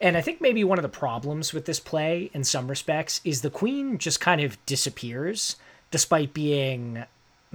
And 0.00 0.16
I 0.16 0.20
think 0.22 0.40
maybe 0.40 0.64
one 0.64 0.76
of 0.78 0.82
the 0.82 0.88
problems 0.88 1.52
with 1.54 1.66
this 1.66 1.80
play, 1.80 2.30
in 2.34 2.42
some 2.42 2.66
respects, 2.68 3.20
is 3.24 3.40
the 3.40 3.48
queen 3.48 3.96
just 3.96 4.20
kind 4.20 4.40
of 4.42 4.58
disappears, 4.66 5.56
despite 5.90 6.34
being 6.34 7.04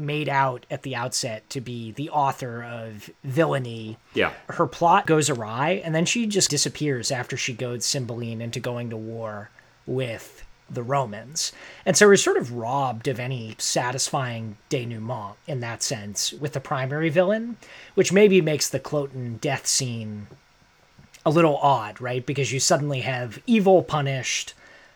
made 0.02 0.28
out 0.28 0.66
at 0.70 0.84
the 0.84 0.96
outset 0.96 1.50
to 1.52 1.62
be 1.62 1.92
the 1.92 2.10
author 2.10 2.64
of 2.64 3.10
villainy. 3.24 3.98
Yeah. 4.14 4.34
Her 4.50 4.68
plot 4.68 5.06
goes 5.08 5.30
awry, 5.30 5.82
and 5.84 5.96
then 5.96 6.06
she 6.06 6.28
just 6.28 6.50
disappears 6.50 7.12
after 7.12 7.38
she 7.38 7.54
goads 7.54 7.86
Cymbeline 7.86 8.42
into 8.42 8.60
going 8.60 8.90
to 8.90 8.98
war 8.98 9.50
with 9.86 10.46
the 10.70 10.84
Romans. 10.84 11.52
And 11.86 11.98
so 11.98 12.08
we're 12.08 12.16
sort 12.16 12.38
of 12.38 12.54
robbed 12.54 13.08
of 13.08 13.20
any 13.20 13.56
satisfying 13.58 14.58
denouement 14.70 15.36
in 15.48 15.60
that 15.60 15.84
sense 15.84 16.32
with 16.34 16.54
the 16.54 16.60
primary 16.60 17.10
villain, 17.10 17.58
which 17.96 18.14
maybe 18.14 18.42
makes 18.42 18.70
the 18.70 18.80
Cloten 18.80 19.40
death 19.42 19.68
scene 19.68 20.28
a 21.26 21.30
little 21.30 21.58
odd, 21.58 22.00
right? 22.02 22.26
Because 22.26 22.52
you 22.52 22.60
suddenly 22.60 23.02
have 23.02 23.42
evil 23.46 23.84
punished, 23.84 24.54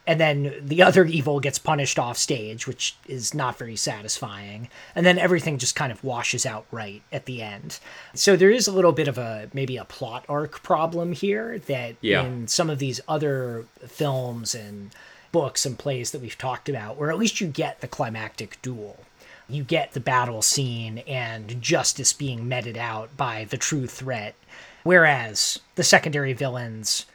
and 0.08 0.20
then 0.20 0.54
the 0.62 0.82
other 0.84 1.06
evil 1.06 1.40
gets 1.40 1.58
punished 1.60 1.98
off 1.98 2.18
stage, 2.18 2.68
which 2.68 2.96
is 3.08 3.34
not 3.34 3.58
very 3.58 3.76
satisfying. 3.76 4.70
And 4.94 5.06
then 5.06 5.18
everything 5.18 5.58
just 5.58 5.76
kind 5.76 5.92
of 5.92 6.04
washes 6.04 6.46
out 6.46 6.66
right 6.72 7.02
at 7.12 7.26
the 7.26 7.42
end. 7.42 7.80
So 8.14 8.36
there 8.36 8.52
is 8.52 8.68
a 8.68 8.72
little 8.72 8.92
bit 8.92 9.08
of 9.08 9.18
a 9.18 9.50
maybe 9.54 9.78
a 9.78 9.86
plot 9.86 10.24
arc 10.30 10.62
problem 10.64 11.14
here 11.14 11.58
that 11.60 11.96
Yeah. 12.02 12.24
in 12.24 12.48
some 12.48 12.70
of 12.70 12.80
these 12.80 13.02
other 13.08 13.66
films 13.88 14.54
and 14.54 14.92
books 15.32 15.66
and 15.66 15.78
plays 15.78 16.12
that 16.12 16.22
we've 16.22 16.38
talked 16.38 16.70
about, 16.70 16.98
where 16.98 17.10
at 17.12 17.18
least 17.18 17.42
you 17.42 17.48
get 17.48 17.82
the 17.82 17.88
climactic 17.88 18.62
duel. 18.62 19.00
You 19.50 19.64
get 19.64 19.92
the 19.94 20.00
battle 20.00 20.42
scene 20.42 21.00
and 21.00 21.62
justice 21.62 22.14
being 22.14 22.48
meted 22.48 22.78
out 22.78 23.16
by 23.18 23.46
the 23.46 23.58
true 23.58 23.86
threat. 23.86 24.36
Whereas 24.84 25.60
the 25.76 25.84
secondary 25.84 26.34
villains 26.34 27.06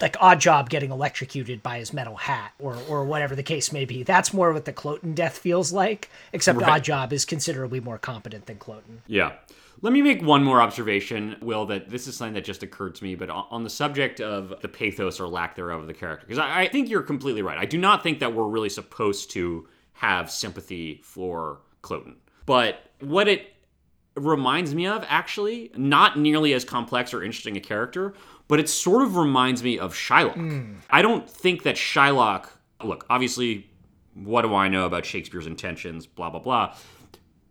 like 0.00 0.14
Oddjob 0.14 0.68
getting 0.68 0.90
electrocuted 0.90 1.62
by 1.62 1.78
his 1.78 1.92
metal 1.92 2.16
hat 2.16 2.52
or 2.58 2.76
or 2.88 3.04
whatever 3.04 3.36
the 3.36 3.42
case 3.42 3.72
may 3.72 3.84
be 3.84 4.02
that's 4.02 4.32
more 4.32 4.52
what 4.52 4.64
the 4.64 4.72
cloten 4.72 5.14
death 5.14 5.38
feels 5.38 5.72
like 5.72 6.10
except 6.32 6.58
Right. 6.58 6.82
Oddjob 6.82 7.12
is 7.12 7.24
considerably 7.24 7.80
more 7.80 7.98
competent 7.98 8.46
than 8.46 8.56
cloten 8.56 8.98
Yeah. 9.06 9.32
Let 9.80 9.92
me 9.92 10.00
make 10.00 10.22
one 10.22 10.44
more 10.44 10.62
observation, 10.62 11.34
Will, 11.42 11.66
that 11.66 11.90
this 11.90 12.06
is 12.06 12.16
something 12.16 12.34
that 12.34 12.44
just 12.44 12.62
occurred 12.62 12.94
to 12.94 13.04
me, 13.04 13.16
but 13.16 13.28
on 13.28 13.64
the 13.64 13.70
subject 13.70 14.20
of 14.20 14.54
the 14.62 14.68
pathos 14.68 15.18
or 15.18 15.26
lack 15.26 15.56
thereof 15.56 15.80
of 15.80 15.88
the 15.88 15.92
character, 15.94 16.24
because 16.24 16.38
I, 16.38 16.60
I 16.60 16.68
think 16.68 16.88
you're 16.88 17.02
completely 17.02 17.42
right. 17.42 17.58
I 17.58 17.64
do 17.64 17.78
not 17.78 18.00
think 18.04 18.20
that 18.20 18.32
we're 18.32 18.46
really 18.46 18.68
supposed 18.68 19.32
to 19.32 19.66
have 19.94 20.30
sympathy 20.30 21.00
for 21.02 21.62
Cloten. 21.82 22.14
But 22.46 22.90
what 23.00 23.26
it 23.26 23.54
reminds 24.14 24.72
me 24.72 24.86
of, 24.86 25.04
actually, 25.08 25.72
not 25.76 26.16
nearly 26.16 26.52
as 26.54 26.64
complex 26.64 27.12
or 27.12 27.24
interesting 27.24 27.56
a 27.56 27.60
character, 27.60 28.14
but 28.52 28.60
it 28.60 28.68
sort 28.68 29.02
of 29.02 29.16
reminds 29.16 29.62
me 29.62 29.78
of 29.78 29.94
Shylock. 29.94 30.34
Hmm. 30.34 30.74
I 30.90 31.00
don't 31.00 31.26
think 31.26 31.62
that 31.62 31.76
Shylock, 31.76 32.50
look, 32.84 33.06
obviously, 33.08 33.66
what 34.12 34.42
do 34.42 34.54
I 34.54 34.68
know 34.68 34.84
about 34.84 35.06
Shakespeare's 35.06 35.46
intentions, 35.46 36.04
blah, 36.04 36.28
blah, 36.28 36.40
blah. 36.40 36.76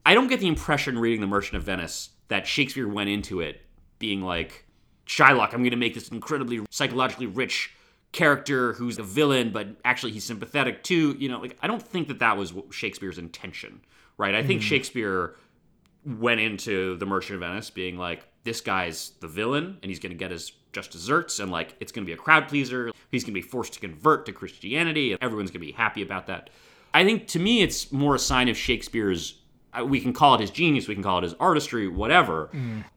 I 0.06 0.14
don't 0.14 0.28
get 0.28 0.41
the 0.41 0.47
impression 0.47 0.99
reading 0.99 1.20
The 1.20 1.26
Merchant 1.26 1.58
of 1.58 1.64
Venice 1.64 2.12
that 2.28 2.45
Shakespeare 2.45 2.88
went 2.88 3.10
into 3.10 3.41
it 3.41 3.62
being 3.97 4.22
like, 4.22 4.64
Shylock, 5.08 5.56
I'm 5.56 5.62
going 5.62 5.72
to 5.72 5.76
make 5.76 5.95
this 5.95 6.10
incredibly 6.10 6.64
psychologically 6.70 7.26
rich 7.26 7.74
character 8.12 8.74
who's 8.74 8.99
a 8.99 9.04
villain, 9.04 9.52
but 9.52 9.70
actually 9.84 10.12
he's 10.12 10.24
sympathetic 10.24 10.84
too. 10.84 11.16
You 11.18 11.30
know, 11.30 11.39
like, 11.39 11.58
I 11.64 11.68
don't 11.68 11.82
think 11.82 12.10
that 12.10 12.20
that 12.20 12.38
was 12.38 12.54
Shakespeare's 12.70 13.18
intention, 13.18 13.82
right? 14.20 14.36
I 14.36 14.43
think 14.43 14.62
hmm. 14.62 14.68
Shakespeare 14.68 15.36
went 16.06 16.41
into 16.41 16.95
The 16.97 17.08
Merchant 17.08 17.38
of 17.38 17.39
Venice 17.39 17.72
being 17.72 17.97
like, 17.97 18.28
this 18.43 18.62
guy's 18.62 19.14
the 19.20 19.28
villain 19.28 19.80
and 19.82 19.89
he's 19.89 19.97
going 19.97 20.12
to 20.12 20.18
get 20.18 20.30
his 20.30 20.52
just 20.74 20.91
desserts 20.91 21.39
and 21.39 21.51
like 21.51 21.76
it's 21.80 21.91
going 21.91 22.05
to 22.05 22.09
be 22.09 22.13
a 22.13 22.17
crowd 22.17 22.47
pleaser. 22.47 22.91
He's 23.09 23.24
going 23.24 23.34
to 23.34 23.41
be 23.41 23.47
forced 23.47 23.74
to 23.74 23.80
convert 23.80 24.26
to 24.26 24.32
Christianity 24.32 25.11
and 25.13 25.22
everyone's 25.22 25.51
going 25.51 25.61
to 25.61 25.65
be 25.67 25.72
happy 25.74 26.01
about 26.01 26.28
that. 26.28 26.49
I 26.93 27.03
think 27.03 27.28
to 27.30 27.39
me, 27.39 27.61
it's 27.61 27.91
more 27.91 28.15
a 28.15 28.19
sign 28.19 28.49
of 28.49 28.57
Shakespeare's. 28.57 29.39
uh, 29.78 29.86
We 29.86 30.01
can 30.01 30.13
call 30.13 30.36
it 30.36 30.41
his 30.41 30.51
genius, 30.51 30.88
we 30.88 30.93
can 30.95 31.03
call 31.03 31.19
it 31.19 31.24
his 31.24 31.34
artistry, 31.39 31.88
whatever. 31.88 32.49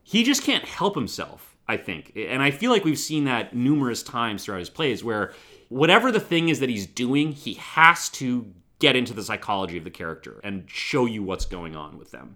He 0.03 0.23
just 0.23 0.43
can't 0.43 0.65
help 0.65 0.95
himself, 0.95 1.55
I 1.67 1.77
think. 1.77 2.11
And 2.15 2.41
I 2.41 2.51
feel 2.51 2.71
like 2.71 2.83
we've 2.83 2.99
seen 2.99 3.25
that 3.25 3.55
numerous 3.55 4.03
times 4.03 4.43
throughout 4.45 4.59
his 4.59 4.69
plays 4.69 5.03
where 5.03 5.33
whatever 5.69 6.11
the 6.11 6.19
thing 6.19 6.49
is 6.49 6.59
that 6.59 6.69
he's 6.69 6.85
doing, 6.87 7.31
he 7.31 7.53
has 7.55 8.09
to 8.09 8.51
get 8.79 8.95
into 8.95 9.13
the 9.13 9.23
psychology 9.23 9.77
of 9.77 9.83
the 9.85 9.89
character 9.89 10.41
and 10.43 10.65
show 10.67 11.05
you 11.05 11.23
what's 11.23 11.45
going 11.45 11.75
on 11.75 11.97
with 11.97 12.11
them 12.11 12.35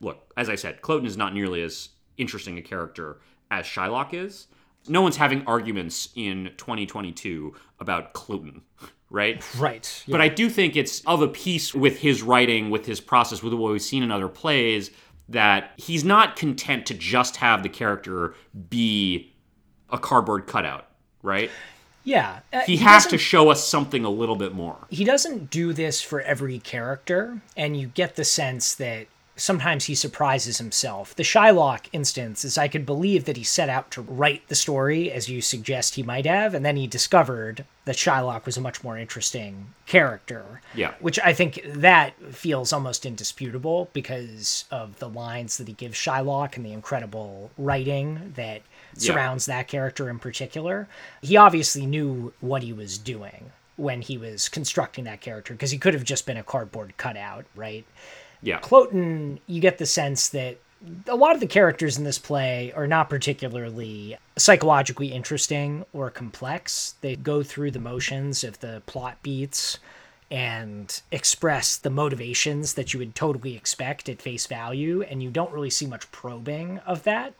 look, 0.00 0.32
as 0.36 0.48
I 0.48 0.54
said, 0.54 0.80
Cloten 0.80 1.06
is 1.06 1.16
not 1.16 1.34
nearly 1.34 1.62
as 1.62 1.88
interesting 2.16 2.56
a 2.58 2.62
character 2.62 3.18
as 3.50 3.64
Shylock 3.66 4.14
is. 4.14 4.46
No 4.88 5.02
one's 5.02 5.16
having 5.16 5.44
arguments 5.46 6.08
in 6.14 6.50
2022 6.56 7.54
about 7.80 8.14
Cloten, 8.14 8.62
right? 9.10 9.44
right 9.58 10.04
But 10.08 10.20
I 10.20 10.28
do 10.28 10.48
think 10.48 10.76
it's 10.76 11.02
of 11.06 11.22
a 11.22 11.28
piece 11.28 11.74
with 11.74 11.98
his 11.98 12.22
writing, 12.22 12.70
with 12.70 12.86
his 12.86 13.00
process, 13.00 13.42
with 13.42 13.52
what 13.54 13.72
we've 13.72 13.82
seen 13.82 14.02
in 14.02 14.10
other 14.10 14.28
plays, 14.28 14.90
that 15.28 15.72
he's 15.76 16.04
not 16.04 16.36
content 16.36 16.86
to 16.86 16.94
just 16.94 17.36
have 17.36 17.62
the 17.62 17.68
character 17.68 18.34
be 18.70 19.34
a 19.90 19.98
cardboard 19.98 20.46
cutout, 20.46 20.86
right? 21.22 21.50
yeah 22.04 22.40
uh, 22.52 22.60
He, 22.60 22.78
has 22.78 23.06
to 23.06 23.18
show 23.18 23.50
us 23.50 23.66
something 23.66 24.04
a 24.04 24.10
little 24.10 24.36
bit 24.36 24.54
more. 24.54 24.78
he 24.88 25.04
doesn't 25.04 25.50
do 25.50 25.72
this 25.72 26.00
for 26.00 26.20
every 26.22 26.58
character, 26.58 27.40
and 27.56 27.76
you 27.76 27.88
get 27.88 28.16
the 28.16 28.24
sense 28.24 28.74
that 28.76 29.06
sometimes 29.38 29.84
he 29.86 29.94
surprises 29.94 30.58
himself. 30.58 31.14
The 31.14 31.22
Shylock 31.22 31.86
instance 31.92 32.44
is 32.44 32.58
I 32.58 32.68
could 32.68 32.84
believe 32.84 33.24
that 33.24 33.36
he 33.36 33.44
set 33.44 33.68
out 33.68 33.90
to 33.92 34.02
write 34.02 34.48
the 34.48 34.54
story 34.54 35.10
as 35.10 35.28
you 35.28 35.40
suggest 35.40 35.94
he 35.94 36.02
might 36.02 36.26
have, 36.26 36.54
and 36.54 36.64
then 36.64 36.76
he 36.76 36.86
discovered 36.86 37.64
that 37.84 37.96
Shylock 37.96 38.44
was 38.44 38.56
a 38.56 38.60
much 38.60 38.84
more 38.84 38.98
interesting 38.98 39.72
character. 39.86 40.60
Yeah. 40.74 40.94
Which 41.00 41.18
I 41.20 41.32
think 41.32 41.62
that 41.64 42.14
feels 42.34 42.72
almost 42.72 43.06
indisputable 43.06 43.88
because 43.92 44.64
of 44.70 44.98
the 44.98 45.08
lines 45.08 45.56
that 45.56 45.68
he 45.68 45.74
gives 45.74 45.96
Shylock 45.96 46.56
and 46.56 46.66
the 46.66 46.72
incredible 46.72 47.50
writing 47.56 48.34
that 48.36 48.62
surrounds 48.94 49.46
that 49.46 49.68
character 49.68 50.10
in 50.10 50.18
particular. 50.18 50.88
He 51.22 51.36
obviously 51.36 51.86
knew 51.86 52.32
what 52.40 52.62
he 52.62 52.72
was 52.72 52.98
doing 52.98 53.52
when 53.76 54.02
he 54.02 54.18
was 54.18 54.48
constructing 54.48 55.04
that 55.04 55.20
character 55.20 55.54
because 55.54 55.70
he 55.70 55.78
could 55.78 55.94
have 55.94 56.04
just 56.04 56.26
been 56.26 56.36
a 56.36 56.42
cardboard 56.42 56.96
cutout, 56.96 57.44
right? 57.54 57.86
Yeah. 58.42 58.60
Cloten, 58.60 59.38
you 59.46 59.60
get 59.60 59.78
the 59.78 59.86
sense 59.86 60.28
that 60.28 60.58
a 61.08 61.16
lot 61.16 61.34
of 61.34 61.40
the 61.40 61.46
characters 61.46 61.98
in 61.98 62.04
this 62.04 62.18
play 62.18 62.72
are 62.72 62.86
not 62.86 63.10
particularly 63.10 64.16
psychologically 64.36 65.08
interesting 65.08 65.84
or 65.92 66.10
complex. 66.10 66.94
They 67.00 67.16
go 67.16 67.42
through 67.42 67.72
the 67.72 67.80
motions 67.80 68.44
of 68.44 68.60
the 68.60 68.82
plot 68.86 69.18
beats 69.22 69.78
and 70.30 71.00
express 71.10 71.76
the 71.76 71.90
motivations 71.90 72.74
that 72.74 72.92
you 72.92 72.98
would 72.98 73.14
totally 73.14 73.56
expect 73.56 74.08
at 74.08 74.20
face 74.20 74.46
value, 74.46 75.02
and 75.02 75.22
you 75.22 75.30
don't 75.30 75.52
really 75.52 75.70
see 75.70 75.86
much 75.86 76.10
probing 76.12 76.78
of 76.80 77.02
that. 77.04 77.32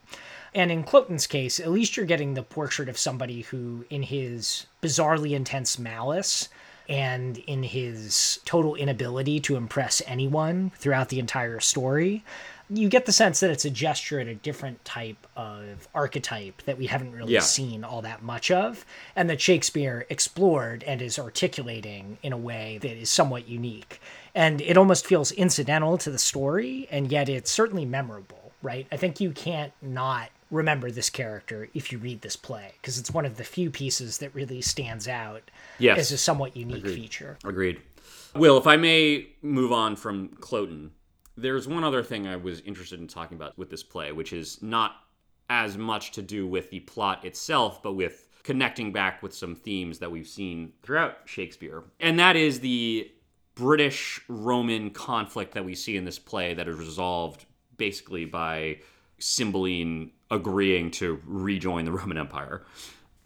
And 0.54 0.72
in 0.72 0.82
Cloten's 0.82 1.26
case, 1.26 1.60
at 1.60 1.70
least 1.70 1.96
you're 1.96 2.06
getting 2.06 2.32
the 2.32 2.42
portrait 2.42 2.88
of 2.88 2.98
somebody 2.98 3.42
who, 3.42 3.84
in 3.90 4.02
his 4.02 4.66
bizarrely 4.82 5.32
intense 5.32 5.78
malice, 5.78 6.48
and 6.88 7.38
in 7.38 7.62
his 7.62 8.40
total 8.44 8.74
inability 8.74 9.40
to 9.40 9.56
impress 9.56 10.00
anyone 10.06 10.72
throughout 10.76 11.08
the 11.10 11.18
entire 11.18 11.60
story, 11.60 12.24
you 12.70 12.88
get 12.88 13.06
the 13.06 13.12
sense 13.12 13.40
that 13.40 13.50
it's 13.50 13.64
a 13.64 13.70
gesture 13.70 14.20
at 14.20 14.26
a 14.26 14.34
different 14.34 14.84
type 14.84 15.26
of 15.36 15.88
archetype 15.94 16.60
that 16.66 16.76
we 16.76 16.86
haven't 16.86 17.12
really 17.12 17.32
Yeah. 17.32 17.40
seen 17.40 17.82
all 17.82 18.02
that 18.02 18.22
much 18.22 18.50
of, 18.50 18.84
and 19.16 19.30
that 19.30 19.40
Shakespeare 19.40 20.06
explored 20.10 20.82
and 20.84 21.00
is 21.00 21.18
articulating 21.18 22.18
in 22.22 22.32
a 22.32 22.36
way 22.36 22.78
that 22.82 22.90
is 22.90 23.08
somewhat 23.08 23.48
unique. 23.48 24.00
And 24.34 24.60
it 24.60 24.76
almost 24.76 25.06
feels 25.06 25.32
incidental 25.32 25.96
to 25.98 26.10
the 26.10 26.18
story, 26.18 26.86
and 26.90 27.10
yet 27.10 27.28
it's 27.30 27.50
certainly 27.50 27.86
memorable, 27.86 28.52
right? 28.62 28.86
I 28.92 28.98
think 28.98 29.18
you 29.18 29.30
can't 29.32 29.72
not 29.80 30.28
remember 30.50 30.90
this 30.90 31.10
character 31.10 31.68
if 31.74 31.92
you 31.92 31.98
read 31.98 32.22
this 32.22 32.36
play, 32.36 32.72
because 32.80 32.98
it's 32.98 33.10
one 33.10 33.24
of 33.26 33.36
the 33.36 33.44
few 33.44 33.70
pieces 33.70 34.18
that 34.18 34.34
really 34.34 34.60
stands 34.60 35.06
out 35.08 35.50
Yes. 35.78 35.98
as 35.98 36.12
a 36.12 36.18
somewhat 36.18 36.56
unique 36.56 36.86
feature. 36.86 37.38
Agreed. 37.44 37.80
Will, 38.34 38.56
if 38.58 38.66
I 38.66 38.76
may 38.76 39.28
move 39.42 39.72
on 39.72 39.96
from 39.96 40.28
Cloten, 40.40 40.90
there's 41.36 41.68
one 41.68 41.84
other 41.84 42.02
thing 42.02 42.26
I 42.26 42.36
was 42.36 42.60
interested 42.60 43.00
in 43.00 43.06
talking 43.06 43.36
about 43.36 43.56
with 43.58 43.70
this 43.70 43.82
play, 43.82 44.12
which 44.12 44.32
is 44.32 44.62
not 44.62 44.92
as 45.50 45.78
much 45.78 46.12
to 46.12 46.22
do 46.22 46.46
with 46.46 46.70
the 46.70 46.80
plot 46.80 47.24
itself, 47.24 47.82
but 47.82 47.92
with 47.94 48.28
connecting 48.42 48.92
back 48.92 49.22
with 49.22 49.34
some 49.34 49.54
themes 49.54 49.98
that 49.98 50.10
we've 50.10 50.26
seen 50.26 50.72
throughout 50.82 51.18
Shakespeare. 51.26 51.84
And 52.00 52.18
that 52.18 52.36
is 52.36 52.60
the 52.60 53.10
British 53.54 54.20
Roman 54.28 54.90
conflict 54.90 55.54
that 55.54 55.64
we 55.64 55.74
see 55.74 55.96
in 55.96 56.04
this 56.04 56.18
play 56.18 56.54
that 56.54 56.68
is 56.68 56.76
resolved 56.76 57.44
basically 57.76 58.24
by 58.24 58.78
Cymbeline 59.18 60.10
agreeing 60.30 60.90
to 60.90 61.20
rejoin 61.24 61.84
the 61.84 61.92
Roman 61.92 62.18
Empire 62.18 62.64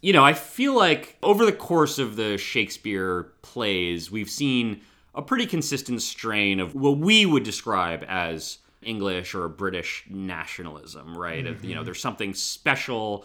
you 0.03 0.13
know, 0.13 0.25
I 0.25 0.35
feel 0.35 0.75
like 0.75 1.17
over 1.23 1.47
the 1.47 1.53
course 1.53 1.99
of 1.99 2.17
the 2.17 2.37
Shakespeare 2.37 3.33
plays, 3.43 4.11
we've 4.11 4.29
seen 4.29 4.83
a 5.15 5.23
pretty 5.23 5.47
consistent 5.47 6.03
strain 6.03 6.59
of 6.59 6.75
what 6.75 6.99
we 6.99 7.25
would 7.25 7.45
describe 7.45 8.05
as 8.09 8.59
English 8.83 9.35
or 9.35 9.49
British 9.49 10.05
nationalism, 10.11 11.17
right? 11.17 11.47
Of, 11.47 11.65
you 11.65 11.75
know, 11.75 11.81
mm-hmm. 11.81 11.85
there's 11.85 12.01
something 12.01 12.35
special 12.35 13.25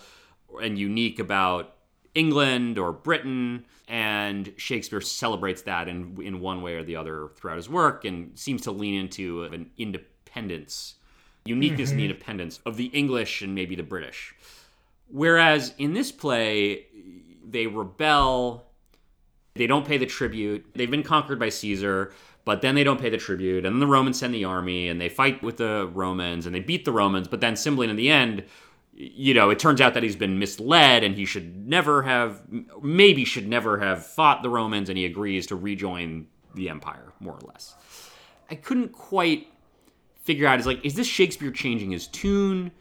and 0.61 0.77
unique 0.77 1.17
about 1.17 1.73
England 2.13 2.77
or 2.77 2.93
Britain, 2.93 3.65
and 3.87 4.53
Shakespeare 4.57 5.01
celebrates 5.01 5.63
that 5.63 5.87
in 5.87 6.21
in 6.21 6.39
one 6.39 6.61
way 6.61 6.75
or 6.75 6.83
the 6.83 6.95
other 6.95 7.29
throughout 7.35 7.57
his 7.57 7.69
work, 7.69 8.05
and 8.05 8.37
seems 8.37 8.61
to 8.63 8.71
lean 8.71 8.93
into 8.93 9.43
an 9.45 9.71
independence, 9.77 10.95
uniqueness 11.47 11.91
and 11.91 11.99
mm-hmm. 11.99 12.11
independence 12.11 12.59
of 12.65 12.77
the 12.77 12.85
English 12.85 13.41
and 13.41 13.55
maybe 13.55 13.75
the 13.75 13.83
British. 13.83 14.35
Whereas 15.09 15.73
in 15.77 15.93
this 15.93 16.11
play, 16.11 16.85
they 17.47 17.67
rebel, 17.67 18.67
they 19.55 19.67
don't 19.67 19.85
pay 19.85 19.97
the 19.97 20.05
tribute. 20.05 20.65
They've 20.75 20.91
been 20.91 21.03
conquered 21.03 21.39
by 21.39 21.49
Caesar, 21.49 22.13
but 22.45 22.61
then 22.61 22.75
they 22.75 22.83
don't 22.83 22.99
pay 22.99 23.09
the 23.09 23.17
tribute. 23.17 23.65
And 23.65 23.75
then 23.75 23.79
the 23.79 23.87
Romans 23.87 24.19
send 24.19 24.33
the 24.33 24.45
army 24.45 24.87
and 24.87 24.99
they 24.99 25.09
fight 25.09 25.41
with 25.41 25.57
the 25.57 25.89
Romans 25.93 26.45
and 26.45 26.53
they 26.53 26.59
beat 26.59 26.85
the 26.85 26.91
Romans. 26.91 27.27
But 27.27 27.41
then 27.41 27.55
Cymbeline 27.55 27.89
in 27.89 27.95
the 27.95 28.09
end, 28.09 28.43
you 28.93 29.33
know, 29.33 29.49
it 29.49 29.59
turns 29.59 29.79
out 29.79 29.93
that 29.93 30.03
he's 30.03 30.15
been 30.15 30.39
misled 30.39 31.03
and 31.03 31.15
he 31.15 31.25
should 31.25 31.67
never 31.67 32.03
have, 32.03 32.41
maybe 32.81 33.25
should 33.25 33.47
never 33.47 33.79
have 33.79 34.05
fought 34.05 34.43
the 34.43 34.49
Romans 34.49 34.89
and 34.89 34.97
he 34.97 35.05
agrees 35.05 35.47
to 35.47 35.55
rejoin 35.55 36.27
the 36.55 36.69
empire, 36.69 37.13
more 37.19 37.33
or 37.33 37.41
less. 37.47 37.75
I 38.49 38.55
couldn't 38.55 38.93
quite 38.93 39.47
figure 40.27 40.45
out 40.45 40.59
is 40.59 40.65
like, 40.65 40.85
is 40.85 40.93
this 40.93 41.07
Shakespeare 41.07 41.51
changing 41.51 41.91
his 41.91 42.05
tune? 42.05 42.71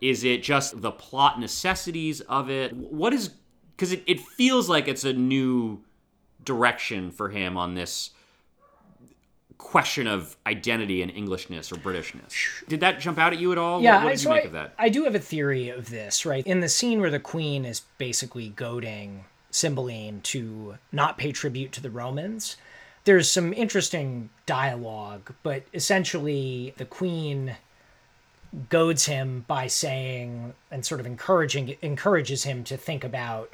Is 0.00 0.24
it 0.24 0.42
just 0.42 0.80
the 0.80 0.90
plot 0.90 1.38
necessities 1.38 2.22
of 2.22 2.50
it? 2.50 2.74
What 2.74 3.12
is 3.12 3.30
because 3.76 3.92
it, 3.92 4.02
it 4.06 4.20
feels 4.20 4.68
like 4.70 4.88
it's 4.88 5.04
a 5.04 5.12
new 5.12 5.82
direction 6.44 7.10
for 7.10 7.28
him 7.28 7.58
on 7.58 7.74
this 7.74 8.10
question 9.58 10.06
of 10.06 10.36
identity 10.46 11.02
and 11.02 11.10
Englishness 11.10 11.70
or 11.72 11.76
Britishness. 11.76 12.32
Did 12.68 12.80
that 12.80 13.00
jump 13.00 13.18
out 13.18 13.32
at 13.32 13.38
you 13.38 13.52
at 13.52 13.58
all? 13.58 13.82
Yeah, 13.82 13.96
what, 13.96 14.04
what 14.04 14.10
did 14.10 14.20
so 14.20 14.28
you 14.30 14.34
make 14.34 14.44
I, 14.44 14.46
of 14.46 14.52
that? 14.52 14.74
I 14.78 14.88
do 14.88 15.04
have 15.04 15.14
a 15.14 15.20
theory 15.20 15.68
of 15.68 15.90
this, 15.90 16.24
right? 16.24 16.46
In 16.46 16.60
the 16.60 16.68
scene 16.68 17.00
where 17.00 17.10
the 17.10 17.20
queen 17.20 17.64
is 17.64 17.82
basically 17.98 18.48
goading 18.50 19.24
Cymbeline 19.50 20.20
to 20.22 20.76
not 20.90 21.18
pay 21.18 21.32
tribute 21.32 21.72
to 21.72 21.82
the 21.82 21.90
Romans, 21.90 22.56
there's 23.04 23.30
some 23.30 23.52
interesting 23.52 24.30
dialogue, 24.46 25.34
but 25.42 25.64
essentially 25.72 26.74
the 26.76 26.84
queen 26.84 27.56
goads 28.68 29.06
him 29.06 29.44
by 29.46 29.66
saying 29.66 30.54
and 30.70 30.86
sort 30.86 31.00
of 31.00 31.06
encouraging 31.06 31.76
encourages 31.82 32.44
him 32.44 32.64
to 32.64 32.76
think 32.76 33.04
about 33.04 33.52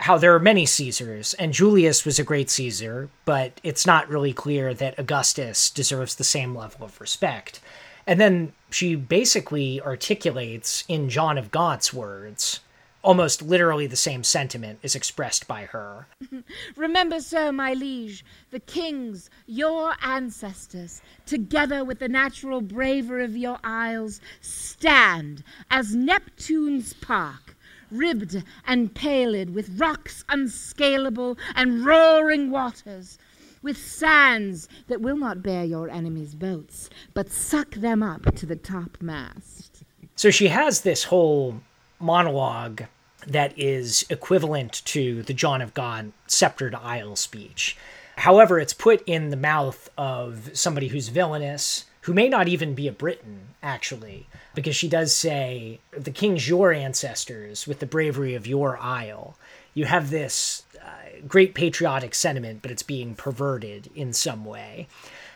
how 0.00 0.18
there 0.18 0.34
are 0.34 0.40
many 0.40 0.66
Caesars, 0.66 1.32
and 1.34 1.54
Julius 1.54 2.04
was 2.04 2.18
a 2.18 2.24
great 2.24 2.50
Caesar, 2.50 3.08
but 3.24 3.60
it's 3.62 3.86
not 3.86 4.08
really 4.08 4.32
clear 4.32 4.74
that 4.74 4.98
Augustus 4.98 5.70
deserves 5.70 6.14
the 6.14 6.24
same 6.24 6.54
level 6.54 6.84
of 6.84 7.00
respect. 7.00 7.60
And 8.06 8.20
then 8.20 8.52
she 8.70 8.94
basically 8.94 9.80
articulates 9.80 10.84
in 10.86 11.08
John 11.08 11.38
of 11.38 11.50
Gaunt's 11.50 11.94
words 11.94 12.60
almost 13.02 13.42
literally 13.42 13.86
the 13.86 13.96
same 13.96 14.24
sentiment 14.24 14.78
is 14.82 14.94
expressed 14.94 15.46
by 15.46 15.64
her. 15.64 16.06
Remember, 16.76 17.20
sir, 17.20 17.52
my 17.52 17.72
liege, 17.72 18.24
the 18.50 18.60
kings, 18.60 19.30
your 19.46 19.94
ancestors, 20.02 21.02
together 21.24 21.84
with 21.84 21.98
the 21.98 22.08
natural 22.08 22.60
bravery 22.60 23.24
of 23.24 23.36
your 23.36 23.58
isles, 23.62 24.20
stand 24.40 25.44
as 25.70 25.94
Neptune's 25.94 26.94
park, 26.94 27.56
ribbed 27.90 28.42
and 28.66 28.94
paled 28.94 29.54
with 29.54 29.78
rocks 29.78 30.24
unscalable 30.28 31.38
and 31.54 31.84
roaring 31.84 32.50
waters, 32.50 33.18
with 33.62 33.76
sands 33.76 34.68
that 34.88 35.00
will 35.00 35.16
not 35.16 35.42
bear 35.42 35.64
your 35.64 35.88
enemies' 35.88 36.34
boats, 36.34 36.88
but 37.14 37.30
suck 37.30 37.72
them 37.72 38.02
up 38.02 38.34
to 38.36 38.46
the 38.46 38.56
topmast. 38.56 39.82
So 40.14 40.30
she 40.30 40.48
has 40.48 40.80
this 40.80 41.04
whole 41.04 41.60
monologue 41.98 42.84
that 43.26 43.58
is 43.58 44.06
equivalent 44.08 44.82
to 44.84 45.22
the 45.22 45.34
John 45.34 45.60
of 45.60 45.74
Gaunt 45.74 46.14
sceptered 46.26 46.74
isle 46.74 47.16
speech. 47.16 47.76
However, 48.18 48.58
it's 48.58 48.72
put 48.72 49.02
in 49.06 49.30
the 49.30 49.36
mouth 49.36 49.90
of 49.98 50.50
somebody 50.54 50.88
who's 50.88 51.08
villainous, 51.08 51.84
who 52.02 52.14
may 52.14 52.28
not 52.28 52.48
even 52.48 52.74
be 52.74 52.88
a 52.88 52.92
Briton, 52.92 53.48
actually, 53.62 54.26
because 54.54 54.76
she 54.76 54.88
does 54.88 55.14
say, 55.14 55.80
The 55.92 56.10
king's 56.10 56.48
your 56.48 56.72
ancestors 56.72 57.66
with 57.66 57.80
the 57.80 57.86
bravery 57.86 58.34
of 58.34 58.46
your 58.46 58.78
isle. 58.78 59.36
You 59.74 59.84
have 59.84 60.08
this 60.08 60.62
uh, 60.82 61.20
great 61.28 61.54
patriotic 61.54 62.14
sentiment, 62.14 62.62
but 62.62 62.70
it's 62.70 62.82
being 62.82 63.14
perverted 63.14 63.90
in 63.94 64.12
some 64.12 64.44
way. 64.44 64.86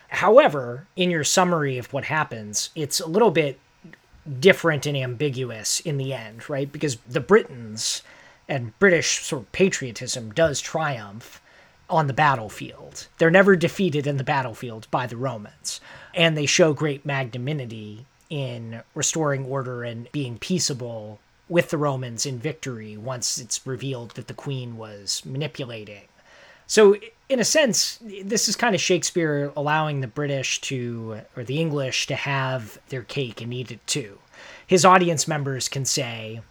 However, 0.09 0.87
in 0.97 1.11
your 1.11 1.25
summary 1.25 1.77
of 1.77 1.93
what 1.93 2.05
happens, 2.05 2.71
it's 2.75 2.99
a 2.99 3.07
little 3.07 3.31
bit 3.31 3.59
different 4.39 4.87
and 4.87 4.97
ambiguous 4.97 5.81
in 5.81 5.97
the 5.97 6.13
end, 6.13 6.49
right? 6.49 6.71
Because 6.71 6.97
the 7.09 7.21
Britons 7.21 8.03
and 8.49 8.79
British 8.79 9.25
sort 9.25 9.43
of 9.43 9.53
patriotism 9.53 10.33
does 10.33 10.61
triumph 10.61 11.41
on 11.89 12.07
the 12.07 12.13
battlefield. 12.13 13.09
They're 13.19 13.31
never 13.31 13.57
defeated 13.57 14.07
in 14.07 14.17
the 14.17 14.25
battlefield 14.25 14.87
by 14.91 15.07
the 15.07 15.17
Romans. 15.17 15.81
And 16.15 16.37
they 16.37 16.47
show 16.47 16.73
great 16.73 17.05
magnanimity 17.05 18.07
in 18.29 18.83
restoring 18.95 19.45
order 19.45 19.83
and 19.83 20.11
being 20.13 20.39
peaceable 20.39 21.19
with 21.49 21.71
the 21.71 21.79
Romans 21.79 22.25
in 22.25 22.39
victory 22.39 22.97
once 22.97 23.39
it's 23.39 23.67
revealed 23.67 24.13
that 24.13 24.29
the 24.29 24.35
queen 24.35 24.77
was 24.77 25.23
manipulating. 25.25 26.03
So, 26.71 26.95
in 27.29 27.41
a 27.41 27.45
sense, 27.45 27.99
this 28.23 28.49
is 28.49 28.55
kind 28.55 28.77
of 28.77 28.81
Shakespeare 28.81 29.53
allowing 29.57 30.03
the 30.03 30.07
British 30.07 30.61
to, 30.61 31.23
or 31.37 31.43
the 31.43 31.61
English, 31.61 32.07
to 32.07 32.15
have 32.15 32.79
their 32.91 33.03
cake 33.03 33.41
and 33.41 33.53
eat 33.53 33.73
it 33.73 33.85
too. 33.89 34.21
His 34.65 34.85
audience 34.85 35.27
members 35.27 35.69
can 35.69 35.85
say, 35.85 36.43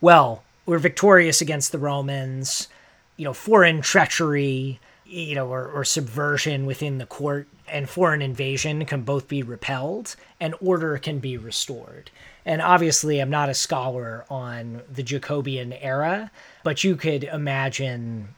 well, 0.00 0.42
we're 0.66 0.80
victorious 0.80 1.40
against 1.40 1.70
the 1.70 1.78
Romans, 1.78 2.66
you 3.16 3.24
know, 3.24 3.32
foreign 3.32 3.82
treachery, 3.82 4.80
you 5.06 5.36
know, 5.36 5.46
or, 5.46 5.68
or 5.68 5.84
subversion 5.84 6.66
within 6.66 6.98
the 6.98 7.06
court 7.06 7.46
and 7.68 7.88
foreign 7.88 8.20
invasion 8.20 8.84
can 8.84 9.02
both 9.02 9.28
be 9.28 9.44
repelled 9.44 10.16
and 10.40 10.56
order 10.60 10.98
can 10.98 11.20
be 11.20 11.36
restored. 11.36 12.10
And 12.44 12.60
obviously, 12.60 13.20
I'm 13.20 13.30
not 13.30 13.48
a 13.48 13.54
scholar 13.54 14.24
on 14.28 14.82
the 14.92 15.04
Jacobean 15.04 15.72
era, 15.72 16.32
but 16.64 16.82
you 16.82 16.96
could 16.96 17.22
imagine 17.22 18.34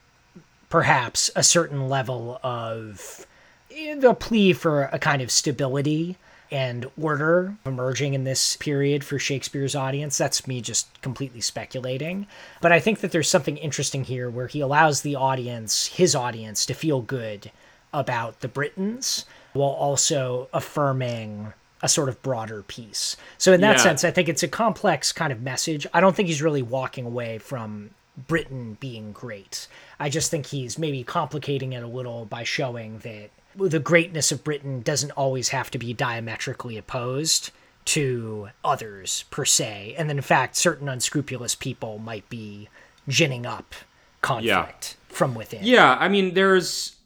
perhaps 0.68 1.30
a 1.36 1.42
certain 1.42 1.88
level 1.88 2.40
of 2.42 3.26
eh, 3.74 3.94
the 3.94 4.14
plea 4.14 4.52
for 4.52 4.84
a 4.84 4.98
kind 4.98 5.22
of 5.22 5.30
stability 5.30 6.16
and 6.50 6.86
order 7.00 7.56
emerging 7.64 8.14
in 8.14 8.22
this 8.22 8.56
period 8.58 9.02
for 9.02 9.18
Shakespeare's 9.18 9.74
audience. 9.74 10.16
That's 10.16 10.46
me 10.46 10.60
just 10.60 11.00
completely 11.02 11.40
speculating. 11.40 12.26
But 12.60 12.70
I 12.70 12.78
think 12.78 13.00
that 13.00 13.10
there's 13.10 13.28
something 13.28 13.56
interesting 13.56 14.04
here 14.04 14.30
where 14.30 14.46
he 14.46 14.60
allows 14.60 15.00
the 15.02 15.16
audience, 15.16 15.86
his 15.86 16.14
audience, 16.14 16.64
to 16.66 16.74
feel 16.74 17.00
good 17.00 17.50
about 17.92 18.40
the 18.40 18.48
Britons 18.48 19.24
while 19.54 19.70
also 19.70 20.48
affirming 20.52 21.52
a 21.82 21.88
sort 21.88 22.08
of 22.08 22.22
broader 22.22 22.62
piece. 22.62 23.16
So 23.38 23.52
in 23.52 23.60
that 23.62 23.76
Yeah. 23.78 23.82
sense, 23.82 24.04
I 24.04 24.10
think 24.12 24.28
it's 24.28 24.42
a 24.42 24.48
complex 24.48 25.12
kind 25.12 25.32
of 25.32 25.42
message. 25.42 25.86
I 25.92 26.00
don't 26.00 26.14
think 26.14 26.28
he's 26.28 26.42
really 26.42 26.62
walking 26.62 27.06
away 27.06 27.38
from 27.38 27.90
Britain 28.16 28.76
being 28.80 29.12
great. 29.12 29.68
I 30.00 30.08
just 30.08 30.30
think 30.30 30.46
he's 30.46 30.78
maybe 30.78 31.04
complicating 31.04 31.72
it 31.72 31.82
a 31.82 31.88
little 31.88 32.24
by 32.24 32.44
showing 32.44 32.98
that 32.98 33.30
the 33.54 33.78
greatness 33.78 34.32
of 34.32 34.44
Britain 34.44 34.82
doesn't 34.82 35.12
always 35.12 35.50
have 35.50 35.70
to 35.70 35.78
be 35.78 35.92
diametrically 35.92 36.76
opposed 36.76 37.50
to 37.86 38.48
others 38.64 39.24
per 39.30 39.44
se. 39.44 39.94
And 39.96 40.08
then 40.08 40.18
in 40.18 40.22
fact, 40.22 40.56
certain 40.56 40.88
unscrupulous 40.88 41.54
people 41.54 41.98
might 41.98 42.28
be 42.28 42.68
ginning 43.08 43.46
up 43.46 43.74
conflict 44.20 44.96
from 45.08 45.34
within. 45.34 45.60
Yeah, 45.62 45.96
I 45.98 46.08
mean, 46.08 46.34
there's. 46.34 46.96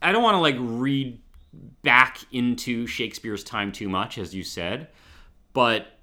I 0.00 0.12
don't 0.12 0.22
want 0.22 0.34
to 0.34 0.40
like 0.40 0.56
read 0.58 1.18
back 1.82 2.20
into 2.32 2.86
Shakespeare's 2.86 3.44
time 3.44 3.72
too 3.72 3.88
much, 3.88 4.18
as 4.18 4.34
you 4.34 4.42
said, 4.42 4.88
but 5.52 5.98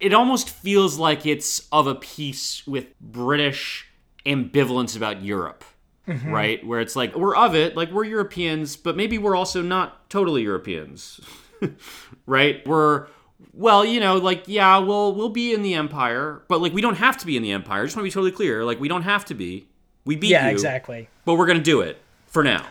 it 0.00 0.12
almost 0.12 0.48
feels 0.50 0.98
like 0.98 1.26
it's 1.26 1.66
of 1.72 1.86
a 1.86 1.94
piece 1.94 2.66
with 2.66 2.98
British 3.00 3.87
ambivalence 4.26 4.96
about 4.96 5.22
Europe, 5.22 5.64
mm-hmm. 6.06 6.30
right? 6.30 6.66
Where 6.66 6.80
it's 6.80 6.96
like, 6.96 7.14
we're 7.14 7.36
of 7.36 7.54
it, 7.54 7.76
like 7.76 7.90
we're 7.90 8.04
Europeans, 8.04 8.76
but 8.76 8.96
maybe 8.96 9.18
we're 9.18 9.36
also 9.36 9.62
not 9.62 10.08
totally 10.10 10.42
Europeans, 10.42 11.20
right? 12.26 12.66
We're. 12.66 13.06
Well, 13.52 13.84
you 13.84 13.98
know, 13.98 14.16
like 14.18 14.44
yeah, 14.46 14.78
we'll 14.78 15.14
we'll 15.14 15.30
be 15.30 15.52
in 15.52 15.62
the 15.62 15.74
empire, 15.74 16.42
but 16.48 16.60
like 16.60 16.72
we 16.72 16.80
don't 16.80 16.96
have 16.96 17.16
to 17.18 17.26
be 17.26 17.36
in 17.36 17.42
the 17.42 17.50
empire. 17.50 17.82
I 17.82 17.84
just 17.84 17.96
want 17.96 18.04
to 18.04 18.08
be 18.08 18.12
totally 18.12 18.30
clear. 18.30 18.64
Like 18.64 18.78
we 18.78 18.86
don't 18.88 19.02
have 19.02 19.24
to 19.26 19.34
be. 19.34 19.66
We 20.04 20.14
beat 20.14 20.30
Yeah, 20.30 20.46
you, 20.46 20.52
exactly. 20.52 21.08
but 21.24 21.34
we're 21.34 21.46
gonna 21.46 21.58
do 21.60 21.80
it 21.80 22.00
for 22.26 22.44
now. 22.44 22.64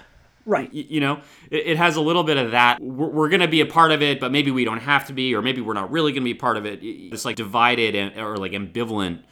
Right. 0.46 0.72
Y- 0.74 0.86
you 0.88 1.02
know 1.02 1.20
it, 1.52 1.68
it 1.68 1.78
has 1.78 1.98
a 1.98 2.02
little 2.02 2.24
bit 2.24 2.38
of 2.38 2.52
that 2.52 2.82
we're, 2.82 3.10
we're 3.10 3.30
going 3.30 3.42
to 3.42 3.50
be 3.50 3.60
a 3.60 3.66
part 3.66 3.92
of 3.92 4.02
it 4.02 4.22
but 4.22 4.32
maybe 4.32 4.50
we 4.50 4.64
don't 4.64 4.80
have 4.80 5.06
to 5.08 5.14
be 5.14 5.36
or 5.36 5.42
maybe 5.42 5.60
we're 5.60 5.74
not 5.74 5.92
really 5.92 6.14
going 6.14 6.24
to 6.24 6.30
be 6.30 6.34
part 6.34 6.56
of 6.56 6.66
it 6.66 6.80
it's 6.82 7.26
like 7.26 7.36
divided 7.36 7.96
and, 7.96 8.18
or 8.18 8.38
like 8.38 8.54
ambivalent 8.54 9.24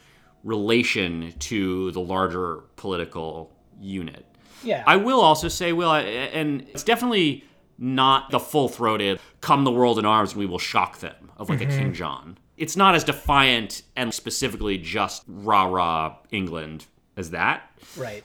relation 0.46 1.34
to 1.40 1.90
the 1.90 2.00
larger 2.00 2.62
political 2.76 3.52
unit 3.80 4.24
Yeah. 4.62 4.84
i 4.86 4.96
will 4.96 5.20
also 5.20 5.48
say 5.48 5.72
will 5.72 5.92
and 5.92 6.62
it's 6.70 6.84
definitely 6.84 7.44
not 7.78 8.30
the 8.30 8.40
full-throated 8.40 9.20
come 9.40 9.64
the 9.64 9.72
world 9.72 9.98
in 9.98 10.06
arms 10.06 10.32
and 10.32 10.38
we 10.38 10.46
will 10.46 10.58
shock 10.58 11.00
them 11.00 11.30
of 11.36 11.50
like 11.50 11.60
a 11.60 11.66
king 11.66 11.86
mm-hmm. 11.86 11.92
john 11.92 12.38
it's 12.56 12.76
not 12.76 12.94
as 12.94 13.04
defiant 13.04 13.82
and 13.96 14.14
specifically 14.14 14.78
just 14.78 15.24
rah-rah 15.26 16.16
england 16.30 16.86
as 17.16 17.30
that 17.30 17.68
right. 17.96 18.22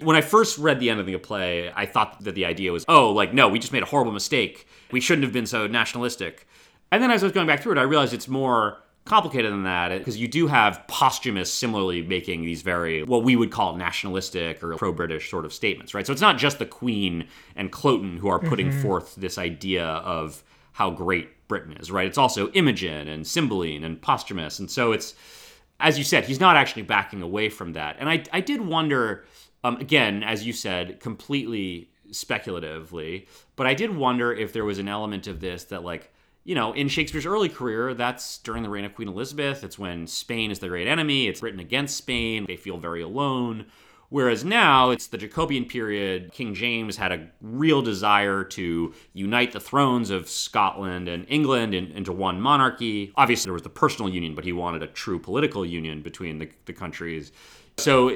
when 0.00 0.14
I 0.16 0.20
first 0.20 0.58
read 0.58 0.78
the 0.78 0.90
end 0.90 1.00
of 1.00 1.06
the 1.06 1.16
play, 1.18 1.72
I 1.74 1.86
thought 1.86 2.22
that 2.24 2.34
the 2.34 2.44
idea 2.44 2.72
was, 2.72 2.84
oh, 2.88 3.10
like, 3.12 3.32
no, 3.32 3.48
we 3.48 3.58
just 3.58 3.72
made 3.72 3.82
a 3.82 3.86
horrible 3.86 4.12
mistake. 4.12 4.66
We 4.90 5.00
shouldn't 5.00 5.24
have 5.24 5.32
been 5.32 5.46
so 5.46 5.66
nationalistic. 5.66 6.46
And 6.90 7.02
then 7.02 7.10
as 7.10 7.22
I 7.22 7.26
was 7.26 7.32
going 7.32 7.46
back 7.46 7.62
through 7.62 7.72
it, 7.72 7.78
I 7.78 7.82
realized 7.82 8.12
it's 8.12 8.28
more 8.28 8.82
complicated 9.04 9.52
than 9.52 9.64
that 9.64 9.96
because 9.98 10.16
you 10.16 10.28
do 10.28 10.46
have 10.46 10.86
Posthumus 10.86 11.52
similarly 11.52 12.02
making 12.02 12.42
these 12.42 12.62
very, 12.62 13.02
what 13.02 13.24
we 13.24 13.34
would 13.34 13.50
call 13.50 13.76
nationalistic 13.76 14.62
or 14.62 14.76
pro 14.76 14.92
British 14.92 15.28
sort 15.30 15.44
of 15.44 15.52
statements, 15.52 15.92
right? 15.94 16.06
So 16.06 16.12
it's 16.12 16.22
not 16.22 16.38
just 16.38 16.58
the 16.58 16.66
Queen 16.66 17.26
and 17.56 17.72
Cloten 17.72 18.18
who 18.18 18.28
are 18.28 18.38
putting 18.38 18.70
forth 18.70 19.16
this 19.16 19.38
idea 19.38 19.84
of 19.84 20.44
how 20.72 20.90
great 20.90 21.48
Britain 21.48 21.76
is, 21.78 21.90
right? 21.90 22.06
It's 22.06 22.18
also 22.18 22.50
Imogen 22.52 23.08
and 23.08 23.26
Cymbeline 23.26 23.84
and 23.84 24.00
Posthumus. 24.00 24.58
And 24.58 24.70
so 24.70 24.92
it's, 24.92 25.14
as 25.80 25.98
you 25.98 26.04
said, 26.04 26.24
he's 26.24 26.40
not 26.40 26.56
actually 26.56 26.82
backing 26.82 27.22
away 27.22 27.48
from 27.48 27.72
that. 27.74 27.96
And 27.98 28.08
I, 28.08 28.22
I 28.32 28.40
did 28.40 28.60
wonder, 28.60 29.24
um, 29.64 29.76
again, 29.76 30.22
as 30.22 30.46
you 30.46 30.52
said, 30.52 31.00
completely 31.00 31.90
speculatively, 32.10 33.26
but 33.56 33.66
I 33.66 33.74
did 33.74 33.94
wonder 33.94 34.32
if 34.32 34.52
there 34.52 34.64
was 34.64 34.78
an 34.78 34.88
element 34.88 35.26
of 35.26 35.40
this 35.40 35.64
that, 35.64 35.82
like, 35.82 36.12
you 36.44 36.54
know, 36.54 36.72
in 36.72 36.88
Shakespeare's 36.88 37.26
early 37.26 37.48
career, 37.48 37.94
that's 37.94 38.38
during 38.38 38.62
the 38.62 38.68
reign 38.68 38.84
of 38.84 38.94
Queen 38.94 39.08
Elizabeth. 39.08 39.62
It's 39.62 39.78
when 39.78 40.06
Spain 40.06 40.50
is 40.50 40.58
the 40.58 40.68
great 40.68 40.88
enemy. 40.88 41.28
It's 41.28 41.42
written 41.42 41.60
against 41.60 41.96
Spain. 41.96 42.46
They 42.46 42.56
feel 42.56 42.78
very 42.78 43.02
alone. 43.02 43.66
Whereas 44.08 44.44
now 44.44 44.90
it's 44.90 45.06
the 45.06 45.16
Jacobean 45.16 45.64
period. 45.64 46.32
King 46.32 46.52
James 46.52 46.98
had 46.98 47.12
a 47.12 47.28
real 47.40 47.80
desire 47.80 48.44
to 48.44 48.92
unite 49.14 49.52
the 49.52 49.60
thrones 49.60 50.10
of 50.10 50.28
Scotland 50.28 51.08
and 51.08 51.24
England 51.30 51.74
in, 51.74 51.92
into 51.92 52.12
one 52.12 52.38
monarchy. 52.38 53.12
Obviously, 53.16 53.48
there 53.48 53.54
was 53.54 53.62
the 53.62 53.70
personal 53.70 54.12
union, 54.12 54.34
but 54.34 54.44
he 54.44 54.52
wanted 54.52 54.82
a 54.82 54.86
true 54.88 55.18
political 55.18 55.64
union 55.64 56.02
between 56.02 56.38
the, 56.38 56.50
the 56.66 56.74
countries. 56.74 57.32
So, 57.78 58.12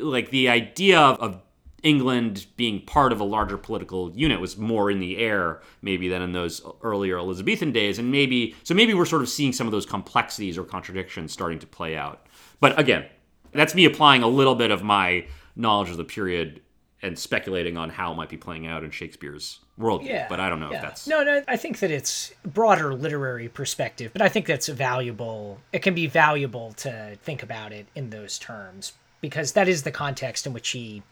like, 0.00 0.30
the 0.30 0.48
idea 0.48 0.98
of, 0.98 1.18
of 1.18 1.42
England 1.84 2.46
being 2.56 2.80
part 2.80 3.12
of 3.12 3.20
a 3.20 3.24
larger 3.24 3.58
political 3.58 4.10
unit 4.16 4.40
was 4.40 4.56
more 4.56 4.90
in 4.90 4.98
the 4.98 5.18
air, 5.18 5.60
maybe, 5.82 6.08
than 6.08 6.22
in 6.22 6.32
those 6.32 6.62
earlier 6.82 7.18
Elizabethan 7.18 7.70
days. 7.72 7.98
And 7.98 8.10
maybe, 8.10 8.56
so 8.64 8.74
maybe 8.74 8.94
we're 8.94 9.04
sort 9.04 9.22
of 9.22 9.28
seeing 9.28 9.52
some 9.52 9.68
of 9.68 9.70
those 9.70 9.86
complexities 9.86 10.58
or 10.58 10.64
contradictions 10.64 11.32
starting 11.32 11.58
to 11.60 11.66
play 11.66 11.94
out. 11.94 12.26
But 12.58 12.78
again, 12.78 13.04
that's 13.52 13.74
me 13.74 13.84
applying 13.84 14.22
a 14.22 14.28
little 14.28 14.54
bit 14.54 14.70
of 14.70 14.82
my 14.82 15.26
knowledge 15.54 15.90
of 15.90 15.98
the 15.98 16.04
period 16.04 16.62
and 17.02 17.18
speculating 17.18 17.76
on 17.76 17.90
how 17.90 18.12
it 18.12 18.14
might 18.14 18.30
be 18.30 18.38
playing 18.38 18.66
out 18.66 18.82
in 18.82 18.90
Shakespeare's 18.90 19.60
world. 19.76 20.02
Yeah, 20.04 20.26
but 20.26 20.40
I 20.40 20.48
don't 20.48 20.60
know 20.60 20.70
yeah. 20.70 20.76
if 20.76 20.82
that's. 20.82 21.06
no, 21.06 21.22
no. 21.22 21.42
I 21.46 21.58
think 21.58 21.80
that 21.80 21.90
it's 21.90 22.32
broader 22.44 22.94
literary 22.94 23.48
perspective, 23.50 24.10
but 24.14 24.22
I 24.22 24.30
think 24.30 24.46
that's 24.46 24.68
valuable. 24.68 25.60
It 25.70 25.80
can 25.80 25.94
be 25.94 26.06
valuable 26.06 26.72
to 26.78 27.18
think 27.22 27.42
about 27.42 27.72
it 27.72 27.86
in 27.94 28.08
those 28.08 28.38
terms 28.38 28.94
because 29.20 29.52
that 29.52 29.68
is 29.68 29.82
the 29.82 29.90
context 29.90 30.46
in 30.46 30.54
which 30.54 30.70
he 30.70 31.02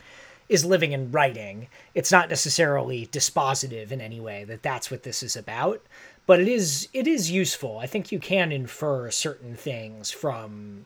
is 0.52 0.66
living 0.66 0.92
and 0.92 1.12
writing. 1.14 1.66
It's 1.94 2.12
not 2.12 2.28
necessarily 2.28 3.06
dispositive 3.06 3.90
in 3.90 4.02
any 4.02 4.20
way 4.20 4.44
that 4.44 4.62
that's 4.62 4.90
what 4.90 5.02
this 5.02 5.22
is 5.22 5.34
about, 5.34 5.80
but 6.26 6.40
it 6.40 6.46
is 6.46 6.88
it 6.92 7.06
is 7.06 7.30
useful. 7.30 7.78
I 7.78 7.86
think 7.86 8.12
you 8.12 8.18
can 8.18 8.52
infer 8.52 9.10
certain 9.10 9.56
things 9.56 10.10
from 10.10 10.84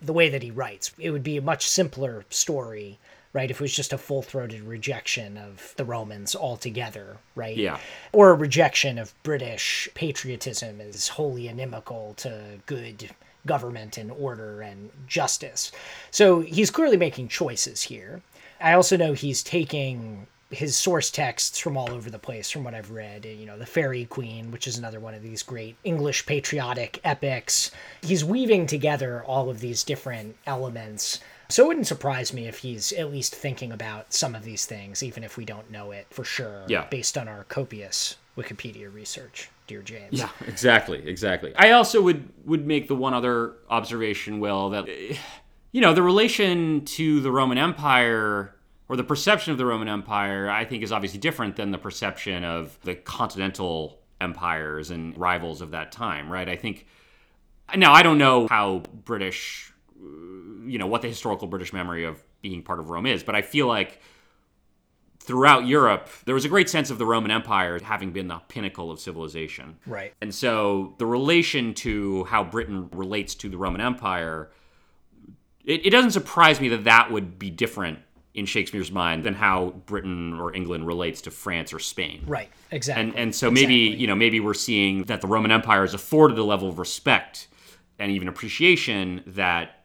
the 0.00 0.12
way 0.12 0.28
that 0.28 0.42
he 0.44 0.52
writes. 0.52 0.92
It 0.98 1.10
would 1.10 1.24
be 1.24 1.36
a 1.36 1.42
much 1.42 1.66
simpler 1.66 2.24
story, 2.30 2.98
right, 3.32 3.50
if 3.50 3.60
it 3.60 3.64
was 3.64 3.74
just 3.74 3.92
a 3.92 3.98
full 3.98 4.22
throated 4.22 4.62
rejection 4.62 5.36
of 5.36 5.74
the 5.76 5.84
Romans 5.84 6.36
altogether, 6.36 7.16
right? 7.34 7.56
Yeah. 7.56 7.78
Or 8.12 8.30
a 8.30 8.34
rejection 8.34 8.98
of 8.98 9.14
British 9.24 9.88
patriotism 9.94 10.80
as 10.80 11.08
wholly 11.08 11.48
inimical 11.48 12.14
to 12.18 12.60
good 12.66 13.10
government 13.46 13.96
and 13.98 14.12
order 14.12 14.60
and 14.60 14.90
justice. 15.08 15.72
So 16.10 16.40
he's 16.40 16.70
clearly 16.70 16.96
making 16.96 17.28
choices 17.28 17.82
here. 17.82 18.22
I 18.60 18.72
also 18.74 18.96
know 18.96 19.12
he's 19.12 19.42
taking 19.42 20.26
his 20.50 20.76
source 20.76 21.10
texts 21.10 21.58
from 21.58 21.76
all 21.76 21.90
over 21.90 22.08
the 22.08 22.18
place 22.20 22.50
from 22.50 22.62
what 22.62 22.74
I've 22.74 22.92
read. 22.92 23.24
You 23.24 23.46
know, 23.46 23.58
The 23.58 23.66
Faerie 23.66 24.06
Queene, 24.06 24.52
which 24.52 24.66
is 24.68 24.78
another 24.78 25.00
one 25.00 25.12
of 25.14 25.22
these 25.22 25.42
great 25.42 25.76
English 25.82 26.24
patriotic 26.24 27.00
epics. 27.04 27.72
He's 28.02 28.24
weaving 28.24 28.66
together 28.66 29.24
all 29.24 29.50
of 29.50 29.58
these 29.60 29.82
different 29.82 30.36
elements. 30.46 31.20
So 31.48 31.64
it 31.64 31.68
wouldn't 31.68 31.86
surprise 31.86 32.32
me 32.32 32.46
if 32.46 32.58
he's 32.58 32.92
at 32.92 33.10
least 33.10 33.34
thinking 33.34 33.72
about 33.72 34.12
some 34.12 34.34
of 34.34 34.44
these 34.44 34.66
things, 34.66 35.02
even 35.02 35.24
if 35.24 35.36
we 35.36 35.44
don't 35.44 35.70
know 35.70 35.90
it 35.90 36.06
for 36.10 36.24
sure, 36.24 36.64
Yeah. 36.68 36.86
based 36.90 37.18
on 37.18 37.28
our 37.28 37.44
copious 37.44 38.16
Wikipedia 38.36 38.92
research, 38.92 39.48
dear 39.66 39.80
James. 39.82 40.18
Yeah, 40.18 40.28
exactly, 40.46 41.06
exactly. 41.08 41.54
I 41.56 41.70
also 41.72 42.02
would 42.02 42.28
would 42.44 42.66
make 42.66 42.86
the 42.88 42.94
one 42.96 43.14
other 43.14 43.54
observation, 43.70 44.40
Will, 44.40 44.70
that 44.70 44.88
eh, 44.88 45.16
you 45.76 45.82
know 45.82 45.92
the 45.92 46.02
relation 46.02 46.86
to 46.86 47.20
the 47.20 47.30
Roman 47.30 47.58
Empire 47.58 48.56
or 48.88 48.96
the 48.96 49.04
perception 49.04 49.52
of 49.52 49.58
the 49.58 49.66
Roman 49.66 49.88
Empire, 49.88 50.48
I 50.48 50.64
think, 50.64 50.82
is 50.82 50.90
obviously 50.90 51.18
different 51.18 51.56
than 51.56 51.70
the 51.70 51.76
perception 51.76 52.44
of 52.44 52.78
the 52.80 52.94
continental 52.94 54.00
empires 54.18 54.90
and 54.90 55.14
rivals 55.18 55.60
of 55.60 55.72
that 55.72 55.92
time, 55.92 56.32
right? 56.32 56.48
I 56.48 56.56
think. 56.56 56.86
Now, 57.76 57.92
I 57.92 58.02
don't 58.02 58.16
know 58.16 58.46
how 58.48 58.84
British, 59.04 59.70
uh, 60.00 60.06
you 60.64 60.78
know, 60.78 60.86
what 60.86 61.02
the 61.02 61.08
historical 61.08 61.46
British 61.46 61.74
memory 61.74 62.04
of 62.04 62.24
being 62.40 62.62
part 62.62 62.78
of 62.78 62.88
Rome 62.88 63.04
is, 63.04 63.22
but 63.22 63.34
I 63.34 63.42
feel 63.42 63.66
like 63.66 64.00
throughout 65.18 65.66
Europe, 65.66 66.08
there 66.24 66.34
was 66.34 66.46
a 66.46 66.48
great 66.48 66.70
sense 66.70 66.88
of 66.88 66.96
the 66.96 67.04
Roman 67.04 67.30
Empire 67.30 67.78
having 67.82 68.12
been 68.12 68.28
the 68.28 68.38
pinnacle 68.48 68.90
of 68.90 68.98
civilization. 68.98 69.76
Right. 69.84 70.14
And 70.22 70.34
so 70.34 70.94
the 70.96 71.04
relation 71.04 71.74
to 71.74 72.24
how 72.24 72.44
Britain 72.44 72.88
relates 72.92 73.34
to 73.34 73.50
the 73.50 73.58
Roman 73.58 73.82
Empire, 73.82 74.48
it, 75.66 75.84
it 75.86 75.90
doesn't 75.90 76.12
surprise 76.12 76.60
me 76.60 76.68
that 76.70 76.84
that 76.84 77.10
would 77.10 77.38
be 77.38 77.50
different 77.50 77.98
in 78.34 78.44
Shakespeare's 78.46 78.92
mind 78.92 79.24
than 79.24 79.34
how 79.34 79.70
Britain 79.86 80.34
or 80.38 80.54
England 80.54 80.86
relates 80.86 81.22
to 81.22 81.30
France 81.30 81.72
or 81.72 81.78
Spain. 81.78 82.22
Right. 82.26 82.50
Exactly. 82.70 83.02
And 83.02 83.14
and 83.16 83.34
so 83.34 83.50
maybe 83.50 83.86
Exactly. 83.86 84.00
you 84.02 84.06
know 84.06 84.14
maybe 84.14 84.40
we're 84.40 84.54
seeing 84.54 85.04
that 85.04 85.20
the 85.20 85.26
Roman 85.26 85.50
Empire 85.50 85.84
is 85.84 85.94
afforded 85.94 86.38
a 86.38 86.44
level 86.44 86.68
of 86.68 86.78
respect 86.78 87.48
and 87.98 88.10
even 88.12 88.28
appreciation 88.28 89.22
that 89.26 89.84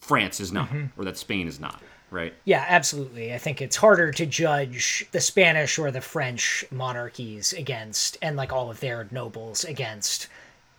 France 0.00 0.40
is 0.40 0.52
not, 0.52 0.68
Mm-hmm. 0.68 1.00
or 1.00 1.04
that 1.04 1.16
Spain 1.16 1.46
is 1.46 1.60
not. 1.60 1.80
Right. 2.10 2.34
Yeah, 2.44 2.64
absolutely. 2.68 3.32
I 3.34 3.38
think 3.38 3.60
it's 3.62 3.74
harder 3.76 4.10
to 4.12 4.26
judge 4.26 5.06
the 5.12 5.20
Spanish 5.20 5.78
or 5.78 5.90
the 5.90 6.00
French 6.00 6.64
monarchies 6.70 7.52
against, 7.52 8.18
and 8.22 8.36
like 8.36 8.52
all 8.52 8.70
of 8.70 8.78
their 8.80 9.08
nobles 9.10 9.64
against 9.64 10.28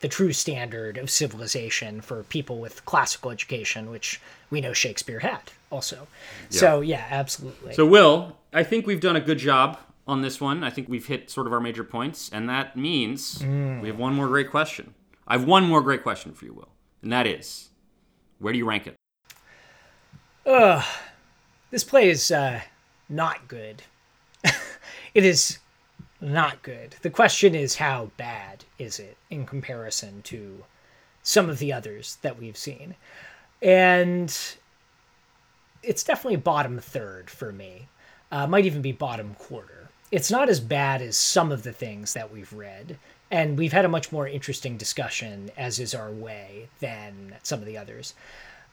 the 0.06 0.10
true 0.10 0.32
standard 0.32 1.00
of 1.00 1.10
civilization 1.10 2.00
for 2.00 2.22
people 2.22 2.60
with 2.60 2.86
classical 2.86 3.32
education, 3.32 3.90
which 3.90 4.22
we 4.52 4.62
know 4.62 4.72
Shakespeare 4.72 5.18
had 5.18 5.42
also. 5.72 6.08
So, 6.52 6.82
yeah, 6.82 7.08
absolutely. 7.10 7.74
So, 7.74 7.88
Will, 7.88 8.38
I 8.54 8.62
think 8.62 8.86
we've 8.86 9.02
done 9.02 9.16
a 9.16 9.20
good 9.20 9.40
job 9.40 9.80
on 10.06 10.22
this 10.22 10.40
one. 10.40 10.64
I 10.64 10.70
think 10.70 10.88
we've 10.88 11.08
hit 11.08 11.32
sort 11.32 11.48
of 11.48 11.54
our 11.54 11.60
major 11.60 11.84
points, 11.84 12.30
and 12.32 12.48
that 12.48 12.78
means 12.78 13.44
we 13.44 13.88
have 13.88 13.98
one 13.98 14.14
more 14.14 14.28
great 14.28 14.52
question. 14.52 14.94
I 15.28 15.40
have 15.40 15.46
one 15.48 15.64
more 15.64 15.82
great 15.82 16.04
question 16.04 16.34
for 16.34 16.46
you, 16.46 16.54
Will, 16.54 16.70
and 17.02 17.12
that 17.12 17.26
is 17.26 17.70
where 18.38 18.54
do 18.54 18.60
you 18.60 18.70
rank 18.70 18.86
it? 18.86 18.94
Ugh. 20.46 20.86
this 21.72 21.84
play 21.84 22.12
is 22.12 22.30
uh, 22.30 22.62
not 23.10 23.48
good. 23.48 23.82
it 25.16 25.26
is 25.26 25.58
not 26.26 26.64
good. 26.64 26.96
The 27.02 27.10
question 27.10 27.56
is, 27.56 27.76
how 27.76 28.10
bad 28.18 28.66
is 28.80 29.00
it 29.00 29.16
in 29.30 29.46
comparison 29.46 30.22
to 30.24 30.64
some 31.24 31.50
of 31.50 31.60
the 31.60 31.72
others 31.72 32.18
that 32.22 32.40
we've 32.40 32.58
seen? 32.58 32.96
And 33.62 34.36
it's 35.84 36.04
definitely 36.04 36.38
bottom 36.38 36.80
third 36.80 37.30
for 37.30 37.52
me. 37.52 37.88
Uh, 38.32 38.48
might 38.48 38.66
even 38.66 38.82
be 38.82 38.92
bottom 38.92 39.36
quarter. 39.36 39.90
It's 40.12 40.32
not 40.32 40.50
as 40.50 40.60
bad 40.60 41.02
as 41.02 41.16
some 41.16 41.52
of 41.52 41.64
the 41.64 41.74
things 41.74 42.14
that 42.14 42.32
we've 42.32 42.52
read, 42.52 42.98
and 43.32 43.58
we've 43.58 43.74
had 43.74 43.86
a 43.86 43.90
much 43.90 44.12
more 44.12 44.28
interesting 44.28 44.78
discussion, 44.78 45.52
as 45.58 45.80
is 45.80 45.96
our 45.96 46.12
way, 46.12 46.70
than 46.80 47.36
some 47.44 47.60
of 47.60 47.66
the 47.66 47.78
others. 47.78 48.14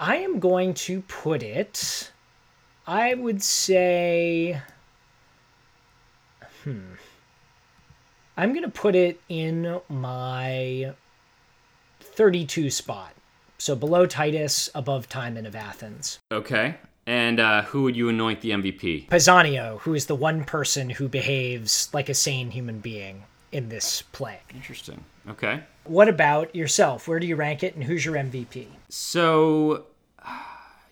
I 0.00 0.16
am 0.16 0.40
going 0.40 0.74
to 0.74 1.02
put 1.02 1.42
it. 1.42 2.10
I 2.86 3.14
would 3.14 3.42
say. 3.42 4.60
Hmm. 6.64 6.94
I'm 8.36 8.52
going 8.52 8.64
to 8.64 8.70
put 8.70 8.94
it 8.94 9.20
in 9.28 9.80
my 9.88 10.94
32 12.00 12.70
spot. 12.70 13.12
So 13.58 13.76
below 13.76 14.06
Titus, 14.06 14.70
above 14.74 15.08
Timon 15.08 15.46
of 15.46 15.54
Athens. 15.54 16.18
Okay. 16.30 16.76
And 17.06 17.40
uh, 17.40 17.62
who 17.62 17.82
would 17.82 17.96
you 17.96 18.08
anoint 18.08 18.40
the 18.40 18.50
MVP? 18.50 19.08
Pisanio, 19.08 19.78
who 19.80 19.94
is 19.94 20.06
the 20.06 20.14
one 20.14 20.44
person 20.44 20.90
who 20.90 21.08
behaves 21.08 21.88
like 21.92 22.08
a 22.08 22.14
sane 22.14 22.50
human 22.50 22.78
being 22.78 23.24
in 23.52 23.68
this 23.68 24.02
play. 24.02 24.40
Interesting. 24.54 25.04
Okay. 25.28 25.60
What 25.84 26.08
about 26.08 26.56
yourself? 26.56 27.06
Where 27.06 27.20
do 27.20 27.26
you 27.26 27.36
rank 27.36 27.62
it, 27.62 27.74
and 27.74 27.84
who's 27.84 28.04
your 28.04 28.14
MVP? 28.14 28.66
So, 28.88 29.84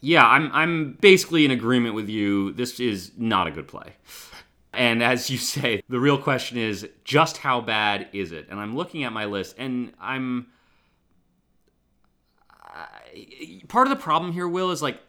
yeah, 0.01 0.26
I'm 0.26 0.51
I'm 0.53 0.93
basically 1.01 1.45
in 1.45 1.51
agreement 1.51 1.95
with 1.95 2.09
you. 2.09 2.53
This 2.53 2.78
is 2.78 3.12
not 3.16 3.47
a 3.47 3.51
good 3.51 3.66
play. 3.66 3.95
And 4.72 5.02
as 5.02 5.30
you 5.30 5.38
say, 5.54 5.82
the 5.88 6.00
real 6.00 6.18
question 6.18 6.58
is 6.58 6.88
just 7.04 7.38
how 7.38 7.60
bad 7.60 8.08
is 8.12 8.32
it? 8.32 8.46
And 8.50 8.60
I'm 8.60 8.76
looking 8.76 9.04
at 9.04 9.12
my 9.12 9.24
list, 9.24 9.54
and 9.58 9.92
I'm 10.00 10.46
part 13.68 13.86
of 13.86 13.90
the 13.90 14.02
problem 14.02 14.32
here. 14.32 14.48
Will 14.48 14.70
is 14.70 14.82
like 14.82 15.00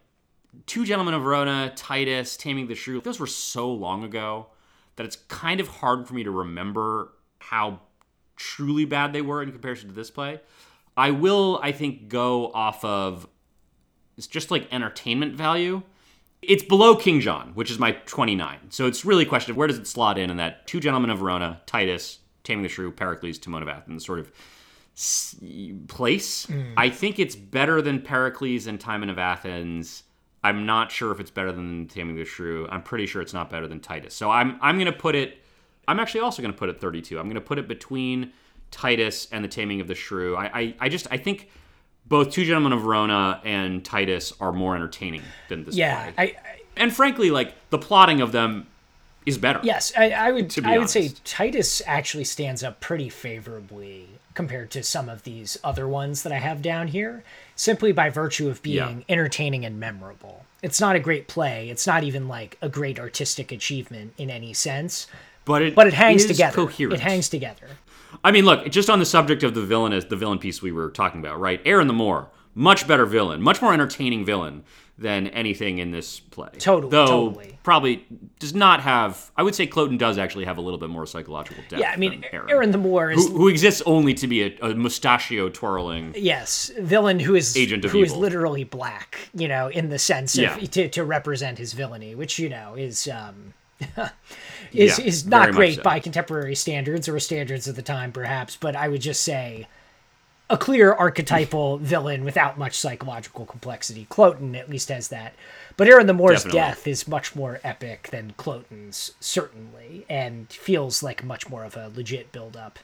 Two 0.66 0.86
Gentlemen 0.86 1.14
of 1.14 1.24
Verona, 1.24 1.72
Titus, 1.76 2.36
Taming 2.36 2.68
the 2.68 2.76
Shrew. 2.76 3.02
Those 3.02 3.20
were 3.20 3.28
so 3.28 3.72
long 3.72 4.04
ago 4.04 4.48
that 4.96 5.06
it's 5.06 5.16
kind 5.28 5.60
of 5.60 5.68
hard 5.68 6.08
for 6.08 6.14
me 6.14 6.24
to 6.24 6.32
remember 6.32 7.14
how 7.40 7.80
truly 8.36 8.86
bad 8.86 9.14
they 9.14 9.22
were 9.22 9.42
in 9.42 9.52
comparison 9.52 9.90
to 9.90 9.96
this 9.96 10.12
play. 10.12 10.42
I 10.98 11.12
will, 11.12 11.60
I 11.64 11.72
think, 11.72 12.10
go 12.10 12.52
off 12.52 12.84
of 12.84 13.28
it's 14.18 14.28
just 14.28 14.52
like 14.52 14.72
entertainment 14.72 15.36
value. 15.36 15.84
It's 16.42 16.64
below 16.64 16.96
King 16.96 17.20
John, 17.22 17.52
which 17.54 17.70
is 17.70 17.78
my 17.78 17.92
29. 17.92 18.58
So 18.70 18.88
it's 18.88 19.06
really 19.06 19.24
a 19.24 19.28
question 19.28 19.52
of 19.52 19.58
where 19.58 19.68
does 19.68 19.78
it 19.78 19.88
slot 19.88 20.18
in 20.18 20.30
in 20.30 20.38
that 20.38 20.66
Two 20.66 20.80
Gentlemen 20.80 21.12
of 21.12 21.20
Verona, 21.20 21.62
Titus, 21.66 22.20
Taming 22.44 22.64
the 22.64 22.70
Shrew, 22.70 22.92
Pericles, 22.92 23.38
Timon 23.38 23.62
of 23.62 23.70
Athens 23.70 24.06
sort 24.06 24.20
of 24.20 24.32
place. 25.88 26.46
Hmm. 26.46 26.74
I 26.78 26.90
think 26.90 27.20
it's 27.20 27.36
better 27.36 27.82
than 27.82 28.02
Pericles 28.02 28.68
and 28.68 28.80
Timon 28.80 29.10
of 29.10 29.20
Athens. 29.20 30.04
I'm 30.44 30.66
not 30.66 30.92
sure 30.92 31.12
if 31.12 31.20
it's 31.20 31.32
better 31.32 31.52
than 31.52 31.88
Taming 31.88 32.16
the 32.16 32.26
Shrew. 32.26 32.68
I'm 32.70 32.82
pretty 32.82 33.06
sure 33.06 33.22
it's 33.22 33.34
not 33.34 33.50
better 33.50 33.68
than 33.68 33.80
Titus. 33.80 34.16
So 34.16 34.30
I'm 34.30 34.58
I'm 34.62 34.78
gonna 34.78 34.92
put 34.92 35.16
it. 35.16 35.38
I'm 35.88 36.00
actually 36.00 36.22
also 36.22 36.42
gonna 36.42 36.54
put 36.54 36.70
it 36.70 36.82
32. 36.82 37.20
I'm 37.20 37.28
gonna 37.28 37.42
put 37.42 37.60
it 37.60 37.68
between 37.68 38.34
Titus 38.72 39.28
and 39.32 39.44
the 39.44 39.48
Taming 39.48 39.82
of 39.82 39.88
the 39.88 39.96
Shrew. 39.96 40.36
I 40.36 40.46
I, 40.60 40.76
I 40.82 40.90
just 40.90 41.08
I 41.12 41.18
think 41.18 41.50
both 42.06 42.32
Two 42.32 42.44
Gentlemen 42.46 42.74
of 42.74 42.82
Verona 42.82 43.42
and 43.44 43.84
Titus 43.84 44.34
are 44.40 44.52
more 44.52 44.76
entertaining 44.76 45.24
than 45.50 45.64
this 45.64 45.76
Yeah, 45.76 46.12
play. 46.12 46.14
I, 46.18 46.24
I 46.24 46.36
and 46.78 46.94
frankly, 46.94 47.32
like 47.32 47.54
the 47.70 47.78
plotting 47.78 48.22
of 48.22 48.32
them 48.32 48.68
is 49.26 49.38
better. 49.38 49.60
Yes, 49.64 49.94
I, 49.98 50.12
I 50.12 50.32
would. 50.32 50.54
I 50.66 50.78
would 50.80 50.90
say. 50.90 51.12
Titus 51.24 51.82
actually 51.86 52.24
stands 52.24 52.64
up 52.64 52.80
pretty 52.80 53.10
favorably 53.10 54.08
compared 54.34 54.72
to 54.72 54.82
some 54.82 55.10
of 55.10 55.24
these 55.24 55.58
other 55.64 55.88
ones 55.88 56.24
that 56.24 56.32
I 56.32 56.38
have 56.38 56.62
down 56.62 56.88
here, 56.88 57.24
simply 57.56 57.92
by 57.92 58.10
virtue 58.10 58.50
of 58.50 58.64
being 58.64 58.76
Yeah. 59.00 59.04
entertaining 59.10 59.66
and 59.66 59.80
memorable. 59.80 60.46
It's 60.64 60.80
not 60.80 60.96
a 60.96 61.00
great 61.00 61.28
play. 61.28 61.70
It's 61.70 61.86
not 61.86 62.04
even 62.04 62.28
like 62.28 62.58
a 62.62 62.70
great 62.70 63.00
artistic 63.00 63.52
achievement 63.52 64.14
in 64.18 64.30
any 64.30 64.54
sense, 64.54 65.08
but 65.44 65.62
it 65.62 65.76
but 65.76 65.88
it 65.88 65.94
hangs 65.94 66.26
together. 66.26 66.56
Coherent. 66.56 66.94
It 66.94 67.00
hangs 67.02 67.30
together. 67.30 67.68
I 68.24 68.32
mean, 68.32 68.46
look, 68.46 68.70
just 68.72 68.90
on 68.90 69.00
the 69.00 69.06
subject 69.06 69.44
of 69.44 69.54
the 69.54 69.62
villainous, 69.62 70.06
the 70.06 70.16
villain 70.16 70.40
piece 70.40 70.62
we 70.62 70.72
were 70.72 70.90
talking 70.90 71.20
about, 71.20 71.40
right? 71.40 71.62
Aaron 71.66 71.88
the 71.88 71.94
Moor, 71.94 72.30
much 72.56 72.88
better 72.88 73.06
villain, 73.06 73.42
much 73.42 73.62
more 73.62 73.74
entertaining 73.74 74.26
villain 74.26 74.64
than 74.98 75.28
anything 75.28 75.80
in 75.80 75.90
this 75.90 76.20
play. 76.20 76.50
Totally, 76.60 76.92
Though 76.92 77.08
totally. 77.30 77.58
probably 77.64 78.06
does 78.40 78.54
not 78.54 78.82
have. 78.82 79.32
I 79.36 79.42
would 79.42 79.56
say 79.56 79.66
Cloten 79.66 79.98
does 79.98 80.20
actually 80.20 80.46
have 80.46 80.58
a 80.60 80.62
little 80.62 80.78
bit 80.80 80.90
more 80.90 81.08
psychological 81.08 81.64
depth. 81.70 81.82
Yeah, 81.82 81.90
I 81.92 81.98
mean, 81.98 82.24
Aaron, 82.32 82.50
Aaron 82.52 82.72
the 82.72 82.78
Moor 82.78 83.10
is 83.10 83.28
who, 83.28 83.36
who 83.38 83.48
exists 83.48 83.82
only 83.88 84.14
to 84.16 84.28
be 84.28 84.44
a, 84.44 84.58
a 84.62 84.76
mustachio 84.76 85.50
twirling. 85.50 86.14
yes, 86.16 86.72
villain 86.80 87.20
who 87.20 87.34
is 87.34 87.58
Agent 87.58 87.84
of 87.86 87.92
who 87.92 88.04
is 88.04 88.10
evil. 88.12 88.22
literally 88.22 88.64
black, 88.64 89.18
you 89.34 89.48
know, 89.48 89.70
in 89.70 89.90
the 89.90 89.98
sense 89.98 90.36
of 90.36 90.42
Yeah. 90.44 90.56
to, 90.58 90.90
to 90.90 91.04
represent 91.04 91.58
his 91.58 91.74
villainy, 91.74 92.14
which 92.14 92.38
you 92.38 92.50
know 92.50 92.76
is 92.76 93.08
um 93.08 93.54
is 94.74 95.00
Yeah, 95.00 95.06
is 95.06 95.26
not 95.26 95.52
great 95.52 95.76
so. 95.76 95.84
by 95.84 96.00
contemporary 96.00 96.56
standards 96.56 97.08
or 97.08 97.20
standards 97.20 97.68
of 97.68 97.76
the 97.76 97.82
time, 97.82 98.12
perhaps. 98.12 98.56
But 98.56 98.76
I 98.76 98.88
would 98.88 99.02
just 99.02 99.24
say 99.24 99.68
a 100.50 100.58
clear 100.58 100.94
archetypal 100.94 101.78
villain 101.82 102.24
without 102.24 102.58
much 102.58 102.78
psychological 102.78 103.46
complexity. 103.46 104.06
Cloten 104.10 104.58
at 104.58 104.70
least 104.70 104.90
has 104.90 105.08
that. 105.08 105.34
But 105.78 105.88
Aaron 105.88 106.08
the 106.08 106.14
Moor's 106.14 106.44
Definitely. 106.44 106.60
death 106.60 106.88
is 106.88 107.08
much 107.08 107.36
more 107.36 107.60
epic 107.64 108.10
than 108.12 108.34
Cloten's, 108.38 109.14
certainly, 109.20 110.06
and 110.10 110.52
feels 110.52 111.02
like 111.02 111.24
much 111.24 111.50
more 111.50 111.64
of 111.64 111.76
a 111.78 111.90
legit 111.96 112.32
build 112.32 112.58
up. 112.58 112.80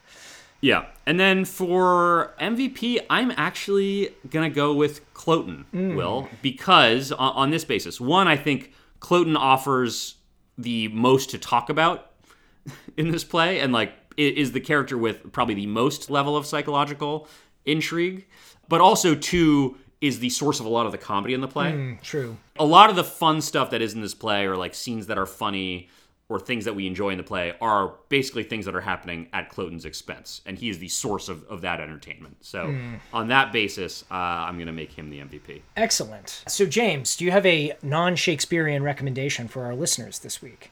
Yeah, 0.59 0.85
and 1.05 1.19
then 1.19 1.45
for 1.45 2.33
MVP, 2.39 2.99
I'm 3.11 3.31
actually 3.37 4.15
gonna 4.29 4.49
go 4.49 4.73
with 4.73 5.13
Cloten, 5.13 5.65
mm. 5.71 5.95
Will, 5.95 6.29
because 6.41 7.11
on, 7.11 7.33
on 7.33 7.49
this 7.51 7.63
basis, 7.63 8.01
one, 8.01 8.27
I 8.27 8.37
think 8.37 8.73
Cloten 8.99 9.37
offers 9.37 10.15
the 10.57 10.87
most 10.89 11.31
to 11.31 11.37
talk 11.37 11.69
about 11.69 12.11
in 12.97 13.11
this 13.11 13.23
play, 13.23 13.59
and 13.59 13.73
like 13.73 13.93
is 14.17 14.51
the 14.51 14.59
character 14.59 14.97
with 14.97 15.31
probably 15.31 15.53
the 15.53 15.67
most 15.67 16.09
level 16.09 16.35
of 16.35 16.45
psychological 16.45 17.27
intrigue, 17.65 18.25
but 18.67 18.81
also 18.81 19.13
two 19.13 19.77
is 20.01 20.19
the 20.19 20.29
source 20.29 20.59
of 20.59 20.65
a 20.65 20.69
lot 20.69 20.85
of 20.85 20.91
the 20.91 20.97
comedy 20.97 21.33
in 21.33 21.41
the 21.41 21.47
play 21.47 21.71
hmm, 21.71 21.93
True. 22.03 22.37
a 22.57 22.65
lot 22.65 22.89
of 22.89 22.95
the 22.95 23.03
fun 23.03 23.41
stuff 23.41 23.71
that 23.71 23.81
is 23.81 23.93
in 23.93 24.01
this 24.01 24.13
play 24.13 24.45
or 24.45 24.55
like 24.55 24.75
scenes 24.75 25.07
that 25.07 25.17
are 25.17 25.25
funny 25.25 25.89
or 26.29 26.39
things 26.39 26.65
that 26.65 26.75
we 26.75 26.85
enjoy 26.87 27.09
in 27.11 27.17
the 27.17 27.23
play 27.23 27.53
are 27.61 27.93
basically 28.09 28.43
things 28.43 28.65
that 28.65 28.75
are 28.75 28.81
happening 28.81 29.27
at 29.31 29.49
Cloten's 29.49 29.85
expense 29.85 30.41
and 30.45 30.57
he 30.57 30.67
is 30.69 30.79
the 30.79 30.89
source 30.89 31.29
of, 31.29 31.43
of 31.45 31.61
that 31.61 31.79
entertainment 31.79 32.37
so 32.41 32.75
on 33.13 33.27
that 33.29 33.51
basis 33.53 34.03
uh, 34.11 34.13
i'm 34.13 34.55
going 34.55 34.67
to 34.67 34.73
make 34.73 34.91
him 34.91 35.09
the 35.09 35.19
mvp 35.19 35.61
Excellent. 35.77 36.43
So, 36.47 36.65
James, 36.65 37.15
do 37.15 37.23
you 37.25 37.31
have 37.31 37.45
a 37.45 37.73
non 37.81 38.15
Shakespearean 38.15 38.83
recommendation 38.83 39.47
for 39.47 39.63
our 39.65 39.75
listeners 39.75 40.19
this 40.19 40.41
week? 40.41 40.71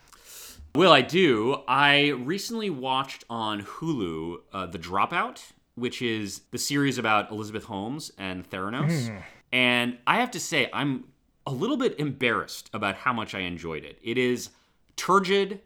Will 0.74 0.92
I 0.92 1.02
do? 1.02 1.62
I 1.68 2.10
recently 2.10 2.70
watched 2.70 3.24
on 3.30 3.62
Hulu 3.64 4.40
uh, 4.52 4.66
The 4.66 4.78
Dropout, 4.80 5.42
which 5.76 6.02
is 6.02 6.42
the 6.52 6.58
series 6.58 6.98
about 6.98 7.32
Elizabeth 7.32 7.64
Holmes 7.66 8.12
and 8.18 8.50
Theranos. 8.50 9.10
And 9.54 9.98
I 10.06 10.18
have 10.18 10.32
to 10.32 10.40
say, 10.40 10.70
I'm 10.74 11.06
a 11.48 11.52
little 11.52 11.78
bit 11.78 11.98
embarrassed 12.00 12.70
about 12.74 12.96
how 12.96 13.14
much 13.14 13.34
I 13.34 13.40
enjoyed 13.40 13.86
it. 13.86 13.98
It 14.04 14.18
is 14.18 14.50
turgid, 14.96 15.62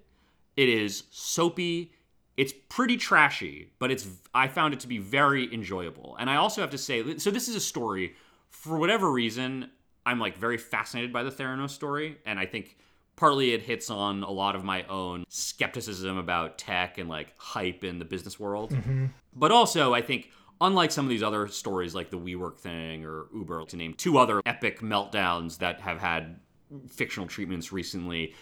it 0.55 0.69
is 0.69 1.03
soapy, 1.11 1.93
it's 2.37 2.53
pretty 2.69 2.95
trashy, 2.95 3.71
but 3.79 3.91
it's 3.91 4.07
I 4.33 4.47
found 4.47 4.73
it 4.73 4.79
to 4.81 4.87
be 4.87 4.97
very 4.97 5.53
enjoyable. 5.53 6.15
And 6.19 6.29
I 6.29 6.37
also 6.37 6.61
have 6.61 6.71
to 6.71 6.77
say, 6.77 7.17
so 7.17 7.31
this 7.31 7.49
is 7.49 7.55
a 7.55 7.59
story. 7.59 8.15
For 8.49 8.77
whatever 8.77 9.11
reason, 9.11 9.69
I'm 10.05 10.19
like 10.19 10.37
very 10.37 10.57
fascinated 10.57 11.11
by 11.11 11.23
the 11.23 11.31
Theranos 11.31 11.71
story, 11.71 12.17
and 12.25 12.39
I 12.39 12.45
think 12.45 12.77
partly 13.15 13.51
it 13.51 13.61
hits 13.61 13.89
on 13.89 14.23
a 14.23 14.31
lot 14.31 14.55
of 14.55 14.63
my 14.63 14.83
own 14.83 15.25
skepticism 15.27 16.17
about 16.17 16.57
tech 16.57 16.97
and 16.97 17.09
like 17.09 17.33
hype 17.37 17.83
in 17.83 17.99
the 17.99 18.05
business 18.05 18.39
world. 18.39 18.71
Mm-hmm. 18.71 19.07
But 19.35 19.51
also, 19.51 19.93
I 19.93 20.01
think, 20.01 20.31
unlike 20.61 20.91
some 20.91 21.05
of 21.05 21.09
these 21.09 21.21
other 21.21 21.49
stories 21.49 21.93
like 21.93 22.09
the 22.09 22.17
WeWork 22.17 22.57
thing 22.57 23.05
or 23.05 23.25
Uber, 23.35 23.65
to 23.65 23.75
name 23.75 23.93
two 23.93 24.17
other 24.17 24.41
epic 24.45 24.79
meltdowns 24.79 25.57
that 25.57 25.81
have 25.81 25.99
had 25.99 26.39
fictional 26.87 27.27
treatments 27.27 27.73
recently, 27.73 28.33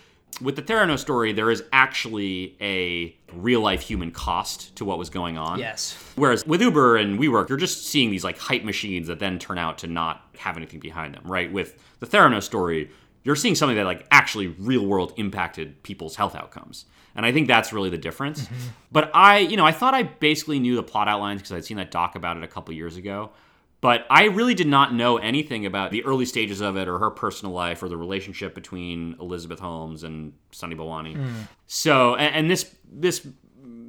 with 0.42 0.56
the 0.56 0.62
Theranos 0.62 1.00
story, 1.00 1.34
there 1.34 1.50
is 1.50 1.64
actually 1.74 2.56
a 2.62 3.16
real 3.34 3.62
life 3.62 3.82
human 3.82 4.12
cost 4.12 4.76
to 4.76 4.86
what 4.86 4.98
was 4.98 5.10
going 5.10 5.38
on. 5.38 5.60
Yes. 5.60 5.98
Whereas 6.16 6.46
with 6.46 6.62
Uber 6.62 6.98
and 6.98 7.20
WeWork, 7.20 7.50
you're 7.50 7.58
just 7.58 7.88
seeing 7.88 8.12
these 8.12 8.24
like 8.24 8.38
hype 8.38 8.64
machines 8.64 9.08
that 9.08 9.20
then 9.20 9.40
turn 9.40 9.58
out 9.58 9.80
to 9.80 9.88
not 9.88 10.26
have 10.38 10.58
anything 10.58 10.80
behind 10.80 11.16
them, 11.16 11.24
right? 11.26 11.52
With 11.52 11.82
the 12.00 12.06
Theranos 12.06 12.44
story, 12.44 12.92
you're 13.24 13.36
seeing 13.36 13.56
something 13.56 13.76
that 13.78 13.86
like 13.86 14.06
actually 14.12 14.48
real 14.48 14.86
world 14.86 15.14
impacted 15.18 15.82
people's 15.84 16.16
health 16.16 16.36
outcomes. 16.36 16.86
And 17.16 17.26
I 17.26 17.32
think 17.32 17.48
that's 17.48 17.74
really 17.74 17.90
the 17.90 17.98
difference. 17.98 18.44
Mm-hmm. 18.44 18.68
But 18.92 19.12
I, 19.14 19.40
you 19.40 19.58
know, 19.58 19.66
I 19.66 19.72
thought 19.72 19.96
I 19.96 20.04
basically 20.04 20.60
knew 20.60 20.76
the 20.76 20.84
plot 20.84 21.08
outlines 21.08 21.42
because 21.42 21.52
I'd 21.52 21.66
seen 21.66 21.78
that 21.78 21.90
doc 21.90 22.16
about 22.16 22.38
it 22.38 22.44
a 22.44 22.48
couple 22.48 22.74
years 22.76 22.96
ago. 22.96 23.32
But 23.80 24.06
I 24.10 24.26
really 24.26 24.56
did 24.56 24.68
not 24.68 24.94
know 24.94 25.18
anything 25.18 25.66
about 25.66 25.92
the 25.92 26.04
early 26.04 26.26
stages 26.26 26.62
of 26.62 26.78
it 26.78 26.88
or 26.88 26.98
her 26.98 27.12
personal 27.12 27.54
life 27.54 27.84
or 27.84 27.90
the 27.90 27.98
relationship 27.98 28.56
between 28.56 29.16
Elizabeth 29.20 29.60
Holmes 29.60 30.04
and 30.04 30.34
Sunny 30.52 30.76
Balwani. 30.76 31.16
Hmm. 31.16 31.42
So, 31.68 32.16
and, 32.16 32.36
and 32.36 32.52
this 32.52 32.76
this 32.92 33.28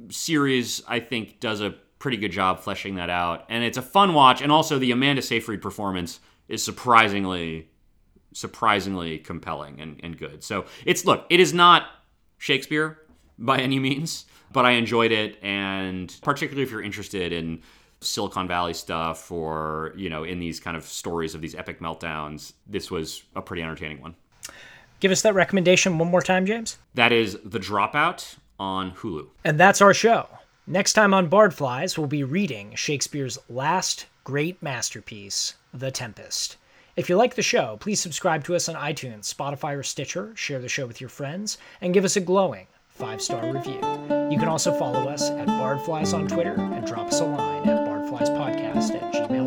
series 0.09 0.83
I 0.87 0.99
think 0.99 1.39
does 1.39 1.61
a 1.61 1.75
pretty 1.97 2.17
good 2.17 2.31
job 2.31 2.59
fleshing 2.59 2.95
that 2.95 3.09
out, 3.09 3.45
and 3.49 3.63
it's 3.63 3.77
a 3.77 3.81
fun 3.81 4.13
watch. 4.13 4.41
And 4.41 4.51
also, 4.51 4.77
the 4.77 4.91
Amanda 4.91 5.21
Seyfried 5.21 5.61
performance 5.61 6.19
is 6.47 6.63
surprisingly 6.63 7.69
surprisingly 8.31 9.17
compelling 9.17 9.81
and, 9.81 9.99
and 10.03 10.17
good. 10.17 10.43
So 10.43 10.65
it's 10.85 11.05
look, 11.05 11.25
it 11.29 11.39
is 11.39 11.53
not 11.53 11.87
Shakespeare 12.37 12.99
by 13.37 13.59
any 13.59 13.79
means, 13.79 14.25
but 14.51 14.65
I 14.65 14.71
enjoyed 14.71 15.11
it, 15.11 15.43
and 15.43 16.15
particularly 16.21 16.63
if 16.63 16.71
you're 16.71 16.83
interested 16.83 17.31
in 17.33 17.61
Silicon 18.01 18.47
Valley 18.47 18.73
stuff 18.73 19.31
or 19.31 19.93
you 19.95 20.09
know 20.09 20.23
in 20.23 20.39
these 20.39 20.59
kind 20.59 20.77
of 20.77 20.85
stories 20.85 21.35
of 21.35 21.41
these 21.41 21.55
epic 21.55 21.79
meltdowns, 21.79 22.53
this 22.67 22.89
was 22.89 23.23
a 23.35 23.41
pretty 23.41 23.61
entertaining 23.61 24.01
one. 24.01 24.15
Give 24.99 25.11
us 25.11 25.21
that 25.21 25.33
recommendation 25.33 25.97
one 25.97 26.09
more 26.09 26.21
time, 26.21 26.45
James. 26.45 26.77
That 26.93 27.11
is 27.11 27.37
The 27.45 27.59
Dropout 27.59 28.35
on 28.59 28.91
Hulu. 28.91 29.27
And 29.45 29.59
that's 29.59 29.81
our 29.81 29.93
show. 29.93 30.27
Next 30.67 30.93
time 30.93 31.13
on 31.13 31.29
Bardflies, 31.29 31.97
we'll 31.97 32.07
be 32.07 32.23
reading 32.23 32.75
Shakespeare's 32.75 33.39
last 33.49 34.07
great 34.25 34.61
masterpiece, 34.61 35.55
The 35.73 35.89
Tempest. 35.89 36.57
If 36.97 37.07
you 37.07 37.15
like 37.15 37.35
the 37.35 37.41
show, 37.41 37.77
please 37.79 38.01
subscribe 38.01 38.43
to 38.43 38.55
us 38.55 38.67
on 38.67 38.75
iTunes, 38.75 39.33
Spotify, 39.33 39.77
or 39.77 39.83
Stitcher, 39.83 40.33
share 40.35 40.59
the 40.59 40.67
show 40.67 40.85
with 40.85 40.99
your 40.99 41.09
friends, 41.09 41.57
and 41.79 41.93
give 41.93 42.03
us 42.03 42.17
a 42.17 42.21
glowing 42.21 42.67
five 42.99 43.21
star 43.21 43.53
review. 43.53 43.79
You 44.29 44.37
can 44.37 44.49
also 44.49 44.73
follow 44.73 45.07
us 45.07 45.29
at 45.29 45.47
Bardflies 45.47 46.13
on 46.13 46.27
Twitter 46.27 46.55
and 46.59 46.85
drop 46.85 47.07
us 47.07 47.21
a 47.21 47.25
line 47.25 47.69
podcast 48.27 48.95
at 48.95 49.13
gmail.com. 49.13 49.38